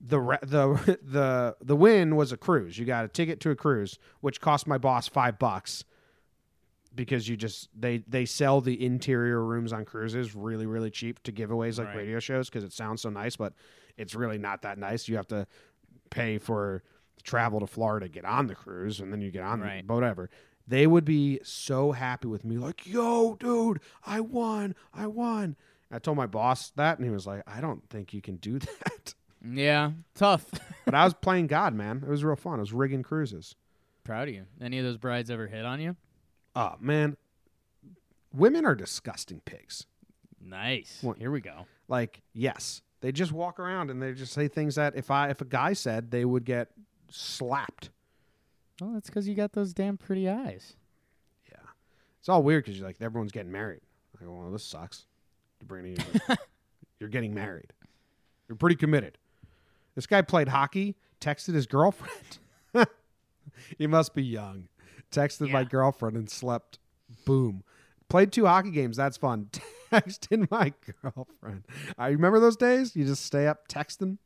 the 0.00 0.20
the 0.42 0.98
the 1.02 1.56
the 1.60 1.76
win 1.76 2.16
was 2.16 2.32
a 2.32 2.36
cruise. 2.36 2.78
You 2.78 2.84
got 2.84 3.04
a 3.04 3.08
ticket 3.08 3.40
to 3.40 3.50
a 3.50 3.56
cruise, 3.56 3.98
which 4.20 4.40
cost 4.40 4.66
my 4.66 4.78
boss 4.78 5.08
five 5.08 5.38
bucks 5.38 5.84
because 6.94 7.28
you 7.28 7.36
just 7.36 7.68
they 7.78 7.98
they 8.08 8.24
sell 8.24 8.60
the 8.60 8.84
interior 8.84 9.44
rooms 9.44 9.72
on 9.72 9.84
cruises 9.84 10.34
really 10.34 10.66
really 10.66 10.90
cheap 10.90 11.22
to 11.22 11.32
giveaways 11.32 11.78
like 11.78 11.88
Right. 11.88 11.98
radio 11.98 12.18
shows 12.20 12.48
because 12.48 12.64
it 12.64 12.72
sounds 12.72 13.02
so 13.02 13.10
nice, 13.10 13.36
but 13.36 13.52
it's 13.96 14.14
really 14.14 14.38
not 14.38 14.62
that 14.62 14.78
nice. 14.78 15.08
You 15.08 15.16
have 15.16 15.28
to 15.28 15.46
pay 16.10 16.38
for 16.38 16.82
travel 17.22 17.60
to 17.60 17.66
Florida 17.66 18.06
to 18.06 18.12
get 18.12 18.24
on 18.24 18.46
the 18.46 18.54
cruise, 18.54 19.00
and 19.00 19.12
then 19.12 19.20
you 19.20 19.30
get 19.30 19.42
on 19.42 19.60
Right. 19.60 19.86
the 19.86 19.92
whatever. 19.94 20.30
They 20.66 20.86
would 20.86 21.04
be 21.04 21.40
so 21.42 21.92
happy 21.92 22.28
with 22.28 22.44
me, 22.44 22.56
like, 22.56 22.86
"Yo, 22.86 23.34
dude, 23.36 23.80
I 24.04 24.20
won! 24.20 24.74
I 24.94 25.06
won!" 25.06 25.56
I 25.90 25.98
told 25.98 26.16
my 26.16 26.26
boss 26.26 26.70
that, 26.76 26.98
and 26.98 27.04
he 27.04 27.10
was 27.12 27.26
like, 27.26 27.42
"I 27.46 27.60
don't 27.60 27.88
think 27.90 28.14
you 28.14 28.20
can 28.22 28.36
do 28.36 28.58
that." 28.58 29.14
Yeah, 29.44 29.92
tough. 30.14 30.50
but 30.84 30.94
I 30.94 31.04
was 31.04 31.14
playing 31.14 31.46
God, 31.48 31.74
man. 31.74 32.02
It 32.06 32.08
was 32.08 32.22
real 32.24 32.36
fun. 32.36 32.58
I 32.58 32.60
was 32.60 32.72
rigging 32.72 33.02
cruises. 33.02 33.54
Proud 34.04 34.28
of 34.28 34.34
you. 34.34 34.44
Any 34.60 34.78
of 34.78 34.84
those 34.84 34.96
brides 34.98 35.30
ever 35.30 35.46
hit 35.46 35.64
on 35.64 35.80
you? 35.80 35.96
Oh 36.56 36.74
man, 36.80 37.16
women 38.32 38.64
are 38.66 38.74
disgusting 38.74 39.40
pigs. 39.44 39.86
Nice. 40.40 40.98
What- 41.02 41.18
Here 41.18 41.30
we 41.30 41.40
go. 41.40 41.66
Like, 41.88 42.22
yes, 42.34 42.82
they 43.00 43.12
just 43.12 43.32
walk 43.32 43.58
around 43.58 43.90
and 43.90 44.00
they 44.00 44.12
just 44.12 44.32
say 44.32 44.48
things 44.48 44.76
that 44.76 44.94
if 44.96 45.10
I 45.10 45.28
if 45.30 45.40
a 45.40 45.44
guy 45.44 45.72
said, 45.72 46.10
they 46.10 46.24
would 46.24 46.44
get 46.44 46.68
slapped. 47.10 47.90
Well, 48.80 48.92
that's 48.92 49.10
because 49.10 49.28
you 49.28 49.34
got 49.34 49.52
those 49.52 49.74
damn 49.74 49.96
pretty 49.98 50.28
eyes. 50.28 50.74
Yeah, 51.50 51.58
it's 52.18 52.28
all 52.28 52.42
weird 52.42 52.64
because 52.64 52.78
you're 52.78 52.86
like 52.86 52.96
everyone's 53.00 53.32
getting 53.32 53.52
married. 53.52 53.80
I 54.20 54.24
go, 54.24 54.32
well, 54.32 54.50
this 54.50 54.64
sucks. 54.64 55.06
You're 55.60 55.66
bringing 55.66 55.96
you, 56.28 56.36
you're 56.98 57.08
getting 57.08 57.34
married. 57.34 57.72
You're 58.48 58.56
pretty 58.56 58.76
committed. 58.76 59.18
This 59.94 60.06
guy 60.06 60.22
played 60.22 60.48
hockey. 60.48 60.96
Texted 61.20 61.52
his 61.52 61.66
girlfriend. 61.66 62.38
he 63.78 63.86
must 63.86 64.14
be 64.14 64.22
young. 64.22 64.68
Texted 65.12 65.50
my 65.50 65.64
girlfriend 65.64 66.16
and 66.16 66.30
slept. 66.30 66.78
Boom. 67.24 67.64
Played 68.08 68.32
two 68.32 68.46
hockey 68.46 68.70
games. 68.70 68.96
That's 68.96 69.16
fun. 69.16 69.50
Texted 69.92 70.50
my 70.50 70.72
girlfriend. 71.02 71.64
I 71.98 72.08
remember 72.08 72.38
those 72.40 72.56
days. 72.56 72.94
You 72.94 73.04
just 73.04 73.24
stay 73.24 73.46
up 73.46 73.66
texting, 73.68 74.18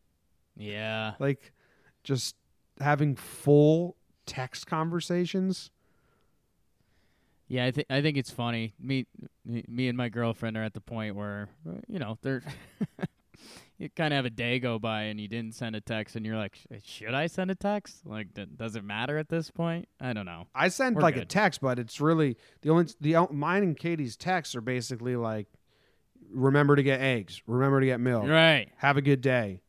Yeah. 0.56 1.14
like 1.18 1.52
just 2.02 2.36
having 2.80 3.16
full 3.16 3.96
text 4.26 4.66
conversations. 4.66 5.70
Yeah, 7.48 7.66
I 7.66 7.70
think 7.70 7.86
I 7.90 8.00
think 8.02 8.16
it's 8.16 8.30
funny. 8.30 8.74
Me, 8.80 9.06
me, 9.44 9.64
me 9.68 9.88
and 9.88 9.96
my 9.98 10.08
girlfriend 10.08 10.56
are 10.56 10.62
at 10.64 10.72
the 10.74 10.80
point 10.80 11.14
where 11.14 11.48
you 11.88 11.98
know 11.98 12.18
they're. 12.22 12.42
you 13.78 13.88
kind 13.90 14.14
of 14.14 14.16
have 14.16 14.24
a 14.24 14.30
day 14.30 14.58
go 14.60 14.78
by 14.78 15.02
and 15.04 15.20
you 15.20 15.26
didn't 15.28 15.54
send 15.54 15.74
a 15.76 15.80
text, 15.80 16.14
and 16.16 16.24
you're 16.24 16.36
like, 16.36 16.56
should 16.84 17.12
I 17.14 17.26
send 17.26 17.50
a 17.50 17.54
text? 17.54 18.06
Like, 18.06 18.28
does 18.56 18.76
it 18.76 18.84
matter 18.84 19.18
at 19.18 19.28
this 19.28 19.50
point? 19.50 19.88
I 20.00 20.12
don't 20.12 20.26
know. 20.26 20.46
I 20.54 20.68
send 20.68 20.96
We're 20.96 21.02
like 21.02 21.16
a 21.16 21.24
text, 21.24 21.60
but 21.60 21.78
it's 21.78 22.00
really 22.00 22.36
the 22.62 22.70
only 22.70 22.86
the 23.00 23.26
mine 23.32 23.62
and 23.62 23.76
Katie's 23.76 24.16
texts 24.16 24.54
are 24.54 24.60
basically 24.60 25.16
like, 25.16 25.48
remember 26.30 26.76
to 26.76 26.82
get 26.82 27.00
eggs, 27.00 27.42
remember 27.46 27.80
to 27.80 27.86
get 27.86 28.00
milk, 28.00 28.28
Right. 28.28 28.70
have 28.78 28.96
a 28.96 29.02
good 29.02 29.20
day. 29.20 29.60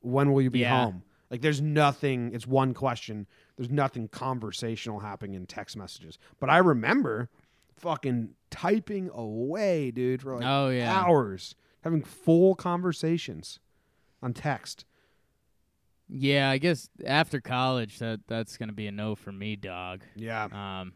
When 0.00 0.32
will 0.32 0.42
you 0.42 0.50
be 0.50 0.60
Yeah. 0.60 0.84
home? 0.84 1.02
Like, 1.30 1.40
there's 1.40 1.62
nothing. 1.62 2.34
It's 2.34 2.46
one 2.46 2.74
question. 2.74 3.26
There's 3.56 3.70
nothing 3.70 4.08
conversational 4.08 5.00
happening 5.00 5.34
in 5.34 5.46
text 5.46 5.76
messages. 5.76 6.18
But 6.40 6.50
I 6.50 6.58
remember 6.58 7.30
fucking 7.76 8.34
typing 8.50 9.08
away, 9.14 9.90
dude, 9.92 10.22
for 10.22 10.34
like 10.36 10.44
Oh, 10.46 10.68
yeah. 10.68 10.92
hours, 10.92 11.54
having 11.82 12.02
full 12.02 12.54
conversations 12.54 13.58
on 14.22 14.32
text. 14.32 14.84
Yeah, 16.08 16.50
I 16.50 16.58
guess 16.58 16.88
after 17.06 17.40
college, 17.40 17.98
that 17.98 18.20
that's 18.26 18.56
gonna 18.56 18.72
be 18.72 18.86
a 18.86 18.92
no 18.92 19.14
for 19.14 19.32
me, 19.32 19.56
dog. 19.56 20.02
Yeah, 20.14 20.44
Um. 20.52 20.92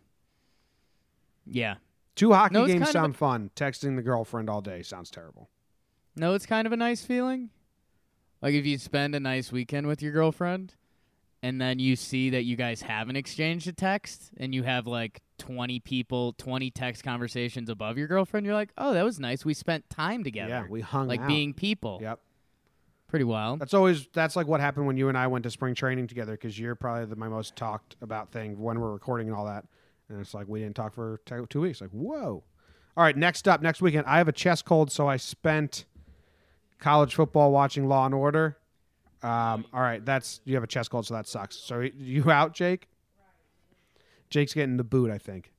Yeah. 1.46 1.76
two 2.16 2.32
hockey 2.32 2.54
No, 2.54 2.66
games 2.66 2.90
sound 2.90 3.16
fun. 3.16 3.50
Texting 3.56 3.96
the 3.96 4.02
girlfriend 4.02 4.50
all 4.50 4.60
day 4.60 4.82
sounds 4.82 5.10
terrible. 5.10 5.48
No, 6.16 6.34
it's 6.34 6.46
kind 6.46 6.66
of 6.66 6.72
a 6.72 6.76
nice 6.76 7.04
feeling. 7.04 7.50
Like 8.42 8.54
if 8.54 8.66
you 8.66 8.78
spend 8.78 9.14
a 9.14 9.20
nice 9.20 9.52
weekend 9.52 9.86
with 9.86 10.02
your 10.02 10.12
girlfriend 10.12 10.74
and 11.42 11.60
then 11.60 11.78
you 11.78 11.96
see 11.96 12.30
that 12.30 12.42
you 12.44 12.56
guys 12.56 12.82
haven't 12.82 13.16
exchanged 13.16 13.68
a 13.68 13.72
text 13.72 14.30
and 14.36 14.54
you 14.54 14.62
have 14.64 14.86
like 14.86 15.20
20 15.38 15.80
people, 15.80 16.32
20 16.34 16.70
text 16.70 17.02
conversations 17.02 17.68
above 17.68 17.98
your 17.98 18.06
girlfriend, 18.06 18.46
you're 18.46 18.54
like, 18.54 18.72
"Oh, 18.78 18.92
that 18.94 19.04
was 19.04 19.18
nice. 19.18 19.44
We 19.44 19.54
spent 19.54 19.88
time 19.90 20.24
together." 20.24 20.48
Yeah, 20.50 20.66
we 20.68 20.80
hung 20.80 21.08
like 21.08 21.20
out. 21.20 21.28
being 21.28 21.54
people. 21.54 21.98
Yep. 22.02 22.20
Pretty 23.08 23.24
wild. 23.24 23.60
That's 23.60 23.74
always 23.74 24.08
that's 24.12 24.34
like 24.34 24.46
what 24.46 24.60
happened 24.60 24.86
when 24.86 24.96
you 24.96 25.08
and 25.08 25.16
I 25.16 25.26
went 25.28 25.44
to 25.44 25.50
spring 25.50 25.74
training 25.74 26.08
together 26.08 26.32
because 26.32 26.58
you're 26.58 26.74
probably 26.74 27.06
the, 27.06 27.16
my 27.16 27.28
most 27.28 27.54
talked 27.54 27.96
about 28.02 28.32
thing 28.32 28.58
when 28.60 28.80
we're 28.80 28.92
recording 28.92 29.28
and 29.28 29.36
all 29.36 29.46
that. 29.46 29.64
And 30.08 30.20
it's 30.20 30.34
like 30.34 30.48
we 30.48 30.60
didn't 30.60 30.76
talk 30.76 30.92
for 30.92 31.20
t- 31.24 31.36
two 31.48 31.60
weeks. 31.60 31.80
Like 31.80 31.90
whoa. 31.90 32.42
All 32.96 33.04
right, 33.04 33.16
next 33.16 33.46
up, 33.46 33.60
next 33.60 33.82
weekend, 33.82 34.06
I 34.06 34.16
have 34.18 34.26
a 34.26 34.32
chest 34.32 34.64
cold, 34.64 34.90
so 34.90 35.06
I 35.06 35.18
spent 35.18 35.84
college 36.78 37.14
football 37.14 37.52
watching 37.52 37.88
Law 37.88 38.06
and 38.06 38.14
Order. 38.14 38.56
Um, 39.22 39.66
all 39.72 39.80
right, 39.80 40.04
that's 40.04 40.40
you 40.44 40.54
have 40.54 40.64
a 40.64 40.68
chest 40.68 40.90
cold, 40.90 41.06
so 41.06 41.14
that 41.14 41.26
sucks. 41.26 41.56
So 41.56 41.80
you 41.80 42.30
out, 42.30 42.54
Jake? 42.54 42.88
Jake's 44.30 44.54
getting 44.54 44.76
the 44.76 44.84
boot, 44.84 45.10
I 45.10 45.18
think. 45.18 45.52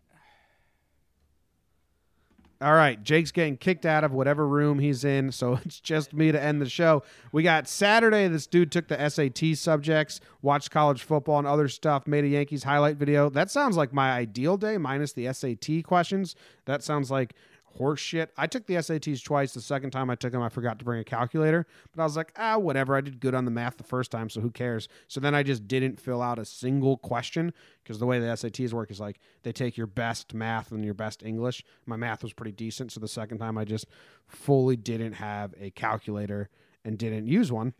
All 2.59 2.73
right, 2.73 3.01
Jake's 3.03 3.31
getting 3.31 3.55
kicked 3.55 3.85
out 3.85 4.03
of 4.03 4.13
whatever 4.13 4.47
room 4.47 4.79
he's 4.79 5.03
in, 5.03 5.31
so 5.31 5.59
it's 5.65 5.79
just 5.79 6.13
me 6.13 6.31
to 6.31 6.41
end 6.41 6.59
the 6.59 6.69
show. 6.69 7.03
We 7.31 7.43
got 7.43 7.67
Saturday. 7.67 8.27
This 8.27 8.47
dude 8.47 8.71
took 8.71 8.87
the 8.87 9.09
SAT 9.09 9.57
subjects, 9.57 10.19
watched 10.41 10.71
college 10.71 11.03
football 11.03 11.37
and 11.37 11.47
other 11.47 11.67
stuff, 11.67 12.07
made 12.07 12.23
a 12.23 12.29
Yankees 12.29 12.63
highlight 12.63 12.97
video. 12.97 13.29
That 13.29 13.51
sounds 13.51 13.77
like 13.77 13.93
my 13.93 14.11
ideal 14.11 14.57
day, 14.57 14.77
minus 14.79 15.13
the 15.13 15.31
SAT 15.31 15.83
questions. 15.83 16.35
That 16.65 16.81
sounds 16.81 17.11
like 17.11 17.35
horse 17.77 17.99
shit. 17.99 18.31
I 18.37 18.47
took 18.47 18.65
the 18.65 18.75
SATs 18.75 19.23
twice. 19.23 19.53
The 19.53 19.61
second 19.61 19.91
time 19.91 20.09
I 20.09 20.15
took 20.15 20.31
them, 20.31 20.41
I 20.41 20.49
forgot 20.49 20.79
to 20.79 20.85
bring 20.85 20.99
a 20.99 21.03
calculator, 21.03 21.65
but 21.95 22.01
I 22.01 22.05
was 22.05 22.17
like, 22.17 22.33
ah, 22.37 22.57
whatever. 22.57 22.95
I 22.95 23.01
did 23.01 23.19
good 23.19 23.35
on 23.35 23.45
the 23.45 23.51
math 23.51 23.77
the 23.77 23.83
first 23.83 24.11
time, 24.11 24.29
so 24.29 24.41
who 24.41 24.51
cares? 24.51 24.87
So 25.07 25.19
then 25.19 25.35
I 25.35 25.43
just 25.43 25.67
didn't 25.67 25.99
fill 25.99 26.21
out 26.21 26.39
a 26.39 26.45
single 26.45 26.97
question 26.97 27.53
because 27.83 27.99
the 27.99 28.05
way 28.05 28.19
the 28.19 28.27
SATs 28.27 28.73
work 28.73 28.91
is 28.91 28.99
like 28.99 29.19
they 29.43 29.51
take 29.51 29.77
your 29.77 29.87
best 29.87 30.33
math 30.33 30.71
and 30.71 30.83
your 30.83 30.93
best 30.93 31.23
English. 31.23 31.63
My 31.85 31.95
math 31.95 32.23
was 32.23 32.33
pretty 32.33 32.51
decent, 32.51 32.91
so 32.91 32.99
the 32.99 33.07
second 33.07 33.37
time 33.37 33.57
I 33.57 33.65
just 33.65 33.87
fully 34.27 34.75
didn't 34.75 35.13
have 35.13 35.53
a 35.59 35.71
calculator 35.71 36.49
and 36.83 36.97
didn't 36.97 37.27
use 37.27 37.51
one. 37.51 37.73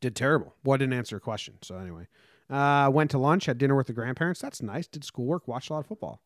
Did 0.00 0.14
terrible. 0.14 0.54
Well, 0.64 0.74
I 0.74 0.78
didn't 0.78 0.94
answer 0.94 1.16
a 1.16 1.20
question. 1.20 1.54
So 1.62 1.78
anyway, 1.78 2.06
uh, 2.50 2.90
went 2.92 3.10
to 3.12 3.18
lunch, 3.18 3.46
had 3.46 3.58
dinner 3.58 3.74
with 3.74 3.86
the 3.86 3.92
grandparents. 3.92 4.40
That's 4.40 4.62
nice. 4.62 4.86
Did 4.86 5.04
schoolwork, 5.04 5.48
watched 5.48 5.70
a 5.70 5.74
lot 5.74 5.80
of 5.80 5.86
football. 5.86 6.20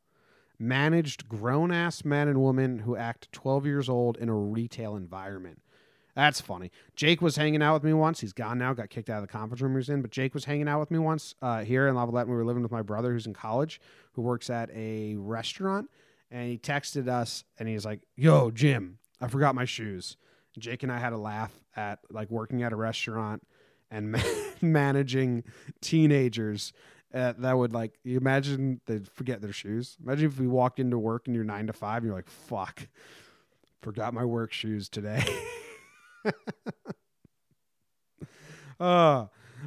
Managed 0.63 1.27
grown 1.27 1.73
ass 1.73 2.05
men 2.05 2.29
and 2.29 2.43
women 2.43 2.81
who 2.81 2.95
act 2.95 3.33
12 3.33 3.65
years 3.65 3.89
old 3.89 4.19
in 4.19 4.29
a 4.29 4.35
retail 4.35 4.95
environment. 4.95 5.63
That's 6.15 6.39
funny. 6.39 6.71
Jake 6.95 7.23
was 7.23 7.37
hanging 7.37 7.63
out 7.63 7.73
with 7.73 7.85
me 7.85 7.95
once. 7.95 8.21
He's 8.21 8.35
gone 8.35 8.59
now. 8.59 8.75
Got 8.75 8.91
kicked 8.91 9.09
out 9.09 9.23
of 9.23 9.29
the 9.29 9.33
conference 9.33 9.63
room 9.63 9.73
he 9.73 9.77
was 9.77 9.89
in. 9.89 10.03
But 10.03 10.11
Jake 10.11 10.35
was 10.35 10.45
hanging 10.45 10.69
out 10.69 10.79
with 10.79 10.91
me 10.91 10.99
once 10.99 11.35
uh, 11.41 11.65
here 11.65 11.89
in 11.89 11.95
Lavallette. 11.95 12.27
We 12.27 12.35
were 12.35 12.45
living 12.45 12.63
with 12.63 12.73
my 12.73 12.83
brother, 12.83 13.13
who's 13.13 13.27
in 13.27 13.33
college, 13.33 13.81
who 14.13 14.23
works 14.23 14.51
at 14.51 14.71
a 14.75 15.17
restaurant. 15.17 15.89
And 16.31 16.51
he 16.51 16.59
texted 16.59 17.09
us, 17.09 17.45
and 17.59 17.69
he's 17.69 17.85
like, 17.87 18.01
"Yo, 18.15 18.51
Jim, 18.51 18.99
I 19.21 19.29
forgot 19.29 19.55
my 19.55 19.65
shoes." 19.65 20.17
Jake 20.59 20.83
and 20.83 20.93
I 20.93 20.99
had 20.99 21.13
a 21.13 21.19
laugh 21.19 21.53
at 21.75 22.01
like 22.11 22.31
working 22.31 22.63
at 22.63 22.73
a 22.73 22.77
restaurant 22.77 23.43
and 23.91 24.13
ma- 24.13 24.19
managing 24.61 25.45
teenagers 25.81 26.73
uh, 27.13 27.33
that 27.39 27.57
would 27.57 27.73
like 27.73 27.99
you 28.05 28.17
imagine 28.17 28.81
they'd 28.87 29.09
forget 29.09 29.41
their 29.41 29.53
shoes. 29.53 29.97
Imagine 30.03 30.27
if 30.27 30.39
we 30.39 30.47
walked 30.47 30.79
into 30.79 30.99
work 30.99 31.27
and 31.27 31.35
you're 31.35 31.45
nine 31.45 31.67
to 31.67 31.73
five, 31.73 31.99
and 31.99 32.07
you're 32.07 32.15
like, 32.15 32.29
"Fuck, 32.29 32.87
forgot 33.81 34.15
my 34.15 34.25
work 34.25 34.53
shoes 34.53 34.89
today." 34.89 35.25
uh, 38.81 39.27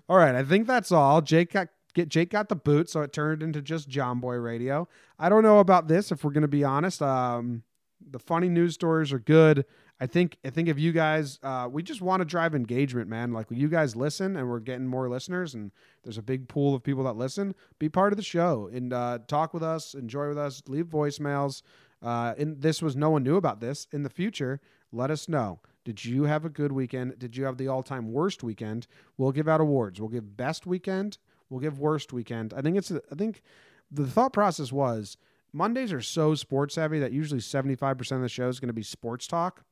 all 0.10 0.18
right, 0.18 0.36
I 0.36 0.44
think 0.44 0.68
that's 0.68 0.92
all. 0.92 1.22
Jake 1.22 1.52
got 1.52 1.68
get 1.94 2.08
Jake 2.08 2.30
got 2.30 2.48
the 2.50 2.56
boot, 2.56 2.90
so 2.90 3.02
it 3.02 3.12
turned 3.12 3.44
into 3.44 3.62
just 3.62 3.90
John 3.90 4.20
Boy 4.20 4.36
Radio. 4.36 4.88
I 5.20 5.28
don't 5.30 5.44
know 5.44 5.60
about 5.60 5.88
this 5.88 6.12
if 6.12 6.24
we're 6.24 6.32
gonna 6.32 6.48
be 6.48 6.64
honest. 6.64 7.02
Um, 7.02 7.64
the 8.10 8.20
funny 8.20 8.50
news 8.50 8.74
stories 8.74 9.12
are 9.12 9.20
good. 9.20 9.66
I 10.00 10.08
think 10.08 10.38
I 10.44 10.50
think 10.50 10.68
if 10.68 10.80
you 10.80 10.92
guys 10.92 11.40
uh, 11.44 11.68
we 11.72 11.84
just 11.84 12.02
want 12.02 12.22
to 12.22 12.26
drive 12.26 12.56
engagement, 12.56 13.08
man. 13.10 13.32
Like 13.32 13.48
you 13.50 13.70
guys 13.70 13.96
listen 13.96 14.36
and 14.36 14.50
we're 14.50 14.60
getting 14.60 14.88
more 14.88 15.08
listeners 15.10 15.54
and 15.54 15.72
there's 16.04 16.18
a 16.18 16.24
big 16.24 16.48
pool 16.48 16.76
of 16.76 16.84
people 16.84 17.04
that 17.06 17.16
listen, 17.16 17.56
be 17.80 17.90
part 17.90 18.12
of 18.12 18.18
the 18.18 18.24
show 18.24 18.70
and 18.74 18.92
uh, 18.92 19.20
talk 19.28 19.54
with 19.54 19.64
us, 19.64 19.94
enjoy 19.94 20.30
with 20.30 20.38
us, 20.38 20.62
leave 20.68 20.86
voicemails. 20.86 21.62
Uh, 22.02 22.34
and 22.38 22.62
this 22.62 22.82
was 22.82 22.96
no 22.96 23.10
one 23.10 23.24
knew 23.24 23.38
about 23.38 23.62
this. 23.62 23.88
In 23.94 24.04
the 24.04 24.10
future, 24.10 24.60
let 24.92 25.10
us 25.10 25.30
know. 25.30 25.60
Did 25.86 26.04
you 26.04 26.24
have 26.24 26.44
a 26.44 26.50
good 26.50 26.72
weekend? 26.72 27.18
Did 27.18 27.38
you 27.38 27.46
have 27.46 27.58
the 27.58 27.68
all-time 27.68 28.12
worst 28.12 28.44
weekend? 28.44 28.88
We'll 29.18 29.32
give 29.32 29.48
out 29.48 29.62
awards. 29.62 30.02
We'll 30.02 30.10
give 30.10 30.36
best 30.36 30.66
weekend, 30.66 31.18
We'll 31.54 31.62
give 31.62 31.80
worst 31.80 32.12
weekend. 32.12 32.52
I 32.58 32.62
think 32.62 32.78
it's. 32.78 32.92
I 32.92 33.16
think 33.16 33.44
the 33.92 34.08
thought 34.08 34.34
process 34.34 34.72
was 34.72 35.18
Mondays 35.54 35.94
are 35.94 36.02
so 36.02 36.34
sports 36.34 36.76
heavy 36.76 37.00
that 37.00 37.12
usually 37.12 37.40
seventy 37.40 37.76
five 37.76 37.96
percent 37.96 38.18
of 38.18 38.24
the 38.24 38.30
show 38.30 38.48
is 38.48 38.60
going 38.60 38.70
to 38.70 38.74
be 38.74 38.82
sports 38.82 39.28
talk. 39.28 39.64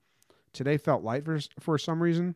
Today 0.54 0.78
felt 0.78 1.04
light 1.04 1.26
for 1.26 1.40
for 1.60 1.78
some 1.78 2.02
reason. 2.02 2.36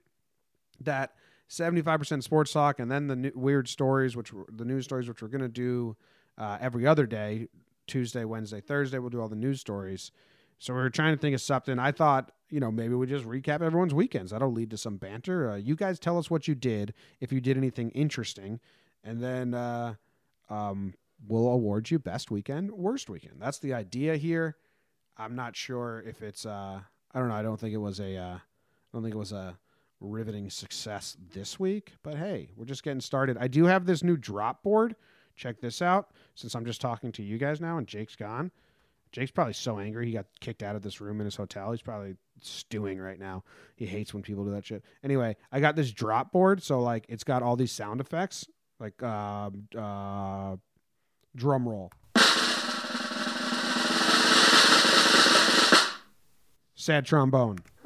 That 0.82 1.14
seventy 1.48 1.82
five 1.82 2.00
percent 2.00 2.24
sports 2.24 2.52
talk, 2.52 2.80
and 2.80 2.92
then 2.92 3.08
the 3.08 3.32
weird 3.36 3.68
stories, 3.68 4.16
which 4.16 4.34
were, 4.34 4.46
the 4.52 4.66
news 4.66 4.86
stories, 4.86 5.08
which 5.08 5.22
we're 5.22 5.30
to 5.30 5.48
do 5.48 5.96
uh, 6.38 6.58
every 6.60 6.86
other 6.86 7.06
day, 7.06 7.48
Tuesday, 7.88 8.26
Wednesday, 8.26 8.62
Thursday. 8.62 9.00
We'll 9.00 9.10
do 9.10 9.22
all 9.22 9.30
the 9.30 9.36
news 9.36 9.62
stories. 9.62 10.12
So 10.60 10.74
we 10.74 10.80
were 10.80 10.90
trying 10.90 11.14
to 11.16 11.20
think 11.20 11.36
of 11.36 11.42
something. 11.42 11.80
I 11.80 11.92
thought, 11.92 12.32
you 12.50 12.60
know, 12.62 12.72
maybe 12.72 12.94
we 12.94 13.08
just 13.08 13.26
recap 13.26 13.62
everyone's 13.62 13.94
weekends. 13.94 14.32
That'll 14.32 14.52
lead 14.52 14.72
to 14.72 14.78
some 14.78 14.98
banter. 14.98 15.52
Uh, 15.52 15.56
you 15.58 15.76
guys 15.76 16.00
tell 16.00 16.18
us 16.18 16.30
what 16.30 16.48
you 16.48 16.56
did, 16.56 16.94
if 17.20 17.32
you 17.32 17.42
did 17.42 17.58
anything 17.58 17.90
interesting, 17.92 18.60
and 19.04 19.22
then 19.22 19.54
uh, 19.54 19.96
um, 20.50 20.94
we'll 21.28 21.50
award 21.50 21.92
you 21.92 22.00
best 22.00 22.32
weekend, 22.32 22.72
worst 22.72 23.10
weekend. 23.10 23.36
That's 23.40 23.60
the 23.60 23.74
idea 23.74 24.16
here. 24.16 24.56
I'm 25.18 25.36
not 25.36 25.56
sure 25.56 26.04
if 26.06 26.22
it's. 26.22 26.46
Uh, 26.46 26.82
I 27.16 27.20
don't 27.20 27.30
know. 27.30 27.36
I 27.36 27.42
don't 27.42 27.60
think 27.60 27.74
it 27.74 27.78
was 27.78 28.00
a. 28.02 28.18
Uh, 28.18 28.36
I 28.36 28.42
don't 28.94 29.02
think 29.02 29.16
it 29.16 29.18
was 29.18 29.32
a 29.32 29.58
riveting 30.02 30.50
success 30.50 31.16
this 31.34 31.58
week. 31.58 31.94
But 32.04 32.16
hey, 32.16 32.50
we're 32.56 32.66
just 32.66 32.84
getting 32.84 33.02
started. 33.02 33.38
I 33.40 33.48
do 33.48 33.66
have 33.66 33.86
this 33.86 34.04
new 34.04 34.18
drop 34.18 34.62
board. 34.62 34.96
Check 35.36 35.62
this 35.62 35.82
out. 35.82 36.12
Since 36.36 36.56
I'm 36.56 36.66
just 36.66 36.82
talking 36.82 37.14
to 37.14 37.24
you 37.24 37.38
guys 37.38 37.62
now, 37.62 37.78
and 37.78 37.88
Jake's 37.88 38.16
gone. 38.18 38.52
Jake's 39.14 39.32
probably 39.32 39.54
so 39.54 39.80
angry 39.80 40.08
he 40.08 40.12
got 40.12 40.26
kicked 40.42 40.62
out 40.62 40.76
of 40.76 40.82
this 40.82 41.00
room 41.00 41.22
in 41.22 41.26
his 41.26 41.38
hotel. 41.38 41.72
He's 41.72 41.82
probably 41.82 42.18
stewing 42.42 43.00
right 43.00 43.18
now. 43.18 43.46
He 43.78 43.86
hates 43.86 44.14
when 44.14 44.22
people 44.22 44.44
do 44.44 44.52
that 44.52 44.66
shit. 44.66 44.84
Anyway, 45.02 45.38
I 45.54 45.62
got 45.62 45.78
this 45.78 45.92
drop 45.92 46.34
board, 46.34 46.62
so 46.62 46.82
like 46.82 47.06
it's 47.08 47.24
got 47.24 47.42
all 47.42 47.56
these 47.56 47.72
sound 47.72 48.02
effects, 48.02 48.46
like 48.78 49.02
uh, 49.02 49.52
uh, 49.78 50.58
drum 51.34 51.68
roll, 51.68 51.92
sad 56.86 57.06
trombone. 57.06 57.58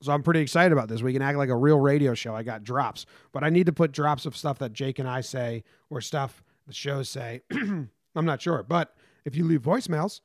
So 0.00 0.12
I'm 0.12 0.22
pretty 0.22 0.40
excited 0.40 0.72
about 0.72 0.88
this. 0.88 1.02
We 1.02 1.12
can 1.12 1.22
act 1.22 1.38
like 1.38 1.48
a 1.48 1.56
real 1.56 1.80
radio 1.80 2.14
show. 2.14 2.34
I 2.34 2.44
got 2.44 2.62
drops, 2.62 3.04
but 3.32 3.42
I 3.42 3.50
need 3.50 3.66
to 3.66 3.72
put 3.72 3.90
drops 3.90 4.26
of 4.26 4.36
stuff 4.36 4.58
that 4.60 4.72
Jake 4.72 5.00
and 5.00 5.08
I 5.08 5.22
say 5.22 5.64
or 5.90 6.00
stuff 6.00 6.42
the 6.68 6.72
shows 6.72 7.08
say. 7.08 7.42
I'm 7.50 7.90
not 8.14 8.40
sure, 8.40 8.62
but 8.62 8.94
if 9.24 9.34
you 9.34 9.44
leave 9.44 9.62
voicemails, 9.62 10.20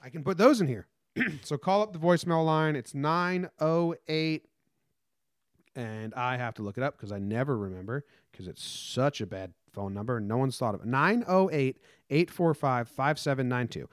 I 0.00 0.08
can 0.08 0.22
put 0.22 0.38
those 0.38 0.60
in 0.60 0.68
here. 0.68 0.86
so 1.42 1.58
call 1.58 1.82
up 1.82 1.92
the 1.92 1.98
voicemail 1.98 2.46
line. 2.46 2.76
It's 2.76 2.94
908 2.94 4.46
and 5.74 6.14
I 6.14 6.36
have 6.36 6.54
to 6.54 6.62
look 6.62 6.78
it 6.78 6.84
up 6.84 6.96
because 6.96 7.12
I 7.12 7.18
never 7.18 7.56
remember 7.56 8.04
because 8.30 8.46
it's 8.46 8.62
such 8.62 9.20
a 9.20 9.26
bad 9.26 9.52
phone 9.72 9.94
number. 9.94 10.20
No 10.20 10.36
one's 10.36 10.56
thought 10.56 10.74
of 10.74 10.82
it. 10.82 10.86
908 10.86 11.78
845 12.10 12.88
5792. 12.88 13.88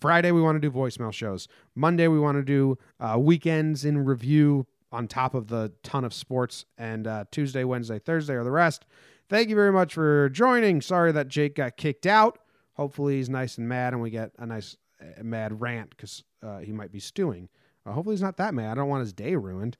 Friday, 0.00 0.30
we 0.30 0.40
want 0.40 0.56
to 0.56 0.60
do 0.60 0.70
voicemail 0.70 1.12
shows. 1.12 1.48
Monday, 1.74 2.08
we 2.08 2.18
want 2.18 2.36
to 2.36 2.42
do 2.42 2.78
uh, 3.00 3.18
weekends 3.18 3.84
in 3.84 4.04
review 4.04 4.66
on 4.92 5.08
top 5.08 5.34
of 5.34 5.48
the 5.48 5.72
ton 5.82 6.04
of 6.04 6.14
sports. 6.14 6.64
And 6.78 7.06
uh, 7.06 7.24
Tuesday, 7.30 7.64
Wednesday, 7.64 7.98
Thursday 7.98 8.34
are 8.34 8.44
the 8.44 8.50
rest. 8.50 8.86
Thank 9.28 9.48
you 9.48 9.56
very 9.56 9.72
much 9.72 9.94
for 9.94 10.28
joining. 10.30 10.80
Sorry 10.80 11.12
that 11.12 11.28
Jake 11.28 11.56
got 11.56 11.76
kicked 11.76 12.06
out. 12.06 12.38
Hopefully, 12.74 13.16
he's 13.16 13.28
nice 13.28 13.58
and 13.58 13.68
mad 13.68 13.92
and 13.92 14.02
we 14.02 14.10
get 14.10 14.32
a 14.38 14.46
nice 14.46 14.76
uh, 15.00 15.22
mad 15.22 15.60
rant 15.60 15.90
because 15.90 16.22
uh, 16.42 16.58
he 16.58 16.72
might 16.72 16.92
be 16.92 17.00
stewing. 17.00 17.48
Uh, 17.84 17.92
hopefully, 17.92 18.14
he's 18.14 18.22
not 18.22 18.36
that 18.36 18.54
mad. 18.54 18.72
I 18.72 18.74
don't 18.76 18.88
want 18.88 19.00
his 19.00 19.12
day 19.12 19.34
ruined. 19.34 19.76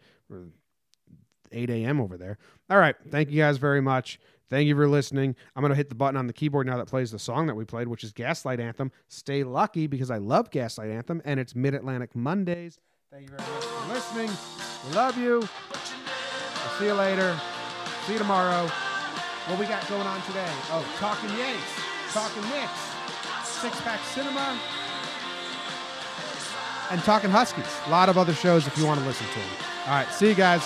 8 1.52 1.70
a.m. 1.70 2.00
over 2.00 2.16
there. 2.16 2.38
All 2.68 2.78
right. 2.78 2.96
Thank 3.08 3.30
you 3.30 3.40
guys 3.40 3.58
very 3.58 3.80
much. 3.80 4.18
Thank 4.48 4.68
you 4.68 4.76
for 4.76 4.88
listening. 4.88 5.34
I'm 5.54 5.60
going 5.62 5.70
to 5.70 5.76
hit 5.76 5.88
the 5.88 5.94
button 5.96 6.16
on 6.16 6.26
the 6.28 6.32
keyboard 6.32 6.66
now 6.66 6.76
that 6.76 6.86
plays 6.86 7.10
the 7.10 7.18
song 7.18 7.46
that 7.48 7.54
we 7.56 7.64
played, 7.64 7.88
which 7.88 8.04
is 8.04 8.12
Gaslight 8.12 8.60
Anthem. 8.60 8.92
Stay 9.08 9.42
lucky 9.42 9.86
because 9.86 10.10
I 10.10 10.18
love 10.18 10.50
Gaslight 10.50 10.90
Anthem 10.90 11.20
and 11.24 11.40
it's 11.40 11.54
Mid 11.54 11.74
Atlantic 11.74 12.14
Mondays. 12.14 12.78
Thank 13.10 13.30
you 13.30 13.36
very 13.36 13.50
much 13.50 13.64
for 13.64 13.92
listening. 13.94 14.30
We 14.88 14.94
love 14.94 15.18
you. 15.18 15.48
I'll 15.72 16.78
see 16.78 16.86
you 16.86 16.94
later. 16.94 17.38
See 18.06 18.12
you 18.12 18.18
tomorrow. 18.18 18.68
What 19.48 19.58
we 19.58 19.66
got 19.66 19.86
going 19.88 20.06
on 20.06 20.20
today? 20.22 20.50
Oh, 20.70 20.84
Talking 20.98 21.30
Yanks, 21.38 21.62
Talking 22.12 22.42
Knicks, 22.50 22.80
Six 23.44 23.80
Pack 23.82 24.00
Cinema, 24.12 24.58
and 26.90 27.00
Talking 27.02 27.30
Huskies. 27.30 27.64
A 27.86 27.90
lot 27.90 28.08
of 28.08 28.18
other 28.18 28.34
shows 28.34 28.66
if 28.66 28.76
you 28.78 28.86
want 28.86 29.00
to 29.00 29.06
listen 29.06 29.26
to 29.26 29.38
them. 29.38 29.48
All 29.86 29.92
right. 29.92 30.08
See 30.12 30.28
you 30.28 30.34
guys. 30.34 30.62